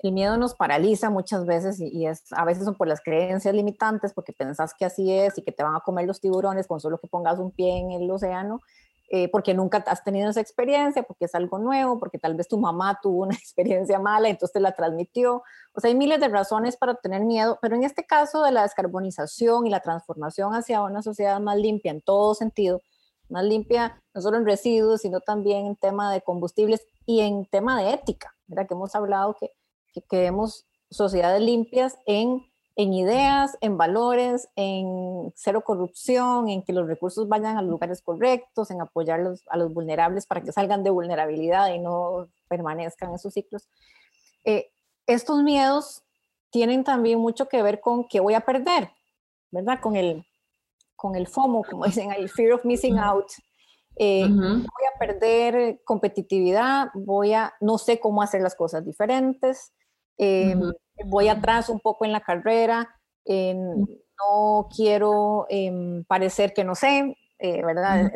El 0.00 0.12
miedo 0.12 0.36
nos 0.38 0.54
paraliza 0.54 1.10
muchas 1.10 1.44
veces 1.44 1.78
y, 1.78 2.06
es, 2.06 2.24
a 2.32 2.44
veces 2.44 2.64
son 2.64 2.74
por 2.74 2.88
las 2.88 3.02
creencias 3.02 3.54
limitantes, 3.54 4.12
porque 4.14 4.32
pensás 4.32 4.74
que 4.74 4.86
así 4.86 5.12
es 5.12 5.36
y 5.38 5.42
que 5.42 5.52
te 5.52 5.62
van 5.62 5.76
a 5.76 5.80
comer 5.80 6.06
los 6.06 6.20
tiburones 6.20 6.66
con 6.66 6.80
solo 6.80 6.98
que 6.98 7.06
pongas 7.06 7.38
un 7.38 7.52
pie 7.52 7.78
en 7.78 7.90
el 7.90 8.10
océano, 8.10 8.60
eh, 9.12 9.28
porque 9.28 9.54
nunca 9.54 9.78
has 9.88 10.04
tenido 10.04 10.30
esa 10.30 10.40
experiencia, 10.40 11.02
porque 11.02 11.24
es 11.24 11.34
algo 11.34 11.58
nuevo, 11.58 11.98
porque 11.98 12.16
tal 12.16 12.36
vez 12.36 12.46
tu 12.46 12.58
mamá 12.58 12.96
tuvo 13.02 13.24
una 13.24 13.34
experiencia 13.34 13.98
mala 13.98 14.28
entonces 14.28 14.52
te 14.52 14.60
la 14.60 14.70
transmitió. 14.70 15.42
O 15.72 15.80
sea, 15.80 15.88
hay 15.88 15.96
miles 15.96 16.20
de 16.20 16.28
razones 16.28 16.76
para 16.76 16.94
tener 16.94 17.24
miedo, 17.24 17.58
pero 17.60 17.74
en 17.74 17.82
este 17.82 18.04
caso 18.06 18.44
de 18.44 18.52
la 18.52 18.62
descarbonización 18.62 19.66
y 19.66 19.70
la 19.70 19.80
transformación 19.80 20.54
hacia 20.54 20.82
una 20.82 21.02
sociedad 21.02 21.40
más 21.40 21.56
limpia 21.58 21.90
en 21.90 22.02
todo 22.02 22.34
sentido, 22.36 22.82
más 23.28 23.44
limpia, 23.44 24.00
no 24.14 24.20
solo 24.20 24.36
en 24.36 24.46
residuos, 24.46 25.00
sino 25.00 25.18
también 25.20 25.66
en 25.66 25.74
tema 25.74 26.12
de 26.12 26.20
combustibles 26.22 26.86
y 27.04 27.20
en 27.20 27.46
tema 27.46 27.82
de 27.82 27.92
ética, 27.92 28.36
¿verdad? 28.46 28.68
Que 28.68 28.74
hemos 28.74 28.94
hablado 28.94 29.34
que, 29.34 29.50
que 29.92 30.02
queremos 30.02 30.66
sociedades 30.88 31.42
limpias 31.42 31.98
en, 32.06 32.44
en 32.82 32.94
ideas, 32.94 33.58
en 33.60 33.76
valores, 33.76 34.48
en 34.56 35.34
cero 35.36 35.62
corrupción, 35.62 36.48
en 36.48 36.62
que 36.62 36.72
los 36.72 36.86
recursos 36.86 37.28
vayan 37.28 37.58
a 37.58 37.62
los 37.62 37.70
lugares 37.70 38.00
correctos, 38.00 38.70
en 38.70 38.80
apoyar 38.80 39.20
a 39.50 39.56
los 39.58 39.74
vulnerables 39.74 40.26
para 40.26 40.40
que 40.40 40.50
salgan 40.50 40.82
de 40.82 40.88
vulnerabilidad 40.88 41.74
y 41.74 41.78
no 41.78 42.30
permanezcan 42.48 43.10
en 43.10 43.18
sus 43.18 43.34
ciclos. 43.34 43.68
Eh, 44.46 44.70
estos 45.06 45.42
miedos 45.42 46.04
tienen 46.48 46.82
también 46.82 47.18
mucho 47.18 47.48
que 47.48 47.62
ver 47.62 47.80
con 47.80 48.08
qué 48.08 48.18
voy 48.18 48.32
a 48.32 48.46
perder, 48.46 48.90
¿verdad? 49.50 49.78
Con 49.82 49.96
el, 49.96 50.24
con 50.96 51.16
el 51.16 51.26
FOMO, 51.26 51.64
como 51.68 51.84
dicen, 51.86 52.10
el 52.12 52.30
fear 52.30 52.54
of 52.54 52.64
missing 52.64 52.98
out. 52.98 53.26
Eh, 53.96 54.26
voy 54.26 54.84
a 54.94 54.98
perder 54.98 55.82
competitividad, 55.84 56.88
voy 56.94 57.34
a, 57.34 57.52
no 57.60 57.76
sé 57.76 58.00
cómo 58.00 58.22
hacer 58.22 58.40
las 58.40 58.54
cosas 58.54 58.86
diferentes, 58.86 59.74
eh, 60.16 60.54
voy 61.06 61.28
atrás 61.28 61.68
un 61.68 61.80
poco 61.80 62.04
en 62.04 62.12
la 62.12 62.20
carrera, 62.20 62.88
no 63.26 64.68
quiero 64.74 65.46
em, 65.48 66.04
parecer 66.04 66.52
que 66.52 66.64
no 66.64 66.74
sé, 66.74 67.16
eh, 67.38 67.64
¿verdad? 67.64 68.12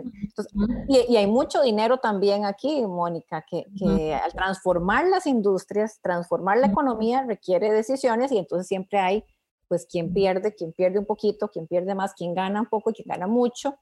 y, 0.88 1.16
hay 1.16 1.26
mucho 1.26 1.62
dinero 1.62 1.98
también 1.98 2.44
aquí, 2.44 2.86
Mónica, 2.86 3.44
que, 3.48 3.64
que 3.78 4.14
al 4.14 4.32
transformar 4.32 5.06
las 5.06 5.26
industrias, 5.26 5.98
transformar 6.02 6.58
la 6.58 6.66
economía 6.66 7.24
requiere 7.26 7.72
decisiones 7.72 8.32
y 8.32 8.38
entonces 8.38 8.66
siempre 8.66 8.98
hay 8.98 9.24
pues 9.66 9.86
quien 9.86 10.12
pierde, 10.12 10.54
quien 10.54 10.72
pierde 10.72 10.98
un 10.98 11.06
poquito, 11.06 11.48
quien 11.48 11.66
pierde 11.66 11.94
más, 11.94 12.12
quien 12.12 12.34
gana 12.34 12.60
un 12.60 12.66
poco 12.66 12.90
y 12.90 12.94
quien 12.94 13.08
gana 13.08 13.26
mucho. 13.26 13.78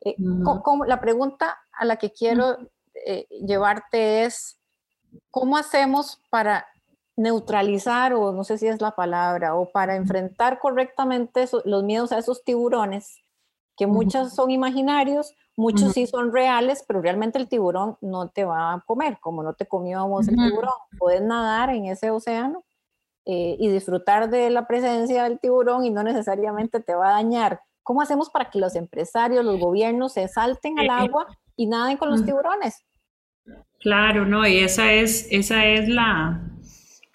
Eh, 0.00 0.14
la 0.86 1.00
pregunta 1.00 1.58
a 1.72 1.84
la 1.84 1.96
que 1.96 2.10
quiero 2.10 2.56
eh, 3.06 3.26
llevarte 3.46 4.24
es, 4.24 4.58
¿cómo 5.30 5.58
hacemos 5.58 6.22
para 6.30 6.66
neutralizar, 7.18 8.14
o 8.14 8.32
no 8.32 8.44
sé 8.44 8.58
si 8.58 8.68
es 8.68 8.80
la 8.80 8.92
palabra, 8.92 9.56
o 9.56 9.70
para 9.70 9.96
enfrentar 9.96 10.60
correctamente 10.60 11.46
los 11.64 11.82
miedos 11.82 12.12
a 12.12 12.18
esos 12.18 12.44
tiburones, 12.44 13.22
que 13.76 13.86
muchos 13.86 14.34
son 14.34 14.50
imaginarios, 14.50 15.34
muchos 15.56 15.92
sí 15.92 16.06
son 16.06 16.32
reales, 16.32 16.84
pero 16.86 17.02
realmente 17.02 17.38
el 17.38 17.48
tiburón 17.48 17.96
no 18.00 18.28
te 18.28 18.44
va 18.44 18.72
a 18.72 18.80
comer, 18.86 19.18
como 19.20 19.42
no 19.42 19.54
te 19.54 19.66
comió 19.66 19.98
a 19.98 20.04
vos 20.04 20.28
el 20.28 20.36
tiburón. 20.36 20.72
Puedes 20.98 21.20
nadar 21.20 21.70
en 21.70 21.86
ese 21.86 22.10
océano 22.10 22.64
eh, 23.26 23.56
y 23.58 23.68
disfrutar 23.68 24.30
de 24.30 24.50
la 24.50 24.68
presencia 24.68 25.24
del 25.24 25.40
tiburón 25.40 25.84
y 25.84 25.90
no 25.90 26.04
necesariamente 26.04 26.80
te 26.80 26.94
va 26.94 27.08
a 27.08 27.12
dañar. 27.14 27.60
¿Cómo 27.82 28.00
hacemos 28.00 28.30
para 28.30 28.50
que 28.50 28.60
los 28.60 28.76
empresarios, 28.76 29.44
los 29.44 29.58
gobiernos 29.58 30.12
se 30.12 30.28
salten 30.28 30.78
al 30.78 30.90
agua 30.90 31.26
y 31.56 31.66
naden 31.66 31.96
con 31.96 32.10
los 32.10 32.24
tiburones? 32.24 32.84
Claro, 33.80 34.24
no, 34.24 34.46
y 34.46 34.58
esa 34.58 34.92
es, 34.92 35.26
esa 35.30 35.64
es 35.66 35.88
la, 35.88 36.40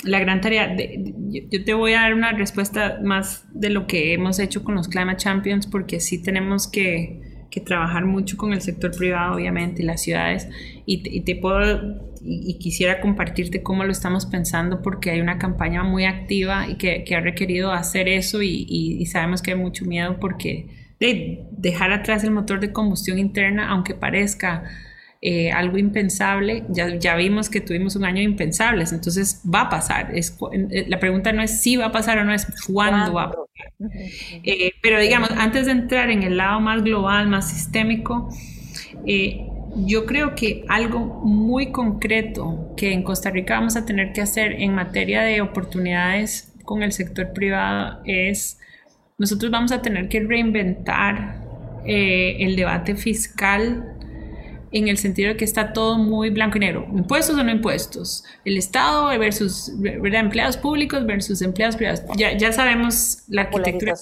la 0.04 0.20
gran 0.20 0.42
tarea. 0.42 0.76
yo 0.76 1.64
te 1.64 1.74
voy 1.74 1.94
a 1.94 2.02
dar 2.02 2.14
una 2.14 2.32
respuesta 2.34 3.00
más 3.04 3.46
de 3.54 3.70
lo 3.70 3.88
que 3.88 4.14
hemos 4.14 4.40
hecho 4.40 4.64
con 4.64 4.76
los 4.76 4.88
Climate 4.88 5.18
Champions, 5.18 5.68
porque 5.68 6.00
sí 6.00 6.22
tenemos 6.22 6.68
que, 6.68 7.46
que 7.50 7.62
trabajar 7.62 8.06
mucho 8.06 8.38
con 8.38 8.54
el 8.54 8.62
sector 8.62 8.96
privado, 8.96 9.36
obviamente, 9.36 9.82
y 9.82 9.86
las 9.86 10.02
ciudades. 10.02 10.48
Y 10.86 11.04
y 11.10 11.22
te 11.22 11.36
puedo 11.36 12.14
y, 12.24 12.58
quisiera 12.58 13.02
compartirte 13.02 13.62
cómo 13.62 13.84
lo 13.84 13.92
estamos 13.92 14.26
pensando 14.26 14.82
porque 14.82 15.12
hay 15.12 15.22
una 15.22 15.38
campaña 15.38 15.84
muy 15.84 16.06
activa 16.06 16.68
y 16.68 16.76
que, 16.76 17.04
ha 17.16 17.20
requerido 17.20 17.72
hacer 17.72 18.08
eso 18.08 18.42
y, 18.42 19.06
sabemos 19.06 19.42
que 19.42 19.52
hay 19.52 19.58
mucho 19.58 19.86
miedo 19.86 20.20
porque 20.20 20.68
de 21.00 21.46
dejar 21.52 21.92
atrás 21.92 22.24
el 22.24 22.32
motor 22.32 22.60
de 22.60 22.72
combustión 22.72 23.20
interna, 23.20 23.70
aunque 23.70 23.94
parezca 23.94 24.64
eh, 25.26 25.54
algo 25.54 25.78
impensable, 25.78 26.66
ya, 26.68 26.98
ya 26.98 27.16
vimos 27.16 27.50
que 27.50 27.62
tuvimos 27.62 27.96
un 27.96 28.04
año 28.04 28.22
impensables, 28.22 28.92
entonces 28.92 29.42
va 29.44 29.62
a 29.62 29.70
pasar. 29.70 30.12
Es, 30.14 30.38
eh, 30.52 30.84
la 30.90 31.00
pregunta 31.00 31.32
no 31.32 31.42
es 31.42 31.62
si 31.62 31.78
va 31.78 31.86
a 31.86 31.92
pasar 31.94 32.18
o 32.18 32.26
no, 32.26 32.34
es 32.34 32.46
cuándo 32.68 33.14
va 33.14 33.24
a 33.24 33.32
pasar. 33.32 33.48
Eh, 34.44 34.74
pero 34.82 35.00
digamos, 35.00 35.32
antes 35.32 35.68
de 35.68 35.72
entrar 35.72 36.10
en 36.10 36.24
el 36.24 36.36
lado 36.36 36.60
más 36.60 36.84
global, 36.84 37.30
más 37.30 37.50
sistémico, 37.50 38.28
eh, 39.06 39.48
yo 39.78 40.06
creo 40.06 40.36
que 40.36 40.66
algo 40.68 41.00
muy 41.24 41.72
concreto 41.72 42.74
que 42.76 42.92
en 42.92 43.02
Costa 43.04 43.30
Rica 43.30 43.56
vamos 43.56 43.78
a 43.78 43.86
tener 43.86 44.12
que 44.12 44.20
hacer 44.20 44.62
en 44.62 44.76
materia 44.76 45.22
de 45.22 45.40
oportunidades 45.40 46.52
con 46.66 46.84
el 46.84 46.92
sector 46.92 47.32
privado 47.32 48.02
es, 48.04 48.60
nosotros 49.18 49.50
vamos 49.52 49.72
a 49.72 49.82
tener 49.82 50.10
que 50.10 50.20
reinventar 50.20 51.44
eh, 51.86 52.38
el 52.40 52.56
debate 52.56 52.96
fiscal 52.96 53.93
en 54.74 54.88
el 54.88 54.98
sentido 54.98 55.30
de 55.30 55.38
que 55.38 55.46
está 55.46 55.72
todo 55.72 55.98
muy 55.98 56.30
blanco 56.30 56.58
y 56.58 56.62
negro. 56.62 56.88
Impuestos 56.94 57.38
o 57.38 57.44
no 57.44 57.52
impuestos. 57.52 58.24
El 58.44 58.58
Estado 58.58 59.08
versus 59.20 59.72
empleados 59.84 60.58
públicos 60.58 61.06
versus 61.06 61.42
empleados 61.42 61.76
privados. 61.76 62.02
Ya, 62.18 62.36
ya 62.38 62.52
sabemos 62.52 63.24
la 63.28 63.44
arquitectura 63.44 63.94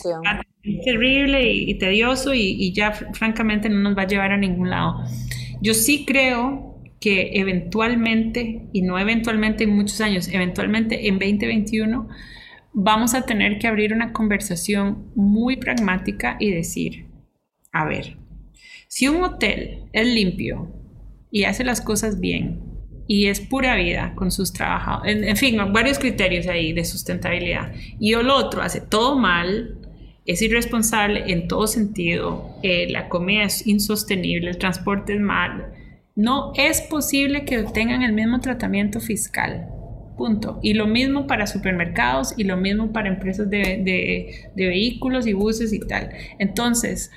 es 0.63 0.85
terrible 0.85 1.51
y, 1.51 1.73
tedioso 1.79 2.33
y, 2.33 2.41
y, 2.41 2.73
ya 2.73 2.91
francamente 2.91 3.67
no 3.67 3.79
nos 3.79 3.97
va 3.97 4.03
a 4.03 4.07
llevar 4.07 4.31
a 4.31 4.37
ningún 4.37 4.69
lado. 4.69 5.03
Yo 5.59 5.73
sí 5.73 6.05
creo 6.05 6.79
que 6.99 7.31
eventualmente, 7.33 8.69
y 8.71 8.83
no 8.83 8.99
eventualmente 8.99 9.63
en 9.63 9.71
muchos 9.71 9.99
años, 10.01 10.27
eventualmente 10.31 11.07
en 11.07 11.17
2021, 11.17 12.07
vamos 12.73 13.15
a 13.15 13.23
tener 13.23 13.57
que 13.57 13.67
abrir 13.67 13.91
una 13.91 14.13
conversación 14.13 15.11
muy 15.15 15.57
pragmática 15.57 16.37
y 16.39 16.51
decir, 16.51 17.07
a 17.71 17.85
ver, 17.85 18.17
si 18.91 19.07
un 19.07 19.23
hotel 19.23 19.85
es 19.93 20.05
limpio 20.05 20.69
y 21.31 21.45
hace 21.45 21.63
las 21.63 21.79
cosas 21.79 22.19
bien 22.19 22.59
y 23.07 23.27
es 23.27 23.39
pura 23.39 23.77
vida 23.77 24.11
con 24.15 24.31
sus 24.31 24.51
trabajadores, 24.51 25.23
en, 25.23 25.37
fin, 25.37 25.57
varios 25.71 25.97
criterios 25.97 26.45
ahí 26.47 26.73
de 26.73 26.83
sustentabilidad, 26.83 27.71
y 28.01 28.11
el 28.11 28.29
otro 28.29 28.61
hace 28.61 28.81
todo 28.81 29.17
mal, 29.17 29.77
es 30.25 30.41
irresponsable 30.41 31.23
en 31.31 31.47
todo 31.47 31.67
sentido, 31.67 32.57
eh, 32.63 32.87
la 32.89 33.07
comida 33.07 33.43
es 33.43 33.65
insostenible, 33.65 34.49
el 34.49 34.57
transporte 34.57 35.13
es 35.13 35.21
mal, 35.21 35.71
no 36.17 36.51
es 36.57 36.81
posible 36.81 37.45
que 37.45 37.63
tengan 37.63 38.01
el 38.01 38.11
mismo 38.11 38.41
tratamiento 38.41 38.99
fiscal. 38.99 39.69
Punto. 40.17 40.59
Y 40.61 40.73
lo 40.73 40.85
mismo 40.85 41.25
para 41.25 41.47
supermercados 41.47 42.33
y 42.37 42.43
lo 42.43 42.57
mismo 42.57 42.91
para 42.91 43.07
empresas 43.07 43.49
de, 43.49 44.51
vehículos 44.53 45.25
y 45.25 45.33
buses 45.33 45.71
y 45.71 45.79
tal. 45.79 46.11
Entonces, 46.37 47.09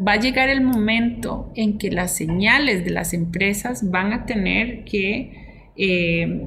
va 0.00 0.12
a 0.12 0.20
llegar 0.20 0.48
el 0.48 0.60
momento 0.60 1.52
en 1.54 1.78
que 1.78 1.90
las 1.90 2.16
señales 2.16 2.84
de 2.84 2.90
las 2.90 3.14
empresas 3.14 3.90
van 3.90 4.12
a 4.12 4.26
tener 4.26 4.84
que, 4.84 5.72
eh, 5.76 6.42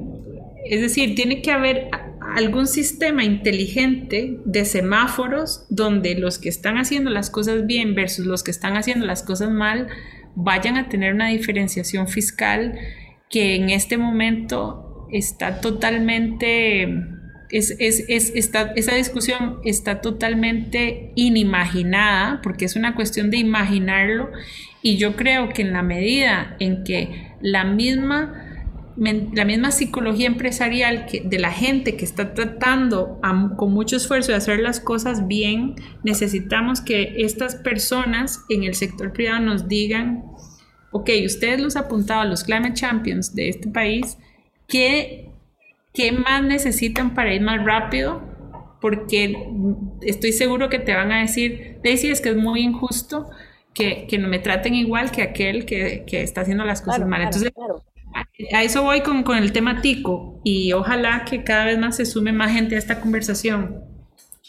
es 0.65 0.81
decir, 0.81 1.15
tiene 1.15 1.41
que 1.41 1.51
haber 1.51 1.89
algún 2.36 2.67
sistema 2.67 3.23
inteligente 3.23 4.38
de 4.45 4.65
semáforos 4.65 5.65
donde 5.69 6.15
los 6.15 6.39
que 6.39 6.49
están 6.49 6.77
haciendo 6.77 7.10
las 7.10 7.29
cosas 7.29 7.65
bien 7.65 7.95
versus 7.95 8.25
los 8.25 8.43
que 8.43 8.51
están 8.51 8.75
haciendo 8.75 9.05
las 9.05 9.23
cosas 9.23 9.49
mal 9.49 9.88
vayan 10.36 10.77
a 10.77 10.89
tener 10.89 11.13
una 11.13 11.29
diferenciación 11.29 12.07
fiscal 12.07 12.77
que 13.29 13.55
en 13.55 13.69
este 13.69 13.97
momento 13.97 15.07
está 15.12 15.62
totalmente, 15.62 16.88
es, 17.49 17.75
esa 17.79 18.95
discusión 18.95 19.60
está 19.63 20.01
totalmente 20.01 21.12
inimaginada, 21.15 22.41
porque 22.41 22.65
es 22.65 22.75
una 22.75 22.95
cuestión 22.95 23.31
de 23.31 23.38
imaginarlo, 23.38 24.31
y 24.81 24.97
yo 24.97 25.15
creo 25.15 25.49
que 25.49 25.62
en 25.62 25.73
la 25.73 25.83
medida 25.83 26.55
en 26.60 26.83
que 26.83 27.33
la 27.41 27.63
misma 27.63 28.43
la 28.97 29.45
misma 29.45 29.69
psicología 29.71 30.25
empresarial 30.25 31.05
que, 31.05 31.21
de 31.21 31.38
la 31.38 31.51
gente 31.51 31.95
que 31.95 32.03
está 32.03 32.33
tratando 32.33 33.19
con 33.55 33.71
mucho 33.71 33.95
esfuerzo 33.97 34.31
de 34.31 34.39
hacer 34.39 34.60
las 34.60 34.79
cosas 34.79 35.27
bien, 35.27 35.75
necesitamos 36.03 36.81
que 36.81 37.13
estas 37.17 37.55
personas 37.55 38.43
en 38.49 38.63
el 38.63 38.73
sector 38.73 39.13
privado 39.13 39.39
nos 39.39 39.67
digan, 39.67 40.25
ok, 40.91 41.12
ustedes 41.25 41.62
los 41.62 41.75
apuntados, 41.75 42.27
los 42.27 42.43
Climate 42.43 42.73
Champions 42.73 43.36
de 43.36 43.49
este 43.49 43.69
país, 43.69 44.17
¿qué, 44.67 45.29
¿qué 45.97 46.12
más 46.12 46.43
necesitan 46.43 47.15
para 47.15 47.33
ir 47.33 47.41
más 47.41 47.65
rápido? 47.65 48.21
Porque 48.79 49.36
estoy 50.01 50.31
seguro 50.31 50.69
que 50.69 50.77
te 50.77 50.93
van 50.93 51.12
a 51.12 51.21
decir, 51.21 51.79
Daisy, 51.83 52.10
es 52.10 52.21
que 52.21 52.29
es 52.29 52.36
muy 52.36 52.62
injusto 52.62 53.31
que, 53.73 54.05
que 54.07 54.19
no 54.19 54.27
me 54.27 54.38
traten 54.38 54.75
igual 54.75 55.10
que 55.10 55.23
aquel 55.23 55.65
que, 55.65 56.03
que 56.05 56.21
está 56.21 56.41
haciendo 56.41 56.65
las 56.65 56.83
cosas 56.83 57.07
mal. 57.07 57.23
Entonces, 57.23 57.51
a 58.53 58.63
eso 58.63 58.83
voy 58.83 59.01
con, 59.01 59.23
con 59.23 59.39
el 59.39 59.51
tema 59.51 59.81
tico 59.81 60.39
y 60.43 60.71
ojalá 60.73 61.25
que 61.25 61.43
cada 61.43 61.65
vez 61.65 61.79
más 61.79 61.97
se 61.97 62.05
sume 62.05 62.31
más 62.31 62.51
gente 62.51 62.75
a 62.75 62.77
esta 62.77 63.01
conversación. 63.01 63.81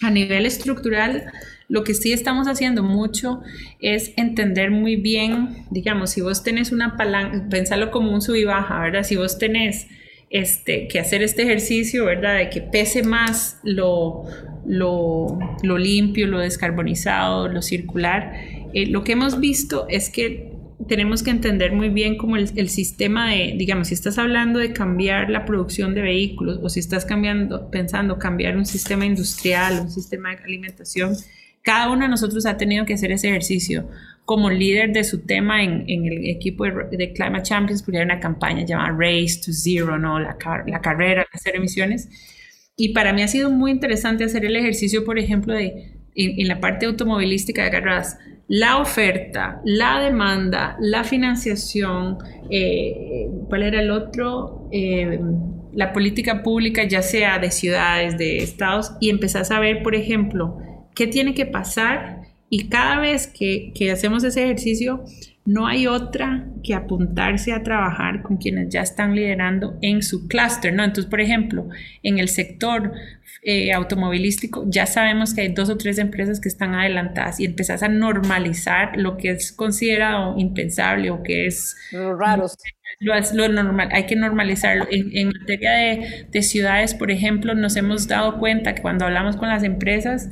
A 0.03 0.11
nivel 0.11 0.45
estructural, 0.45 1.33
lo 1.69 1.83
que 1.83 1.95
sí 1.95 2.13
estamos 2.13 2.47
haciendo 2.47 2.83
mucho 2.83 3.41
es 3.81 4.13
entender 4.19 4.71
muy 4.71 4.97
bien, 4.97 5.65
digamos, 5.71 6.11
si 6.11 6.21
vos 6.21 6.43
tenés 6.43 6.73
una 6.73 6.99
palanca, 6.99 7.49
pensarlo 7.49 7.91
como 7.91 8.13
un 8.13 8.21
sub 8.21 8.35
y 8.35 8.45
baja, 8.45 8.79
¿verdad? 8.81 9.03
Si 9.03 9.17
vos 9.17 9.39
tenés 9.39 9.89
este, 10.31 10.89
que 10.89 10.99
hacer 10.99 11.23
este 11.23 11.43
ejercicio, 11.43 12.05
¿verdad? 12.05 12.39
De 12.39 12.51
que 12.51 12.61
pese 12.61 13.03
más 13.03 13.59
lo, 13.63 14.25
lo, 14.67 15.39
lo 15.63 15.79
limpio, 15.79 16.27
lo 16.27 16.39
descarbonizado, 16.39 17.49
lo 17.49 17.63
circular. 17.63 18.35
Eh, 18.75 18.87
lo 18.87 19.05
que 19.05 19.13
hemos 19.13 19.41
visto 19.41 19.87
es 19.89 20.11
que 20.11 20.53
tenemos 20.87 21.23
que 21.23 21.31
entender 21.31 21.73
muy 21.73 21.89
bien 21.89 22.17
cómo 22.17 22.37
el, 22.37 22.69
sistema 22.69 23.31
de, 23.31 23.55
digamos, 23.57 23.89
si 23.89 23.95
estás 23.95 24.19
hablando 24.19 24.59
de 24.59 24.73
cambiar 24.73 25.29
la 25.29 25.45
producción 25.45 25.95
de 25.95 26.03
vehículos 26.03 26.61
o 26.63 26.69
si 26.69 26.81
estás 26.81 27.05
cambiando, 27.05 27.71
pensando 27.71 28.19
cambiar 28.19 28.57
un 28.57 28.65
sistema 28.65 29.05
industrial, 29.05 29.81
un 29.83 29.91
sistema 29.91 30.31
de 30.31 30.45
alimentación, 30.45 31.17
cada 31.69 31.91
uno 31.91 32.05
de 32.05 32.09
nosotros 32.09 32.47
ha 32.47 32.57
tenido 32.57 32.87
que 32.87 32.95
hacer 32.95 33.13
ese 33.13 33.29
ejercicio 33.29 33.91
como 34.25 34.49
líder 34.49 34.91
de 34.95 35.05
su 35.05 35.27
tema 35.27 35.63
en, 35.63 35.85
el 35.87 36.25
equipo 36.31 36.65
de, 36.65 37.13
Climate 37.13 37.43
Champions, 37.43 37.83
porque 37.83 37.99
hay 37.99 38.05
una 38.05 38.21
campaña 38.21 38.65
llamada 38.65 38.97
Race 38.99 39.39
to 39.45 39.53
Zero, 39.53 39.99
¿no? 39.99 40.19
La, 40.19 40.39
carrera 40.39 41.27
de 41.31 41.35
hacer 41.35 41.57
emisiones. 41.57 42.09
Y 42.75 42.95
para 42.95 43.13
mí 43.13 43.21
ha 43.21 43.29
sido 43.29 43.51
muy 43.51 43.71
interesante 43.71 44.25
hacer 44.25 44.47
el 44.47 44.57
ejercicio, 44.57 45.05
por 45.05 45.19
ejemplo, 45.19 45.53
de 45.53 45.93
en, 46.15 46.49
la 46.49 46.59
parte 46.59 46.87
automovilística 46.87 47.61
de 47.61 47.69
agarras 47.69 48.17
la 48.49 48.79
oferta, 48.79 49.61
la 49.63 50.01
demanda, 50.01 50.75
la 50.81 51.05
financiación, 51.05 52.17
eh, 52.51 53.29
¿cuál 53.51 53.65
era 53.65 53.83
el 53.83 53.91
otro? 53.91 54.71
Eh, 54.73 55.21
la 55.75 55.93
política 55.93 56.43
pública, 56.43 56.85
ya 56.85 57.03
sea 57.03 57.39
de 57.39 57.51
ciudades, 57.51 58.17
de 58.17 58.39
estados, 58.39 58.93
y 59.01 59.11
empezás 59.11 59.51
a 59.51 59.61
ver, 59.61 59.83
por 59.83 59.95
ejemplo, 59.95 60.63
qué 60.99 61.07
tiene 61.07 61.33
que 61.33 61.47
pasar 61.47 62.23
y 62.51 62.69
cada 62.69 62.99
vez 62.99 63.29
que, 63.29 63.73
que 63.73 63.93
hacemos 63.93 64.25
ese 64.25 64.43
ejercicio, 64.43 65.05
no 65.45 65.69
hay 65.69 65.87
otra 65.87 66.49
que 66.65 66.75
apuntarse 66.75 67.53
a 67.53 67.63
trabajar 67.63 68.23
con 68.23 68.37
quienes 68.37 68.69
ya 68.71 68.83
están 68.83 69.15
liderando 69.15 69.79
en 69.81 70.03
su 70.03 70.27
clúster, 70.27 70.75
¿no? 70.75 70.83
Entonces, 70.83 71.09
por 71.09 71.21
ejemplo, 71.21 71.69
en 72.03 72.19
el 72.19 72.29
sector 72.29 72.93
eh, 73.43 73.73
automovilístico 73.73 74.65
ya 74.67 74.87
sabemos 74.87 75.35
que 75.35 75.43
hay 75.43 75.49
dos 75.55 75.71
o 75.71 75.79
tres 75.79 75.99
empresas 75.99 76.41
que 76.41 76.49
están 76.49 76.75
adelantadas 76.75 77.39
y 77.39 77.45
empezás 77.45 77.85
a 77.85 77.89
normalizar 77.89 78.97
lo 78.97 79.17
que 79.17 79.31
es 79.31 79.53
considerado 79.53 80.35
impensable 80.37 81.11
o 81.11 81.23
que 81.23 81.47
es... 81.47 81.77
Raro. 81.93 82.47
Lo, 83.01 83.15
lo 83.35 83.49
normal, 83.49 83.89
hay 83.93 84.07
que 84.07 84.17
normalizarlo. 84.17 84.87
En, 84.91 85.29
materia 85.29 85.73
de, 85.73 86.27
de 86.31 86.43
ciudades, 86.43 86.95
por 86.95 87.11
ejemplo, 87.11 87.55
nos 87.55 87.77
hemos 87.77 88.09
dado 88.09 88.39
cuenta 88.39 88.75
que 88.75 88.83
cuando 88.83 89.05
hablamos 89.05 89.37
con 89.37 89.49
las 89.49 89.63
empresas 89.63 90.29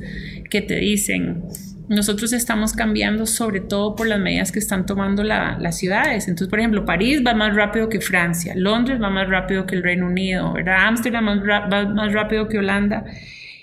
que 0.49 0.61
te 0.61 0.75
dicen, 0.75 1.43
nosotros 1.89 2.33
estamos 2.33 2.73
cambiando 2.73 3.25
sobre 3.25 3.61
todo 3.61 3.95
por 3.95 4.07
las 4.07 4.19
medidas 4.19 4.51
que 4.51 4.59
están 4.59 4.85
tomando 4.85 5.23
las 5.23 5.77
ciudades. 5.77 6.27
Entonces, 6.27 6.49
por 6.49 6.59
ejemplo, 6.59 6.85
París 6.85 7.21
va 7.25 7.33
más 7.33 7.55
rápido 7.55 7.87
que 7.87 8.01
Francia, 8.01 8.53
Londres 8.55 9.01
va 9.01 9.09
más 9.09 9.29
rápido 9.29 9.65
que 9.65 9.75
el 9.75 9.83
Reino 9.83 10.07
Unido, 10.07 10.53
¿verdad? 10.53 10.87
Ámsterdam 10.87 11.27
va 11.27 11.85
más 11.85 12.13
rápido 12.13 12.49
que 12.49 12.57
Holanda. 12.57 13.05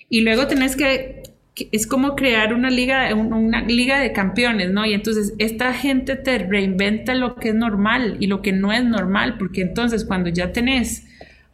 Y 0.09 0.23
luego 0.23 0.47
tenés 0.47 0.77
que, 0.77 1.23
es 1.57 1.87
como 1.87 2.17
crear 2.17 2.53
una 2.53 2.71
liga, 2.71 3.15
una 3.15 3.63
liga 3.63 4.01
de 4.01 4.13
campeones, 4.13 4.71
¿no? 4.71 4.85
Y 4.85 4.93
entonces 4.93 5.35
esta 5.39 5.73
gente 5.73 6.17
te 6.17 6.39
reinventa 6.39 7.15
lo 7.15 7.37
que 7.37 7.51
es 7.51 7.55
normal 7.55 8.17
y 8.21 8.27
lo 8.27 8.43
que 8.43 8.53
no 8.53 8.73
es 8.73 8.85
normal, 8.85 9.37
porque 9.39 9.63
entonces 9.63 10.05
cuando 10.05 10.31
ya 10.31 10.53
tenés 10.53 11.07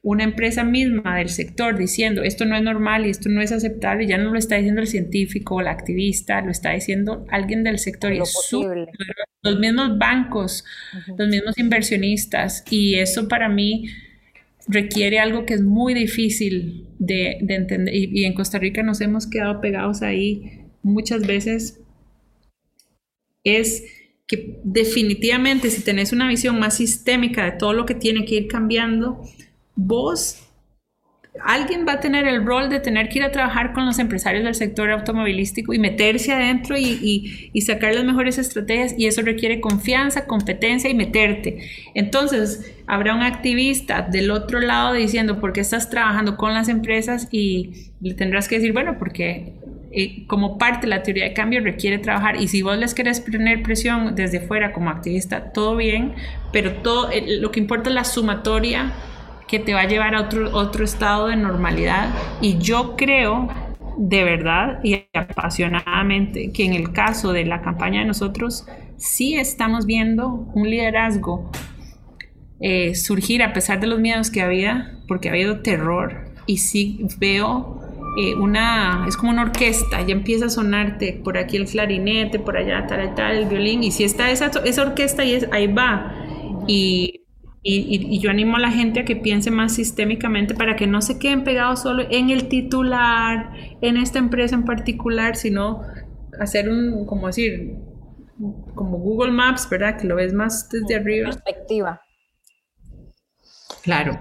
una 0.02 0.24
empresa 0.24 0.64
misma 0.64 1.18
del 1.18 1.28
sector 1.28 1.76
diciendo 1.76 2.22
esto 2.22 2.46
no 2.46 2.56
es 2.56 2.62
normal 2.62 3.06
y 3.06 3.10
esto 3.10 3.28
no 3.28 3.42
es 3.42 3.52
aceptable, 3.52 4.06
ya 4.06 4.16
no 4.16 4.30
lo 4.30 4.38
está 4.38 4.56
diciendo 4.56 4.80
el 4.80 4.86
científico 4.86 5.56
o 5.56 5.60
el 5.60 5.68
activista, 5.68 6.40
lo 6.40 6.50
está 6.50 6.70
diciendo 6.70 7.26
alguien 7.30 7.62
del 7.64 7.78
sector. 7.78 8.12
y 8.12 8.18
los 9.42 9.58
mismos 9.58 9.98
bancos, 9.98 10.64
los 11.16 11.28
mismos 11.28 11.58
inversionistas, 11.58 12.64
y 12.70 12.94
eso 12.96 13.28
para 13.28 13.48
mí 13.48 13.86
requiere 14.70 15.18
algo 15.18 15.44
que 15.44 15.54
es 15.54 15.62
muy 15.62 15.94
difícil 15.94 16.86
de, 16.98 17.38
entender. 17.48 17.94
Y, 17.94 18.20
y 18.20 18.24
en 18.24 18.34
Costa 18.34 18.58
Rica 18.58 18.82
nos 18.82 19.00
hemos 19.00 19.26
quedado 19.26 19.60
pegados 19.60 20.02
ahí 20.02 20.62
muchas 20.82 21.26
veces. 21.26 21.80
Es 23.44 23.84
que 24.26 24.60
definitivamente 24.62 25.70
si 25.70 25.82
tenés 25.82 26.12
una 26.12 26.28
visión 26.28 26.58
más 26.58 26.76
sistémica 26.76 27.44
de 27.44 27.58
todo 27.58 27.72
lo 27.72 27.84
que 27.84 27.94
tiene 27.94 28.24
que 28.24 28.36
ir 28.36 28.46
cambiando, 28.46 29.22
vos, 29.74 30.49
alguien 31.38 31.86
va 31.86 31.94
a 31.94 32.00
tener 32.00 32.26
el 32.26 32.44
rol 32.44 32.68
de 32.68 32.80
tener 32.80 33.08
que 33.08 33.20
ir 33.20 33.24
a 33.24 33.30
trabajar 33.30 33.72
con 33.72 33.86
los 33.86 33.98
empresarios 33.98 34.44
del 34.44 34.54
sector 34.54 34.90
automovilístico 34.90 35.72
y 35.72 35.78
meterse 35.78 36.32
adentro 36.32 36.76
y, 36.76 37.60
sacar 37.60 37.94
las 37.94 38.04
mejores 38.04 38.38
estrategias 38.38 38.94
y 38.98 39.06
eso 39.06 39.22
requiere 39.22 39.60
confianza, 39.60 40.26
competencia 40.26 40.90
y 40.90 40.94
meterte. 40.94 41.58
Entonces, 41.94 42.74
habrá 42.86 43.14
un 43.14 43.22
activista 43.22 44.02
del 44.02 44.30
otro 44.30 44.60
lado 44.60 44.94
diciendo, 44.94 45.40
¿por 45.40 45.52
qué 45.52 45.60
estás 45.60 45.88
trabajando 45.88 46.36
con 46.36 46.52
las 46.52 46.68
empresas? 46.68 47.28
Y 47.30 47.90
le 48.00 48.14
tendrás 48.14 48.48
que 48.48 48.56
decir, 48.56 48.72
bueno, 48.72 48.96
porque 48.98 49.52
eh, 49.92 50.24
como 50.26 50.58
parte 50.58 50.82
de 50.82 50.88
la 50.88 51.02
teoría 51.02 51.24
de 51.24 51.32
cambio 51.32 51.60
requiere 51.60 51.98
trabajar 51.98 52.40
y 52.40 52.48
si 52.48 52.62
vos 52.62 52.76
les 52.78 52.94
querés 52.94 53.20
poner 53.20 53.62
presión 53.62 54.14
desde 54.16 54.40
fuera 54.40 54.72
como 54.72 54.90
activista, 54.90 55.52
todo 55.52 55.76
bien, 55.76 56.14
pero 56.52 56.72
todo 56.74 57.10
eh, 57.10 57.38
lo 57.38 57.52
que 57.52 57.60
importa 57.60 57.90
es 57.90 57.94
la 57.94 58.04
sumatoria 58.04 58.92
que 59.50 59.58
te 59.58 59.74
va 59.74 59.80
a 59.80 59.86
llevar 59.86 60.14
a 60.14 60.20
otro, 60.22 60.56
otro 60.56 60.84
estado 60.84 61.26
de 61.26 61.36
normalidad. 61.36 62.14
Y 62.40 62.58
yo 62.58 62.94
creo 62.96 63.48
de 63.98 64.24
verdad 64.24 64.78
y 64.84 65.04
apasionadamente 65.12 66.52
que 66.52 66.64
en 66.64 66.74
el 66.74 66.92
caso 66.92 67.32
de 67.32 67.44
la 67.44 67.60
campaña 67.60 68.00
de 68.00 68.06
nosotros 68.06 68.64
sí 68.96 69.34
estamos 69.34 69.86
viendo 69.86 70.28
un 70.54 70.70
liderazgo 70.70 71.50
eh, 72.60 72.94
surgir 72.94 73.42
a 73.42 73.52
pesar 73.52 73.80
de 73.80 73.86
los 73.86 73.98
miedos 73.98 74.30
que 74.30 74.42
había, 74.42 74.92
porque 75.08 75.28
ha 75.28 75.32
habido 75.32 75.60
terror 75.60 76.30
y 76.46 76.58
sí 76.58 77.06
veo 77.18 77.80
eh, 78.18 78.34
una, 78.34 79.06
es 79.08 79.16
como 79.16 79.32
una 79.32 79.42
orquesta, 79.42 80.02
ya 80.02 80.12
empieza 80.12 80.46
a 80.46 80.50
sonarte 80.50 81.20
por 81.24 81.38
aquí 81.38 81.56
el 81.56 81.66
clarinete, 81.66 82.38
por 82.38 82.56
allá 82.56 82.86
tal, 82.86 83.14
tal, 83.14 83.38
el 83.38 83.46
violín, 83.46 83.82
y 83.82 83.90
si 83.90 84.04
está 84.04 84.30
esa, 84.30 84.50
esa 84.64 84.82
orquesta 84.82 85.24
y 85.24 85.34
es, 85.34 85.48
ahí 85.52 85.68
va. 85.68 86.14
Y 86.66 87.19
y, 87.62 88.18
yo 88.20 88.30
animo 88.30 88.56
a 88.56 88.60
la 88.60 88.70
gente 88.70 89.00
a 89.00 89.04
que 89.04 89.16
piense 89.16 89.50
más 89.50 89.74
sistémicamente 89.74 90.54
para 90.54 90.76
que 90.76 90.86
no 90.86 91.02
se 91.02 91.18
queden 91.18 91.44
pegados 91.44 91.80
solo 91.82 92.04
en 92.10 92.30
el 92.30 92.48
titular, 92.48 93.52
en 93.82 93.96
esta 93.98 94.18
empresa 94.18 94.54
en 94.54 94.64
particular, 94.64 95.36
sino 95.36 95.82
hacer 96.40 96.70
un, 96.70 97.04
como 97.04 97.26
decir, 97.26 97.76
como 98.74 98.98
Google 98.98 99.32
Maps, 99.32 99.68
¿verdad? 99.68 99.98
Que 99.98 100.06
lo 100.06 100.16
ves 100.16 100.32
más 100.32 100.70
desde 100.70 100.94
arriba. 100.94 101.26
Perspectiva. 101.26 102.00
Claro. 103.82 104.20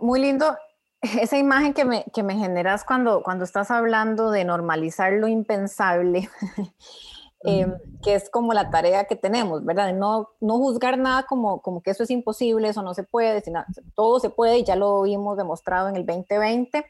Muy 0.00 0.20
lindo 0.20 0.56
esa 1.20 1.38
imagen 1.38 1.74
que 1.74 1.84
me, 1.84 2.04
que 2.14 2.22
me 2.22 2.36
generas 2.36 2.84
cuando, 2.84 3.22
cuando 3.22 3.44
estás 3.44 3.70
hablando 3.70 4.30
de 4.30 4.44
normalizar 4.44 5.12
lo 5.12 5.26
impensable. 5.26 6.28
Em, 7.48 7.72
que 8.02 8.14
es 8.16 8.28
como 8.28 8.52
la 8.52 8.70
tarea 8.70 9.04
que 9.04 9.14
tenemos, 9.14 9.64
¿verdad? 9.64 9.94
No, 9.94 10.30
no 10.40 10.58
juzgar 10.58 10.98
nada 10.98 11.24
como, 11.28 11.62
como 11.62 11.80
que 11.80 11.92
eso 11.92 12.02
es 12.02 12.10
imposible, 12.10 12.68
eso 12.68 12.82
no 12.82 12.92
se 12.92 13.04
puede, 13.04 13.40
sino, 13.40 13.64
todo 13.94 14.18
se 14.18 14.30
puede 14.30 14.58
y 14.58 14.64
ya 14.64 14.74
lo 14.74 15.02
vimos 15.02 15.36
demostrado 15.36 15.88
en 15.88 15.94
el 15.94 16.04
2020. 16.04 16.84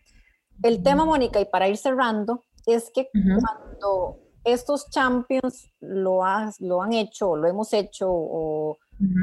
El 0.62 0.82
tema, 0.82 1.04
Mónica, 1.04 1.40
y 1.40 1.44
para 1.44 1.68
ir 1.68 1.76
cerrando, 1.76 2.42
es 2.64 2.90
que 2.94 3.10
cuando 3.12 4.18
estos 4.44 4.88
champions 4.88 5.70
lo, 5.80 6.22
lo 6.60 6.82
han 6.82 6.92
hecho, 6.94 7.36
lo 7.36 7.46
hemos 7.46 7.72
hecho, 7.74 8.10
o, 8.10 8.78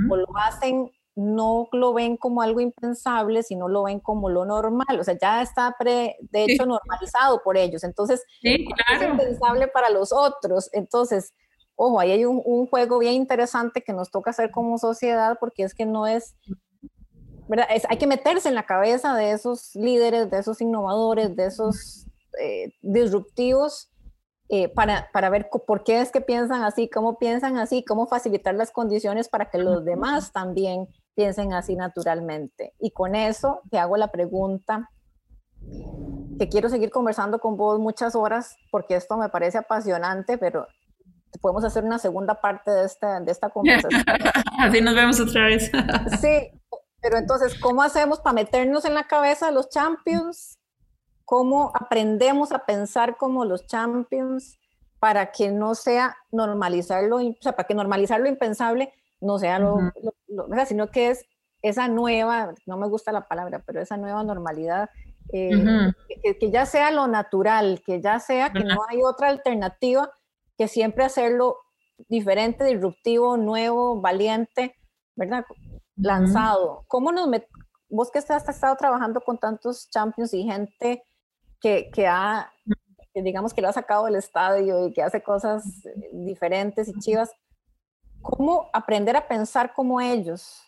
o, 0.10 0.16
lo 0.16 0.38
hacen 0.38 0.92
no 1.16 1.68
lo 1.72 1.94
ven 1.94 2.18
como 2.18 2.42
algo 2.42 2.60
impensable, 2.60 3.44
sino 3.44 3.68
lo 3.68 3.84
ven 3.84 4.00
como 4.00 4.30
lo 4.30 4.46
normal, 4.46 5.00
o 5.00 5.04
sea, 5.04 5.18
ya 5.20 5.42
está 5.42 5.76
pre, 5.78 6.18
de 6.22 6.46
hecho 6.46 6.66
normalizado 6.66 7.42
por 7.44 7.58
ellos, 7.58 7.84
entonces 7.84 8.24
es 8.42 8.62
impensable 9.02 9.68
para 9.68 9.90
los 9.90 10.12
otros, 10.12 10.70
entonces, 10.74 11.34
ojo, 11.76 12.00
ahí 12.00 12.12
hay 12.12 12.26
un, 12.26 12.42
un, 12.44 12.68
juego 12.68 13.00
bien 13.00 13.14
interesante 13.14 13.82
que 13.82 13.94
nos 13.94 14.10
toca 14.10 14.32
hacer 14.32 14.50
como 14.52 14.78
sociedad, 14.78 15.38
porque 15.40 15.64
es 15.64 15.76
que 15.76 15.86
no 15.86 16.08
es, 16.08 16.36
¿verdad? 17.48 17.68
Es, 17.70 17.86
hay 17.90 17.98
que 17.98 18.08
meterse 18.08 18.50
en 18.50 18.56
la 18.56 18.66
cabeza 18.66 19.16
de 19.16 19.32
esos 19.32 19.76
líderes, 19.76 20.32
de 20.32 20.40
esos 20.40 20.62
innovadores, 20.62 21.36
de 21.36 21.46
esos 21.46 22.08
eh, 22.40 22.74
disruptivos, 22.82 23.92
eh, 24.50 24.68
para, 24.68 25.10
para, 25.14 25.30
ver 25.30 25.50
por 25.50 25.84
qué 25.84 26.02
es 26.02 26.12
que 26.12 26.22
piensan 26.22 26.64
así, 26.64 26.90
cómo 26.90 27.18
piensan 27.18 27.58
así, 27.58 27.84
cómo 27.84 28.08
facilitar 28.08 28.54
las 28.54 28.72
condiciones 28.72 29.30
para 29.30 29.50
que 29.50 29.58
los 29.58 29.86
demás 29.86 30.32
también 30.32 30.88
piensen 31.16 31.54
así 31.54 31.76
naturalmente. 31.76 32.74
Y 32.80 32.92
con 32.92 33.16
eso 33.16 33.62
te 33.70 33.80
hago 33.80 33.98
la 33.98 34.10
pregunta, 34.10 34.90
que 36.38 36.50
quiero 36.50 36.70
seguir 36.70 36.90
conversando 36.90 37.40
con 37.40 37.58
vos 37.58 37.80
muchas 37.80 38.16
horas, 38.16 38.56
porque 38.72 38.96
esto 38.96 39.18
me 39.18 39.30
parece 39.30 39.60
apasionante, 39.60 40.38
pero 40.38 40.68
podemos 41.42 41.64
hacer 41.64 41.84
una 41.84 42.00
segunda 42.00 42.40
parte 42.40 42.72
de 42.72 42.86
esta, 42.86 43.20
de 43.20 43.32
esta 43.32 43.50
conversación. 43.52 44.04
así 44.60 44.82
nos 44.82 44.96
vemos 44.96 45.20
otra 45.20 45.46
vez. 45.46 45.72
sí, 46.22 46.52
pero 47.02 47.18
entonces, 47.18 47.60
¿cómo 47.60 47.82
hacemos 47.82 48.20
para 48.20 48.34
meternos 48.34 48.86
en 48.86 48.94
la 48.94 49.04
cabeza 49.04 49.48
de 49.48 49.54
los 49.54 49.70
champions? 49.70 50.60
¿Cómo 51.26 51.72
aprendemos 51.74 52.52
a 52.52 52.66
pensar 52.66 53.18
como 53.18 53.46
los 53.46 53.66
champions 53.68 54.60
para 55.00 55.32
que 55.32 55.52
no 55.52 55.76
sea 55.76 56.16
normalizarlo, 56.32 57.18
o 57.18 57.36
sea, 57.42 57.54
para 57.54 57.68
que 57.68 57.76
normalizar 57.76 58.22
lo 58.22 58.30
impensable 58.30 58.94
no 59.24 59.40
sea 59.40 59.60
lo, 59.60 59.80
sino 60.68 60.92
que 60.92 61.12
es 61.12 61.26
esa 61.62 61.88
nueva, 61.88 62.54
no 62.66 62.78
me 62.78 62.88
gusta 62.88 63.12
la 63.12 63.28
palabra, 63.28 63.64
pero 63.66 63.82
esa 63.82 63.98
nueva 63.98 64.24
normalidad, 64.24 64.90
eh, 65.32 65.92
que, 66.40 66.52
ya 66.52 66.66
sea 66.66 66.92
lo 66.92 67.08
natural, 67.08 67.82
que 67.86 68.02
ya 68.02 68.20
sea 68.20 68.52
que 68.52 68.64
no 68.64 68.82
hay 68.90 69.02
otra 69.02 69.30
alternativa 69.30 70.12
que 70.58 70.68
siempre 70.68 71.06
hacerlo 71.06 71.58
diferente, 72.10 72.66
disruptivo, 72.66 73.38
nuevo, 73.38 74.02
valiente, 74.02 74.76
¿verdad? 75.16 75.46
Lanzado. 75.96 76.84
¿Cómo 76.88 77.12
nos 77.12 77.28
met 77.28 77.48
vos 77.90 78.12
que 78.12 78.20
has 78.20 78.50
estado 78.50 78.76
trabajando 78.76 79.22
con 79.22 79.38
tantos 79.38 79.88
champions 79.90 80.34
y 80.34 80.44
gente 80.44 81.04
que, 81.62 81.92
que 81.94 82.08
ha, 82.08 82.52
digamos 83.14 83.54
que 83.54 83.62
lo 83.62 83.70
ha 83.70 83.74
sacado 83.74 84.06
del 84.06 84.16
estadio 84.16 84.88
y 84.88 84.94
que 84.94 85.04
hace 85.04 85.22
cosas 85.22 85.64
diferentes 86.12 86.88
y 86.88 87.00
chivas, 87.00 87.32
¿Cómo 88.24 88.70
aprender 88.74 89.16
a 89.18 89.28
pensar 89.28 89.74
como 89.74 90.02
ellos? 90.02 90.64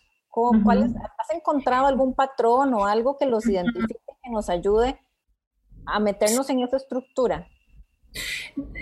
¿Has 1.18 1.34
encontrado 1.34 1.88
algún 1.88 2.14
patrón 2.14 2.74
o 2.74 2.86
algo 2.86 3.18
que 3.18 3.26
los 3.26 3.47
identifique, 3.47 3.95
que 4.22 4.30
nos 4.30 4.49
ayude 4.49 4.99
a 5.86 5.99
meternos 5.99 6.49
en 6.49 6.60
esa 6.60 6.76
estructura? 6.76 7.47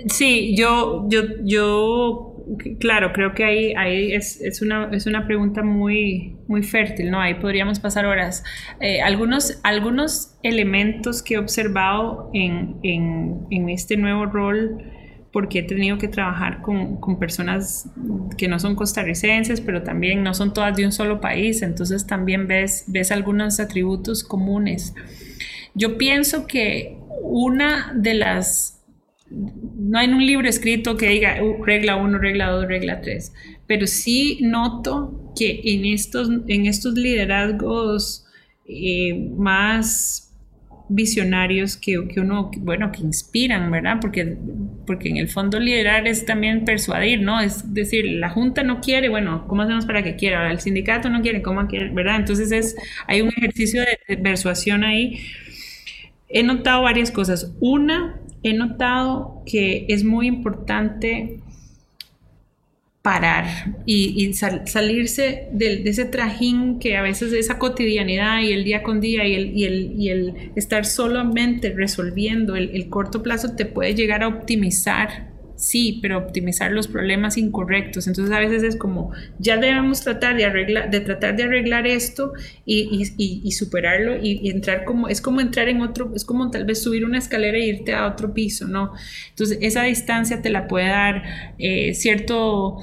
Sí, 0.07 0.55
yo, 0.55 1.05
yo, 1.07 1.21
yo, 1.43 2.35
claro, 2.79 3.13
creo 3.13 3.33
que 3.33 3.43
ahí, 3.43 3.73
ahí 3.75 4.13
es, 4.13 4.41
es, 4.41 4.61
una, 4.61 4.89
es 4.91 5.05
una 5.05 5.25
pregunta 5.25 5.63
muy, 5.63 6.37
muy 6.47 6.63
fértil, 6.63 7.09
¿no? 7.09 7.19
Ahí 7.19 7.35
podríamos 7.35 7.79
pasar 7.79 8.05
horas. 8.05 8.43
Eh, 8.79 9.01
algunos, 9.01 9.59
algunos 9.63 10.37
elementos 10.43 11.23
que 11.23 11.35
he 11.35 11.37
observado 11.37 12.29
en, 12.33 12.79
en, 12.83 13.47
en 13.49 13.69
este 13.69 13.97
nuevo 13.97 14.25
rol 14.25 14.92
porque 15.33 15.59
he 15.59 15.63
tenido 15.63 15.97
que 15.97 16.07
trabajar 16.07 16.61
con, 16.61 16.97
con, 16.97 17.17
personas 17.17 17.89
que 18.37 18.47
no 18.47 18.59
son 18.59 18.75
costarricenses, 18.75 19.61
pero 19.61 19.81
también 19.81 20.21
no 20.21 20.35
son 20.35 20.53
todas 20.53 20.77
de 20.77 20.85
un 20.85 20.91
solo 20.91 21.19
país, 21.19 21.63
entonces 21.63 22.05
también 22.05 22.47
ves, 22.47 22.83
ves 22.85 23.11
algunos 23.11 23.59
atributos 23.59 24.23
comunes. 24.23 24.93
Yo 25.73 25.97
pienso 25.97 26.45
que 26.45 26.99
una 27.23 27.91
de 27.95 28.13
las... 28.13 28.79
No 29.31 29.97
hay 29.97 30.07
un 30.07 30.23
libro 30.23 30.47
escrito 30.47 30.97
que 30.97 31.09
diga 31.09 31.43
uh, 31.43 31.63
regla 31.63 31.95
1, 31.95 32.19
regla 32.19 32.51
2, 32.51 32.67
regla 32.67 33.01
3, 33.01 33.33
pero 33.65 33.87
sí 33.87 34.37
noto 34.41 35.33
que 35.35 35.61
en 35.63 35.85
estos, 35.85 36.29
en 36.47 36.67
estos 36.67 36.93
liderazgos 36.93 38.27
eh, 38.67 39.31
más 39.35 40.22
visionarios 40.93 41.77
que, 41.77 42.07
que, 42.07 42.19
uno, 42.19 42.51
bueno, 42.57 42.91
que 42.91 43.01
inspiran, 43.01 43.71
¿verdad? 43.71 43.97
Porque, 43.99 44.37
porque 44.85 45.09
en 45.09 45.17
el 45.17 45.27
fondo 45.29 45.59
liderar 45.59 46.07
es 46.07 46.25
también 46.25 46.65
persuadir, 46.65 47.21
¿no? 47.21 47.39
Es 47.39 47.73
decir, 47.73 48.05
la 48.05 48.29
Junta 48.29 48.63
no 48.63 48.79
quiere, 48.79 49.09
bueno, 49.09 49.45
¿cómo 49.47 49.63
hacemos 49.63 49.85
para 49.85 50.03
que 50.03 50.15
quiera? 50.15 50.51
El 50.51 50.59
sindicato 50.59 51.09
no 51.09 51.21
quiere, 51.21 51.41
¿cómo 51.41 51.65
quiere? 51.67 51.89
¿Verdad? 51.89 52.17
Entonces 52.17 52.51
es, 52.51 52.75
hay 53.07 53.21
un 53.21 53.29
ejercicio 53.29 53.81
de 54.07 54.17
persuasión 54.17 54.83
ahí. 54.83 55.19
He 56.29 56.43
notado 56.43 56.83
varias 56.83 57.11
cosas. 57.11 57.55
Una, 57.59 58.19
he 58.43 58.53
notado 58.53 59.43
que 59.45 59.85
es 59.89 60.03
muy 60.03 60.27
importante 60.27 61.39
parar 63.03 63.45
y, 63.85 64.33
salirse 64.33 65.49
de, 65.51 65.83
ese 65.85 66.05
trajín 66.05 66.79
que 66.79 66.95
a 66.95 67.01
veces 67.01 67.33
esa 67.33 67.59
cotidianidad 67.59 68.39
y 68.39 68.53
el 68.53 68.63
día 68.63 68.81
con 68.81 69.01
día 69.01 69.27
y 69.27 69.35
el, 69.35 69.57
y 69.57 69.65
el, 69.65 69.93
y 69.97 70.09
el 70.09 70.51
estar 70.55 70.85
solamente 70.85 71.73
resolviendo 71.75 72.55
el, 72.55 72.89
corto 72.89 73.21
plazo 73.21 73.55
te 73.57 73.65
puede 73.65 73.93
llegar 73.93 74.23
a 74.23 74.29
optimizar 74.29 75.32
sí, 75.63 75.99
pero 76.01 76.17
optimizar 76.17 76.71
los 76.71 76.89
problemas 76.89 77.37
incorrectos. 77.37 78.07
Entonces 78.07 78.35
a 78.35 78.39
veces 78.39 78.63
es 78.63 78.75
como, 78.75 79.11
ya 79.39 79.55
debemos 79.55 80.01
tratar 80.01 80.35
de 80.35 80.43
arreglar, 80.43 80.91
de 80.91 80.99
tratar 80.99 81.37
de 81.37 81.43
arreglar 81.43 81.87
esto 81.87 82.33
y, 82.65 83.09
y, 83.17 83.51
superarlo 83.53 84.17
y, 84.21 84.49
entrar 84.49 84.83
como, 84.83 85.07
es 85.07 85.21
como 85.21 85.39
entrar 85.39 85.69
en 85.69 85.81
otro, 85.81 86.11
es 86.15 86.25
como 86.25 86.51
tal 86.51 86.65
vez 86.65 86.83
subir 86.83 87.05
una 87.05 87.17
escalera 87.17 87.57
e 87.57 87.65
irte 87.65 87.93
a 87.93 88.07
otro 88.07 88.33
piso, 88.33 88.67
¿no? 88.67 88.91
Entonces 89.29 89.57
esa 89.61 89.83
distancia 89.83 90.41
te 90.41 90.49
la 90.49 90.67
puede 90.67 90.87
dar 90.87 91.23
eh, 91.57 91.93
cierto, 91.93 92.79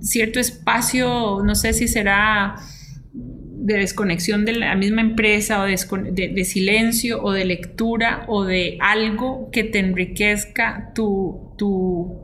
cierto 0.00 0.40
espacio, 0.40 1.42
no 1.44 1.54
sé 1.54 1.72
si 1.74 1.86
será 1.86 2.56
de 3.12 3.78
desconexión 3.78 4.44
de 4.44 4.52
la 4.52 4.74
misma 4.74 5.00
empresa 5.00 5.62
o 5.62 5.64
de, 5.64 6.30
de, 6.34 6.44
silencio 6.44 7.22
o 7.22 7.32
de 7.32 7.46
lectura 7.46 8.24
o 8.26 8.44
de 8.44 8.76
algo 8.80 9.48
que 9.52 9.64
te 9.64 9.78
enriquezca 9.78 10.92
tu, 10.94 11.43
tu, 11.56 12.20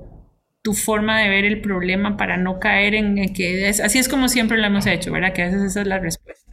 tu 0.62 0.74
forma 0.74 1.20
de 1.20 1.28
ver 1.28 1.44
el 1.44 1.60
problema 1.60 2.16
para 2.16 2.36
no 2.36 2.58
caer 2.58 2.94
en, 2.94 3.32
que 3.32 3.68
es, 3.68 3.80
así 3.80 3.98
es 3.98 4.08
como 4.08 4.28
siempre 4.28 4.58
lo 4.58 4.66
hemos 4.66 4.86
hecho, 4.86 5.12
¿verdad? 5.12 5.32
Que 5.32 5.42
a 5.42 5.46
veces 5.46 5.62
esa 5.62 5.80
es 5.80 5.86
la 5.86 5.98
respuesta. 5.98 6.50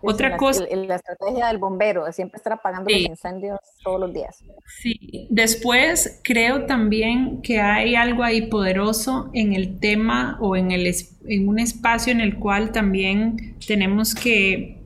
Otra 0.00 0.36
cosa. 0.36 0.64
La, 0.70 0.96
estrategia 0.96 1.48
del 1.48 1.58
bombero, 1.58 2.10
siempre 2.12 2.36
estar 2.36 2.52
apagando 2.52 2.90
los 2.90 3.00
incendios 3.00 3.58
todos 3.82 3.98
los 3.98 4.12
días. 4.12 4.38
Sí, 4.80 5.26
después 5.28 6.20
creo 6.22 6.66
también 6.66 7.42
que 7.42 7.60
hay 7.60 7.96
algo 7.96 8.22
ahí 8.22 8.42
poderoso 8.42 9.30
en 9.32 9.54
el 9.54 9.80
tema 9.80 10.38
o 10.40 10.56
en, 10.56 10.70
el, 10.70 10.94
en 11.26 11.48
un 11.48 11.58
espacio 11.58 12.12
en 12.12 12.20
el 12.20 12.38
cual 12.38 12.70
también 12.70 13.56
tenemos 13.66 14.14
que, 14.14 14.78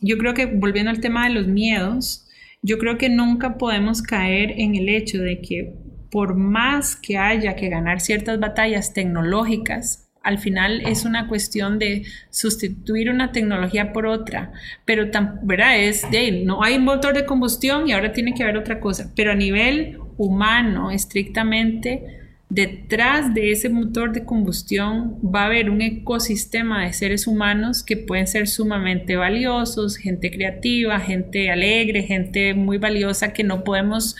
yo 0.00 0.18
creo 0.18 0.34
que 0.34 0.46
volviendo 0.46 0.90
al 0.90 1.00
tema 1.00 1.26
de 1.26 1.34
los 1.34 1.46
miedos, 1.46 2.26
yo 2.60 2.78
creo 2.78 2.98
que 2.98 3.08
nunca 3.08 3.56
podemos 3.56 4.02
caer 4.02 4.52
en 4.58 4.74
el 4.74 4.88
hecho 4.88 5.18
de 5.18 5.40
que 5.40 5.74
por 6.10 6.34
más 6.34 6.96
que 6.96 7.18
haya 7.18 7.56
que 7.56 7.68
ganar 7.68 8.00
ciertas 8.00 8.38
batallas 8.40 8.92
tecnológicas, 8.92 10.08
al 10.22 10.38
final 10.38 10.82
es 10.86 11.04
una 11.04 11.26
cuestión 11.28 11.78
de 11.78 12.04
sustituir 12.30 13.10
una 13.10 13.32
tecnología 13.32 13.92
por 13.92 14.06
otra, 14.06 14.52
pero 14.84 15.06
¿verdad? 15.42 15.80
Es 15.80 16.10
de, 16.10 16.42
no 16.44 16.62
hay 16.62 16.78
motor 16.78 17.14
de 17.14 17.24
combustión 17.24 17.88
y 17.88 17.92
ahora 17.92 18.12
tiene 18.12 18.34
que 18.34 18.42
haber 18.42 18.56
otra 18.56 18.80
cosa, 18.80 19.12
pero 19.16 19.32
a 19.32 19.34
nivel 19.34 19.98
humano, 20.18 20.90
estrictamente, 20.90 22.18
detrás 22.50 23.34
de 23.34 23.52
ese 23.52 23.68
motor 23.68 24.12
de 24.12 24.24
combustión 24.24 25.18
va 25.22 25.42
a 25.42 25.46
haber 25.46 25.70
un 25.70 25.82
ecosistema 25.82 26.84
de 26.84 26.92
seres 26.92 27.26
humanos 27.26 27.82
que 27.82 27.96
pueden 27.96 28.26
ser 28.26 28.48
sumamente 28.48 29.16
valiosos, 29.16 29.96
gente 29.96 30.30
creativa, 30.30 30.98
gente 30.98 31.50
alegre, 31.50 32.02
gente 32.02 32.54
muy 32.54 32.78
valiosa 32.78 33.32
que 33.32 33.44
no 33.44 33.64
podemos 33.64 34.16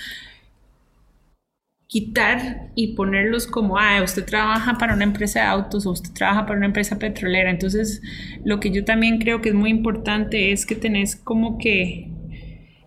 quitar 1.89 2.71
y 2.75 2.95
ponerlos 2.95 3.47
como, 3.47 3.79
ah, 3.79 4.03
usted 4.05 4.25
trabaja 4.25 4.77
para 4.77 4.95
una 4.95 5.05
empresa 5.05 5.41
de 5.41 5.47
autos 5.47 5.87
o 5.87 5.91
usted 5.93 6.13
trabaja 6.13 6.45
para 6.45 6.59
una 6.59 6.67
empresa 6.67 6.99
petrolera. 6.99 7.51
Entonces, 7.51 8.03
lo 8.45 8.61
que 8.61 8.71
yo 8.71 8.85
también 8.85 9.19
creo 9.19 9.41
que 9.41 9.49
es 9.49 9.55
muy 9.55 9.71
importante 9.71 10.53
es 10.53 10.67
que 10.67 10.75
tenés 10.75 11.17
como 11.17 11.57
que, 11.57 12.11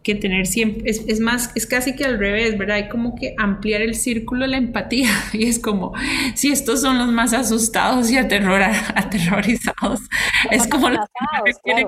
que 0.04 0.14
tener 0.14 0.45
siempre, 0.45 0.84
es, 0.88 1.20
más, 1.20 1.52
es 1.56 1.66
casi 1.66 1.95
que 1.95 2.06
al 2.06 2.20
revés, 2.20 2.60
¿verdad? 2.60 2.78
Hay 2.78 2.89
como 2.89 3.16
que 3.16 3.34
ampliar 3.39 3.82
el 3.82 3.95
círculo 3.95 4.41
de 4.41 4.52
la 4.52 4.58
empatía 4.58 5.10
y 5.34 5.45
es 5.45 5.58
como, 5.58 5.93
si 6.36 6.52
estos 6.52 6.82
son 6.82 6.99
los 6.99 7.10
más 7.12 7.34
asustados 7.34 8.12
y 8.12 8.18
aterrorizados, 8.18 10.02
es 10.52 10.68
como 10.68 10.91
los 10.91 11.08
que 11.66 11.86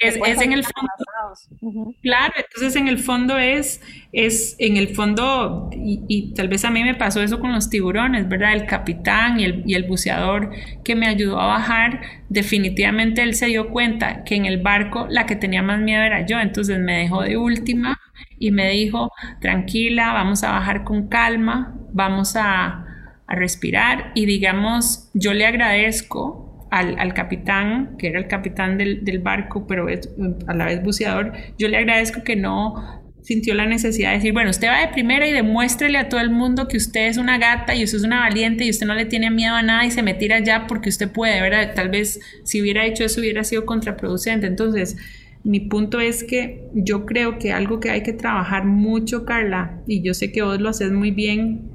Es, 0.00 0.16
en 0.16 0.52
el 0.54 0.64
fondo. 0.64 1.94
Claro, 2.00 2.32
entonces 2.34 2.74
en 2.74 2.88
el 2.88 2.98
fondo 2.98 3.36
es, 3.36 3.82
es 4.12 4.56
en 4.58 4.78
el 4.78 4.94
fondo, 4.94 5.68
y, 5.72 6.32
tal 6.34 6.48
vez 6.48 6.64
a 6.64 6.70
mí 6.70 6.82
me 6.82 6.94
pasó 6.94 7.20
eso 7.20 7.38
con 7.38 7.52
los 7.52 7.68
tiburones, 7.68 8.26
¿verdad? 8.26 8.54
El 8.54 8.64
capitán 8.64 9.38
y 9.38 9.44
el, 9.44 9.62
y 9.66 9.74
el 9.74 9.84
buceador 9.84 10.52
que 10.84 10.96
me 10.96 11.06
ayudó 11.06 11.38
a 11.38 11.46
bajar, 11.46 12.00
definitivamente 12.30 13.22
él 13.22 13.34
se 13.34 13.46
dio 13.46 13.68
cuenta 13.68 14.24
que 14.24 14.36
en 14.36 14.46
el 14.46 14.62
barco 14.62 15.06
la 15.10 15.26
que 15.26 15.36
tenía 15.36 15.62
más 15.62 15.80
miedo 15.80 16.02
era 16.02 16.24
yo, 16.24 16.40
entonces 16.40 16.78
me 16.78 16.96
dejó 16.96 17.22
de 17.22 17.36
última 17.36 18.00
y 18.38 18.52
me 18.52 18.70
dijo, 18.70 19.12
tranquila, 19.42 20.14
vamos 20.14 20.42
a 20.44 20.52
bajar 20.52 20.82
con 20.82 21.08
calma, 21.08 21.74
vamos 21.92 22.36
a, 22.36 22.86
a 23.26 23.34
respirar 23.34 24.12
y 24.14 24.24
digamos, 24.24 25.10
yo 25.12 25.34
le 25.34 25.44
agradezco 25.44 26.49
al, 26.70 27.14
capitán, 27.14 27.96
que 27.98 28.08
era 28.08 28.18
el 28.18 28.28
capitán 28.28 28.78
del, 28.78 29.18
barco, 29.18 29.66
pero 29.66 29.88
es, 29.88 30.08
a 30.46 30.54
la 30.54 30.66
vez 30.66 30.82
buceador, 30.82 31.32
yo 31.58 31.68
le 31.68 31.76
agradezco 31.76 32.22
que 32.22 32.36
no 32.36 33.00
sintió 33.22 33.54
la 33.54 33.66
necesidad 33.66 34.10
de 34.10 34.16
decir, 34.16 34.32
bueno, 34.32 34.50
usted 34.50 34.68
va 34.68 34.80
de 34.80 34.88
primera 34.88 35.26
y 35.26 35.32
demuéstrele 35.32 35.98
a 35.98 36.08
todo 36.08 36.20
el 36.20 36.30
mundo 36.30 36.68
que 36.68 36.76
usted 36.76 37.08
es 37.08 37.18
una 37.18 37.38
gata 37.38 37.74
y 37.74 37.84
usted 37.84 37.98
es 37.98 38.04
una 38.04 38.20
valiente 38.20 38.64
y 38.64 38.70
usted 38.70 38.86
no 38.86 38.94
le 38.94 39.04
tiene 39.04 39.30
miedo 39.30 39.54
a 39.54 39.62
nada 39.62 39.84
y 39.84 39.90
se 39.90 40.02
me 40.02 40.14
tira 40.14 40.40
porque 40.66 40.88
usted 40.88 41.10
puede, 41.10 41.40
¿verdad? 41.42 41.74
Tal 41.74 41.90
vez 41.90 42.20
si 42.44 42.62
hubiera 42.62 42.86
hecho 42.86 43.04
eso 43.04 43.20
hubiera 43.20 43.44
sido 43.44 43.66
contraproducente. 43.66 44.46
Entonces, 44.46 44.96
mi 45.44 45.60
punto 45.60 46.00
es 46.00 46.24
que 46.24 46.68
yo 46.72 47.04
creo 47.04 47.38
que 47.38 47.52
algo 47.52 47.78
que 47.78 47.90
hay 47.90 48.02
que 48.02 48.12
trabajar 48.12 48.64
mucho, 48.64 49.24
Carla, 49.24 49.80
y 49.86 50.02
yo 50.02 50.14
sé 50.14 50.32
que 50.32 50.42
vos 50.42 50.60
lo 50.60 50.68
haces 50.70 50.92
muy 50.92 51.10
bien, 51.10 51.70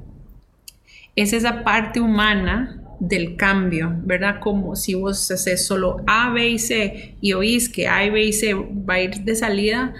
es 1.14 1.32
esa 1.32 1.62
parte 1.62 2.00
humana 2.00 2.82
del 3.00 3.36
cambio, 3.36 3.94
¿verdad? 4.04 4.40
Como 4.40 4.76
si 4.76 4.94
vos 4.94 5.30
haces 5.30 5.66
solo 5.66 6.02
A, 6.06 6.30
B 6.30 6.48
y 6.48 6.58
C 6.58 7.16
y 7.20 7.32
oís 7.32 7.68
que 7.68 7.88
A, 7.88 8.08
B 8.10 8.24
y 8.24 8.32
C 8.32 8.54
va 8.54 8.94
a 8.94 9.02
ir 9.02 9.20
de 9.22 9.36
salida, 9.36 9.94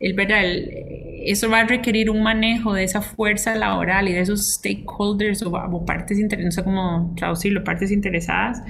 el, 0.00 0.14
¿verdad? 0.14 0.42
eso 1.24 1.48
va 1.48 1.60
a 1.60 1.64
requerir 1.64 2.10
un 2.10 2.22
manejo 2.22 2.74
de 2.74 2.84
esa 2.84 3.02
fuerza 3.02 3.54
laboral 3.54 4.08
y 4.08 4.12
de 4.12 4.20
esos 4.20 4.54
stakeholders 4.54 5.42
o, 5.42 5.84
partes 5.86 6.18
interesadas, 6.18 6.44
no 6.44 6.52
sé 6.52 6.64
cómo 6.64 7.14
traducirlo, 7.16 7.64
partes 7.64 7.90
interesadas. 7.90 8.62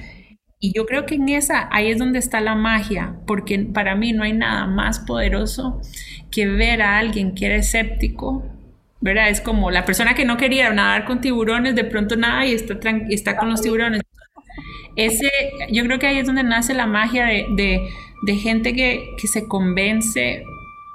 Y 0.59 0.71
yo 0.73 0.85
creo 0.85 1.05
que 1.05 1.15
en 1.15 1.27
esa, 1.29 1.67
ahí 1.71 1.91
es 1.91 1.97
donde 1.97 2.19
está 2.19 2.39
la 2.39 2.55
magia, 2.55 3.17
porque 3.27 3.59
para 3.59 3.95
mí 3.95 4.13
no 4.13 4.23
hay 4.23 4.33
nada 4.33 4.65
más 4.65 4.99
poderoso 4.99 5.81
que 6.31 6.47
ver 6.47 6.81
a 6.81 6.99
alguien 6.99 7.35
que 7.35 7.47
era 7.47 7.55
escéptico 7.55 8.45
¿verdad? 9.03 9.29
Es 9.29 9.41
como 9.41 9.69
la 9.69 9.83
persona 9.83 10.15
que 10.15 10.23
no 10.23 10.37
quería 10.37 10.71
nadar 10.71 11.03
con 11.03 11.19
tiburones, 11.19 11.75
de 11.75 11.83
pronto 11.83 12.15
nada 12.15 12.45
y 12.45 12.53
está, 12.53 12.79
está 13.09 13.35
con 13.35 13.49
los 13.49 13.61
tiburones. 13.61 14.01
Ese, 14.95 15.29
yo 15.69 15.83
creo 15.83 15.99
que 15.99 16.07
ahí 16.07 16.19
es 16.19 16.25
donde 16.25 16.43
nace 16.43 16.73
la 16.73 16.87
magia 16.87 17.25
de, 17.25 17.89
gente 18.37 18.73
que, 18.73 19.09
se 19.17 19.45
convence 19.45 20.45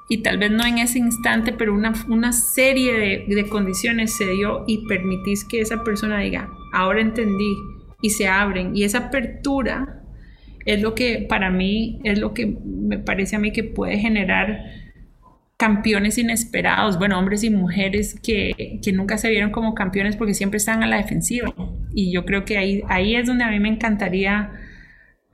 y 0.08 0.22
tal 0.22 0.38
vez 0.38 0.50
no 0.50 0.64
en 0.64 0.78
ese 0.78 0.98
instante, 0.98 1.52
pero 1.52 1.74
una, 1.74 1.92
una 2.08 2.32
serie 2.32 2.94
de, 2.94 3.34
de, 3.34 3.46
condiciones 3.46 4.16
se 4.16 4.26
dio 4.30 4.64
y 4.66 4.86
permitís 4.86 5.44
que 5.44 5.60
esa 5.60 5.84
persona 5.84 6.18
diga, 6.20 6.48
ahora 6.72 7.02
entendí 7.02 7.56
y 8.00 8.08
se 8.08 8.26
abren. 8.26 8.74
Y 8.74 8.84
esa 8.84 9.08
apertura 9.08 10.02
es 10.64 10.80
lo 10.80 10.94
que 10.94 11.26
para 11.28 11.50
mí, 11.50 12.00
es 12.04 12.18
lo 12.18 12.32
que 12.32 12.56
me 12.64 12.98
parece 12.98 13.36
a 13.36 13.38
mí 13.38 13.52
que 13.52 13.64
puede 13.64 13.98
generar 13.98 14.64
campeones 15.58 16.16
inesperados, 16.18 16.98
bueno, 16.98 17.18
hombres 17.18 17.42
y 17.42 17.50
mujeres 17.50 18.18
que, 18.22 18.80
nunca 18.94 19.18
se 19.18 19.28
vieron 19.28 19.50
como 19.50 19.74
campeones 19.74 20.16
porque 20.16 20.32
siempre 20.32 20.56
están 20.56 20.84
a 20.84 20.86
la 20.86 20.96
defensiva. 20.96 21.52
Y 21.92 22.12
yo 22.12 22.24
creo 22.24 22.44
que 22.44 22.56
ahí, 22.56 22.82
ahí 22.88 23.16
es 23.16 23.26
donde 23.26 23.44
a 23.44 23.50
mí 23.50 23.58
me 23.58 23.68
encantaría, 23.68 24.52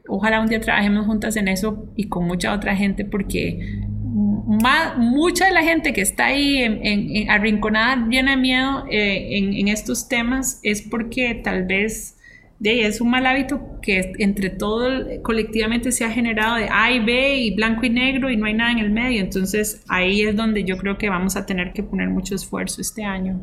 ojalá 0.08 0.40
un 0.40 0.48
día 0.48 0.60
trabajemos 0.60 1.04
juntas 1.04 1.36
en 1.36 1.46
eso 1.46 1.92
y 1.94 2.08
con 2.08 2.24
mucha 2.26 2.54
otra 2.54 2.74
gente 2.74 3.04
porque 3.04 3.82
mucha 4.96 5.46
de 5.46 5.52
la 5.52 5.62
gente 5.62 5.92
que 5.92 6.00
está 6.00 6.26
ahí 6.26 6.56
en, 6.58 7.30
arrinconada, 7.30 8.06
llena 8.08 8.32
de 8.32 8.36
miedo 8.38 8.86
eh, 8.90 9.38
en 9.38 9.68
estos 9.68 10.08
temas, 10.08 10.58
es 10.62 10.80
porque 10.80 11.34
tal 11.34 11.66
vez 11.66 12.13
de 12.64 12.86
es 12.86 13.00
un 13.02 13.10
mal 13.10 13.26
hábito 13.26 13.60
que 13.82 14.14
entre 14.18 14.48
todo 14.48 14.88
colectivamente 15.22 15.92
se 15.92 16.04
ha 16.04 16.10
generado 16.10 16.56
de 16.56 16.68
A 16.70 16.90
y 16.90 17.04
B 17.04 17.36
y 17.36 17.54
blanco 17.54 17.84
y 17.84 17.90
negro 17.90 18.30
y 18.30 18.36
no 18.38 18.46
hay 18.46 18.54
nada 18.54 18.72
en 18.72 18.78
el 18.78 18.90
medio. 18.90 19.20
Entonces 19.20 19.84
ahí 19.88 20.22
es 20.22 20.34
donde 20.34 20.64
yo 20.64 20.78
creo 20.78 20.96
que 20.96 21.10
vamos 21.10 21.36
a 21.36 21.44
tener 21.44 21.74
que 21.74 21.82
poner 21.82 22.08
mucho 22.08 22.34
esfuerzo 22.34 22.80
este 22.80 23.04
año. 23.04 23.38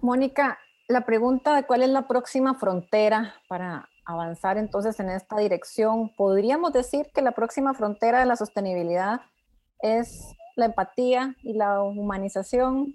Mónica, 0.00 0.58
la 0.88 1.04
pregunta 1.04 1.54
de 1.54 1.64
cuál 1.64 1.82
es 1.82 1.90
la 1.90 2.08
próxima 2.08 2.54
frontera 2.54 3.34
para 3.48 3.90
avanzar 4.06 4.56
entonces 4.56 4.98
en 4.98 5.10
esta 5.10 5.36
dirección, 5.38 6.14
podríamos 6.16 6.72
decir 6.72 7.06
que 7.14 7.20
la 7.20 7.32
próxima 7.32 7.74
frontera 7.74 8.20
de 8.20 8.26
la 8.26 8.36
sostenibilidad 8.36 9.20
es 9.80 10.34
la 10.56 10.66
empatía 10.66 11.36
y 11.42 11.52
la 11.52 11.82
humanización. 11.82 12.94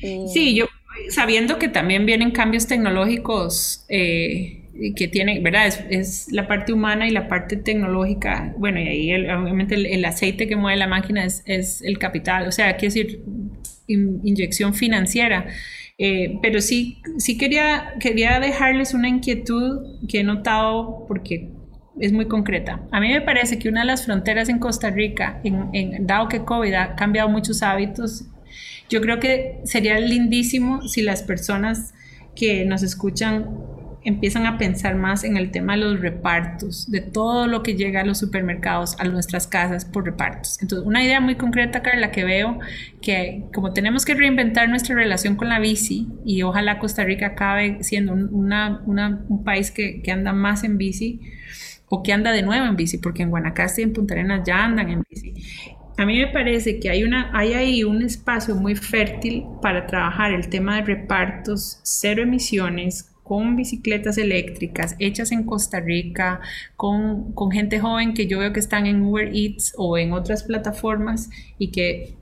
Sí, 0.00 0.56
yo 0.56 0.66
sabiendo 1.10 1.58
que 1.58 1.68
también 1.68 2.04
vienen 2.04 2.30
cambios 2.30 2.66
tecnológicos. 2.66 3.84
Eh, 3.88 4.67
que 4.94 5.08
tiene, 5.08 5.40
¿verdad? 5.40 5.66
Es, 5.90 6.30
la 6.30 6.46
parte 6.46 6.72
humana 6.72 7.06
y 7.08 7.10
la 7.10 7.28
parte 7.28 7.56
tecnológica. 7.56 8.54
Bueno, 8.58 8.80
y 8.80 8.88
ahí 8.88 9.26
obviamente 9.26 9.74
el, 9.74 10.04
aceite 10.04 10.46
que 10.46 10.56
mueve 10.56 10.78
la 10.78 10.86
máquina 10.86 11.24
es, 11.24 11.42
es 11.46 11.82
el 11.82 11.98
capital, 11.98 12.46
o 12.46 12.52
sea, 12.52 12.76
quiere 12.76 12.94
decir 12.94 13.22
inyección 13.88 14.74
financiera. 14.74 15.46
Eh, 16.00 16.38
pero 16.42 16.60
sí, 16.60 16.98
sí 17.18 17.36
quería, 17.36 17.94
quería 17.98 18.38
dejarles 18.38 18.94
una 18.94 19.08
inquietud 19.08 19.98
que 20.08 20.20
he 20.20 20.24
notado 20.24 21.04
porque 21.08 21.50
es 21.98 22.12
muy 22.12 22.28
concreta. 22.28 22.86
A 22.92 23.00
mí 23.00 23.08
me 23.08 23.20
parece 23.20 23.58
que 23.58 23.68
una 23.68 23.80
de 23.80 23.86
las 23.88 24.04
fronteras 24.04 24.48
en 24.48 24.60
Costa 24.60 24.90
Rica, 24.90 25.40
en, 25.42 25.70
en, 25.72 26.06
dado 26.06 26.28
que 26.28 26.44
COVID 26.44 26.72
ha 26.74 26.94
cambiado 26.94 27.28
muchos 27.28 27.62
hábitos, 27.62 28.26
yo 28.88 29.00
creo 29.00 29.18
que 29.18 29.58
sería 29.64 29.98
lindísimo 29.98 30.82
si 30.82 31.02
las 31.02 31.22
personas 31.24 31.94
que 32.36 32.64
nos 32.64 32.84
escuchan 32.84 33.48
empiezan 34.08 34.46
a 34.46 34.58
pensar 34.58 34.96
más 34.96 35.22
en 35.22 35.36
el 35.36 35.50
tema 35.50 35.74
de 35.74 35.80
los 35.80 36.00
repartos, 36.00 36.90
de 36.90 37.00
todo 37.00 37.46
lo 37.46 37.62
que 37.62 37.74
llega 37.74 38.00
a 38.00 38.04
los 38.04 38.18
supermercados, 38.18 38.96
a 38.98 39.04
nuestras 39.04 39.46
casas 39.46 39.84
por 39.84 40.04
repartos. 40.04 40.58
Entonces, 40.62 40.86
una 40.86 41.04
idea 41.04 41.20
muy 41.20 41.36
concreta, 41.36 41.82
Carla, 41.82 42.10
que 42.10 42.24
veo 42.24 42.58
que 43.02 43.44
como 43.54 43.72
tenemos 43.72 44.04
que 44.04 44.14
reinventar 44.14 44.68
nuestra 44.68 44.94
relación 44.94 45.36
con 45.36 45.48
la 45.48 45.58
bici 45.58 46.08
y 46.24 46.42
ojalá 46.42 46.78
Costa 46.78 47.04
Rica 47.04 47.28
acabe 47.28 47.82
siendo 47.82 48.12
un 48.12 49.42
país 49.44 49.70
que, 49.70 50.02
anda 50.08 50.32
más 50.32 50.64
en 50.64 50.78
bici 50.78 51.20
o 51.90 52.02
que 52.02 52.14
anda 52.14 52.32
de 52.32 52.42
nuevo 52.42 52.64
en 52.64 52.76
bici, 52.76 52.96
porque 52.98 53.22
en 53.22 53.30
Guanacaste 53.30 53.82
y 53.82 53.84
en 53.84 53.92
Punta 53.92 54.14
Arenas 54.14 54.42
ya 54.46 54.64
andan 54.64 54.88
en 54.88 55.04
bici. 55.08 55.34
A 55.98 56.06
mí 56.06 56.16
me 56.16 56.28
parece 56.28 56.78
que 56.78 56.90
hay, 56.90 57.02
ahí 57.34 57.82
un 57.82 58.02
espacio 58.02 58.54
muy 58.54 58.76
fértil 58.76 59.44
para 59.60 59.84
trabajar 59.84 60.30
el 60.30 60.48
tema 60.48 60.76
de 60.76 60.82
repartos, 60.82 61.80
cero 61.82 62.22
emisiones, 62.22 63.07
con 63.28 63.56
bicicletas 63.56 64.16
eléctricas 64.16 64.96
hechas 64.98 65.30
en 65.32 65.44
Costa 65.44 65.80
Rica, 65.80 66.40
con, 66.76 67.34
gente 67.52 67.78
joven 67.78 68.14
que 68.14 68.26
yo 68.26 68.38
veo 68.38 68.54
que 68.54 68.60
están 68.60 68.86
en 68.86 69.02
Uber 69.02 69.30
Eats 69.34 69.74
o 69.76 69.98
en 69.98 70.12
otras 70.12 70.44
plataformas 70.44 71.28
y 71.58 71.70
que 71.70 72.14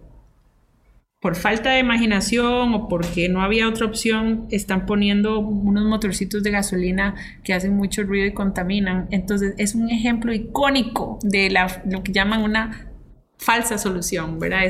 por 1.20 1.36
falta 1.36 1.70
de 1.70 1.78
imaginación 1.78 2.74
o 2.74 2.88
porque 2.88 3.28
no 3.28 3.40
había 3.40 3.68
otra 3.68 3.86
opción, 3.86 4.46
están 4.50 4.84
poniendo 4.84 5.38
unos 5.38 5.84
motorcitos 5.84 6.42
de 6.42 6.50
gasolina 6.50 7.14
que 7.42 7.54
hacen 7.54 7.74
mucho 7.74 8.02
ruido 8.02 8.26
y 8.26 8.32
contaminan. 8.32 9.06
Entonces 9.10 9.54
es 9.58 9.74
un 9.74 9.90
ejemplo 9.90 10.32
icónico 10.32 11.18
de 11.22 11.50
la, 11.50 11.82
lo 11.88 12.02
que 12.02 12.12
llaman 12.12 12.42
una 12.42 12.90
falsa 13.38 13.78
solución, 13.78 14.38
¿verdad? 14.38 14.62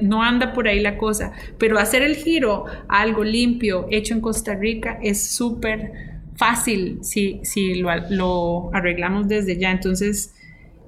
no, 0.00 0.22
anda 0.22 0.52
por 0.52 0.66
ahí 0.66 0.80
la 0.80 0.96
cosa, 0.96 1.32
pero 1.58 1.78
hacer 1.78 2.02
el 2.02 2.16
giro 2.16 2.64
a 2.88 3.00
algo 3.00 3.22
limpio 3.22 3.86
hecho 3.90 4.14
en 4.14 4.20
Costa 4.20 4.54
Rica 4.54 4.98
es 5.02 5.28
súper 5.28 5.92
fácil 6.36 6.98
si, 7.02 7.40
si 7.44 7.74
lo, 7.74 8.74
arreglamos 8.74 9.28
desde 9.28 9.58
ya. 9.58 9.70
Entonces, 9.70 10.34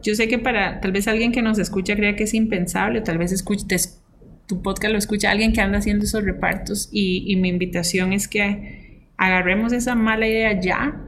yo 0.02 0.14
sé 0.14 0.28
que 0.28 0.38
para 0.38 0.80
tal 0.80 0.92
vez 0.92 1.08
alguien 1.08 1.32
que 1.32 1.42
nos 1.42 1.58
escucha 1.58 1.94
crea 1.94 2.16
que 2.16 2.24
es 2.24 2.34
impensable, 2.34 3.00
tal 3.00 3.18
vez 3.18 3.32
escuches 3.32 4.02
tu 4.46 4.62
podcast 4.62 4.92
lo 4.92 4.98
escucha 4.98 5.32
alguien 5.32 5.52
que 5.52 5.60
anda 5.60 5.78
haciendo 5.78 6.04
esos 6.04 6.24
repartos 6.24 6.88
y, 6.92 7.34
mi 7.36 7.48
invitación 7.48 8.12
es 8.12 8.28
que 8.28 9.08
agarremos 9.16 9.72
esa 9.72 9.96
mala 9.96 10.28
idea 10.28 10.60
ya 10.60 11.00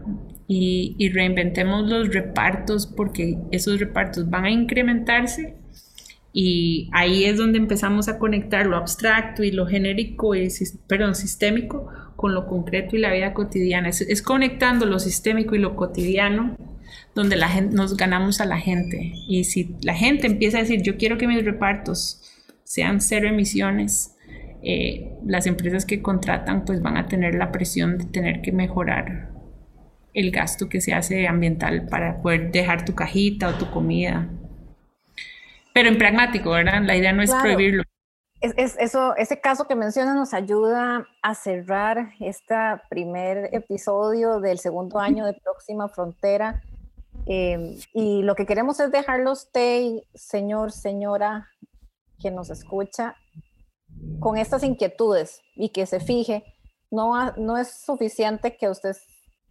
y, 0.49 0.97
y 0.99 1.11
reinventemos 1.11 1.89
los 1.89 2.13
repartos 2.13 2.87
porque 2.87 3.39
esos 3.53 3.79
repartos 3.79 4.29
van 4.29 4.45
a 4.47 4.51
incrementarse 4.51 5.55
y 6.33 6.91
ahí 6.93 7.25
es 7.25 7.39
donde 7.39 7.59
empezamos 7.59 8.09
a 8.09 8.19
conectar 8.19 8.67
lo 8.67 8.77
abstracto 8.77 9.43
y 9.43 9.51
lo 9.51 9.67
genérico, 9.67 10.35
y, 10.35 10.49
perdón, 10.87 11.15
sistémico 11.15 11.89
con 12.17 12.35
lo 12.35 12.47
concreto 12.47 12.97
y 12.97 12.99
la 12.99 13.13
vida 13.13 13.33
cotidiana. 13.33 13.89
Es, 13.89 14.23
conectando 14.23 14.87
lo 14.87 14.99
sistémico 14.99 15.55
y 15.55 15.59
lo 15.59 15.75
cotidiano 15.75 16.57
donde 17.15 17.37
la 17.37 17.49
gente, 17.49 17.75
nos 17.75 17.97
ganamos 17.97 18.41
a 18.41 18.45
la 18.45 18.59
gente. 18.59 19.13
Y 19.27 19.45
si 19.45 19.75
la 19.83 19.95
gente 19.95 20.27
empieza 20.27 20.59
a 20.59 20.63
decir, 20.63 20.83
yo 20.83 20.97
quiero 20.97 21.17
que 21.17 21.27
mis 21.27 21.45
repartos 21.45 22.23
sean 22.63 23.01
cero 23.01 23.29
emisiones, 23.29 24.15
eh, 24.63 25.13
las 25.25 25.47
empresas 25.47 25.87
que 25.87 26.03
contratan 26.03 26.65
pues 26.65 26.83
van 26.83 26.97
a 26.97 27.07
tener 27.07 27.37
la 27.37 27.53
presión 27.53 27.97
de 27.97 28.05
tener 28.05 28.43
que 28.43 28.53
mejorar 28.53 29.31
el 30.13 30.31
gasto 30.33 30.69
que 30.69 30.81
se 30.81 30.93
hace 30.93 31.29
ambiental 31.29 31.87
para 31.87 32.21
poder 32.21 32.51
dejar 32.51 32.85
tu 32.85 32.95
cajita 32.95 33.49
o 33.49 33.55
tu 33.55 33.71
comida 33.71 34.29
pero 35.79 35.91
en 35.91 35.99
pragmático, 35.99 36.51
¿verdad? 36.51 36.83
La 36.83 36.97
idea 36.97 37.13
no 37.13 37.23
es 37.23 37.33
prohibirlo. 37.33 37.85
Es, 38.41 38.77
eso, 38.81 39.15
ese 39.15 39.41
caso 39.41 39.69
que 39.69 39.77
menciona 39.77 40.13
nos 40.13 40.35
ayuda 40.35 41.07
a 41.23 41.35
cerrar 41.37 42.11
este 42.19 42.57
primer 42.91 43.55
episodio 43.55 44.41
del 44.41 44.59
segundo 44.59 44.99
año 44.99 45.25
de 45.25 45.35
Próxima 45.35 45.89
Frontera. 45.89 46.61
Em, 47.27 47.77
y 47.95 48.23
lo 48.23 48.35
que 48.35 48.45
queremos 48.45 48.81
es 48.81 48.91
dejarlos, 48.91 49.45
usted, 49.45 50.01
señor, 50.15 50.73
señora, 50.73 51.47
que 52.19 52.33
nos 52.33 52.51
escucha, 52.51 53.15
con 54.19 54.37
estas 54.37 54.65
inquietudes 54.65 55.43
y 55.55 55.69
que 55.69 55.87
se 55.87 56.01
fije. 56.01 56.43
No, 56.91 57.31
no 57.37 57.57
es 57.57 57.85
suficiente 57.85 58.57
que 58.57 58.69
usted 58.69 58.97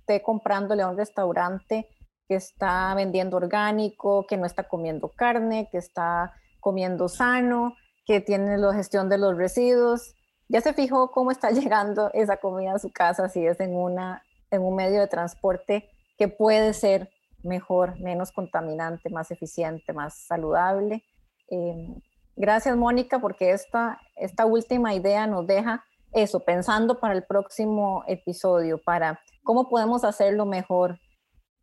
esté 0.02 0.22
comprándole 0.22 0.82
a 0.82 0.90
un 0.90 0.98
restaurante 0.98 1.88
que 2.28 2.36
está 2.36 2.94
vendiendo 2.96 3.38
orgánico, 3.38 4.26
que 4.28 4.38
no 4.38 4.46
está 4.46 4.64
comiendo 4.68 5.10
carne, 5.10 5.70
que 5.72 5.78
está 5.78 6.34
comiendo 6.60 7.08
sano, 7.08 7.76
que 8.06 8.22
tiene 8.22 8.58
la 8.58 8.74
gestión 8.74 9.10
de 9.10 9.18
los 9.18 9.38
residuos. 9.38 10.16
Ya 10.50 10.62
se 10.62 10.74
fijó 10.74 11.12
cómo 11.12 11.32
está 11.32 11.52
llegando 11.52 12.12
esa 12.14 12.38
comida 12.38 12.74
a 12.74 12.80
su 12.80 12.92
casa 12.92 13.30
si 13.30 13.46
es 13.46 13.60
en, 13.60 13.76
una, 13.76 14.24
en 14.52 14.62
un 14.62 14.76
medio 14.76 15.00
de 15.00 15.08
transporte 15.08 15.90
que 16.18 16.28
puede 16.28 16.74
ser 16.74 17.10
mejor, 17.44 18.00
menos 18.00 18.32
contaminante, 18.32 19.10
más 19.10 19.32
eficiente, 19.32 19.94
más 19.94 20.18
saludable. 20.26 21.04
Em, 21.50 22.02
gracias, 22.36 22.76
Mónica, 22.76 23.20
porque 23.20 23.52
esta, 23.52 24.00
esta 24.16 24.46
última 24.46 24.94
idea 24.94 25.28
nos 25.28 25.46
deja 25.48 25.84
eso, 26.12 26.40
pensando 26.40 27.00
para 27.00 27.14
el 27.14 27.24
próximo 27.24 28.04
episodio, 28.08 28.82
para 28.84 29.20
cómo 29.44 29.70
podemos 29.70 30.04
hacerlo 30.04 30.46
mejor, 30.46 31.00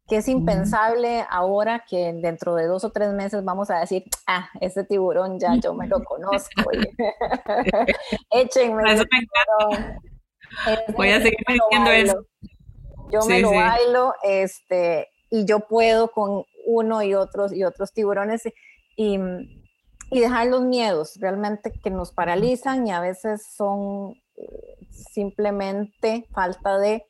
que 0.06 0.16
es 0.18 0.28
impensable 0.28 1.24
ahora 1.30 1.84
que 1.88 2.12
dentro 2.12 2.54
de 2.54 2.66
dos 2.66 2.84
o 2.84 2.90
tres 2.90 3.12
meses 3.12 3.42
vamos 3.44 3.70
a 3.70 3.78
decir, 3.78 4.04
ah, 4.26 4.48
ese 4.60 4.84
tiburón 4.84 5.38
ya 5.40 5.56
yo 5.56 5.74
me 5.74 5.86
lo 5.86 5.98
conozco. 6.04 6.70
Échenme. 8.30 8.92
Eso 8.92 9.04
Voy 10.96 11.08
a 11.08 11.20
seguir 11.20 11.38
diciendo 11.48 11.90
eso. 11.90 12.26
Yo 13.10 13.20
me 13.26 13.40
lo 13.40 13.50
bailo, 13.52 14.14
este, 14.22 15.08
y 15.30 15.44
yo 15.46 15.60
puedo 15.60 16.10
con 16.10 16.44
uno 16.66 17.02
y 17.02 17.14
otros 17.14 17.52
y 17.52 17.64
otros 17.64 17.92
tiburones 17.92 18.42
y, 18.96 19.18
y 20.10 20.20
dejar 20.20 20.48
los 20.48 20.62
miedos 20.62 21.16
realmente 21.20 21.72
que 21.72 21.90
nos 21.90 22.12
paralizan 22.12 22.86
y 22.86 22.92
a 22.92 23.00
veces 23.00 23.46
son 23.56 24.14
eh, 24.36 24.76
simplemente 24.90 26.26
falta 26.32 26.78
de 26.78 27.06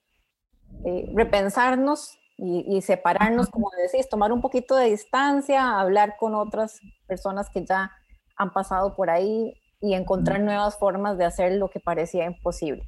eh, 0.85 1.11
repensarnos 1.15 2.19
y, 2.37 2.83
separarnos, 2.83 3.49
como 3.49 3.71
decís, 3.81 4.09
tomar 4.09 4.33
un 4.33 4.41
poquito 4.41 4.75
de 4.75 4.91
distancia, 4.91 5.79
hablar 5.79 6.17
con 6.19 6.35
otras 6.35 6.81
personas 7.07 7.49
que 7.49 7.65
ya 7.65 7.93
han 8.37 8.53
pasado 8.53 8.97
por 8.97 9.09
ahí 9.09 9.55
y 9.81 9.95
encontrar 9.95 10.41
nuevas 10.41 10.77
formas 10.79 11.17
de 11.17 11.25
hacer 11.25 11.53
lo 11.53 11.71
que 11.71 11.79
parecía 11.79 12.25
imposible. 12.25 12.83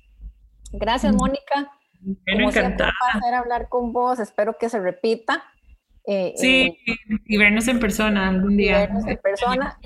Gracias, 0.72 1.14
Mónica. 1.14 1.70
Como 2.32 2.50
siempre, 2.50 2.86
un 2.86 2.92
placer 3.12 3.34
hablar 3.34 3.68
con 3.68 3.92
vos. 3.92 4.18
Espero 4.18 4.56
que 4.58 4.68
se 4.68 4.80
repita. 4.80 5.44
Eh, 6.04 6.34
sí, 6.36 6.78
eh, 6.86 6.96
y 7.26 7.36
vernos 7.36 7.68
en 7.68 7.78
persona 7.78 8.28
algún 8.28 8.56
día. 8.56 8.78
Vernos 8.78 9.06
en 9.06 9.18
persona 9.18 9.78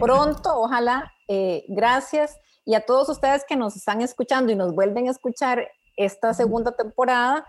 pronto, 0.00 0.60
ojalá. 0.60 1.12
Eh, 1.28 1.64
gracias. 1.68 2.38
Y 2.64 2.74
a 2.74 2.80
todos 2.80 3.08
ustedes 3.08 3.44
que 3.48 3.56
nos 3.56 3.76
están 3.76 4.02
escuchando 4.02 4.52
y 4.52 4.56
nos 4.56 4.74
vuelven 4.74 5.08
a 5.08 5.10
escuchar 5.10 5.68
esta 5.96 6.32
segunda 6.34 6.72
temporada, 6.72 7.46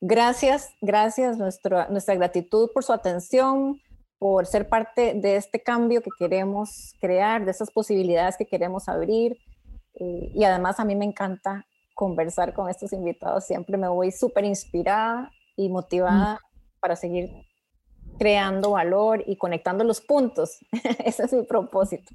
Gracias, 0.00 0.70
gracias, 0.80 1.36
nuestra, 1.36 1.88
nuestra 1.88 2.14
gratitud 2.14 2.70
por 2.72 2.82
su 2.82 2.92
atención, 2.92 3.80
por 4.18 4.46
ser 4.46 4.68
parte 4.68 5.14
de 5.14 5.36
este 5.36 5.62
cambio 5.62 6.02
que 6.02 6.10
queremos 6.18 6.94
crear, 7.00 7.44
de 7.44 7.50
esas 7.50 7.70
posibilidades 7.70 8.36
que 8.36 8.46
queremos 8.46 8.88
abrir. 8.88 9.36
Eh, 9.94 10.32
y 10.34 10.44
además 10.44 10.80
a 10.80 10.84
mí 10.84 10.94
me 10.96 11.04
encanta 11.04 11.66
conversar 11.94 12.54
con 12.54 12.70
estos 12.70 12.94
invitados, 12.94 13.44
siempre 13.44 13.76
me 13.76 13.88
voy 13.88 14.10
súper 14.10 14.44
inspirada 14.44 15.30
y 15.54 15.68
motivada 15.68 16.34
mm. 16.34 16.80
para 16.80 16.96
seguir 16.96 17.30
creando 18.18 18.70
valor 18.70 19.22
y 19.26 19.36
conectando 19.36 19.84
los 19.84 20.00
puntos. 20.00 20.58
Ese 21.04 21.24
es 21.24 21.32
mi 21.34 21.42
propósito. 21.42 22.10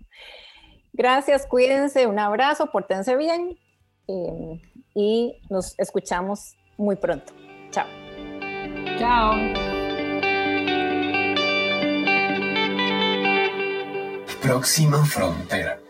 Gracias, 0.92 1.46
cuídense, 1.46 2.08
un 2.08 2.18
abrazo, 2.18 2.72
portense 2.72 3.16
bien 3.16 3.60
eh, 4.08 4.62
y 4.96 5.40
nos 5.50 5.78
escuchamos 5.78 6.56
muy 6.78 6.96
pronto. 6.96 7.34
Chao. 7.76 7.88
Chao. 8.98 9.36
Próxima 14.42 15.04
frontera. 15.04 15.85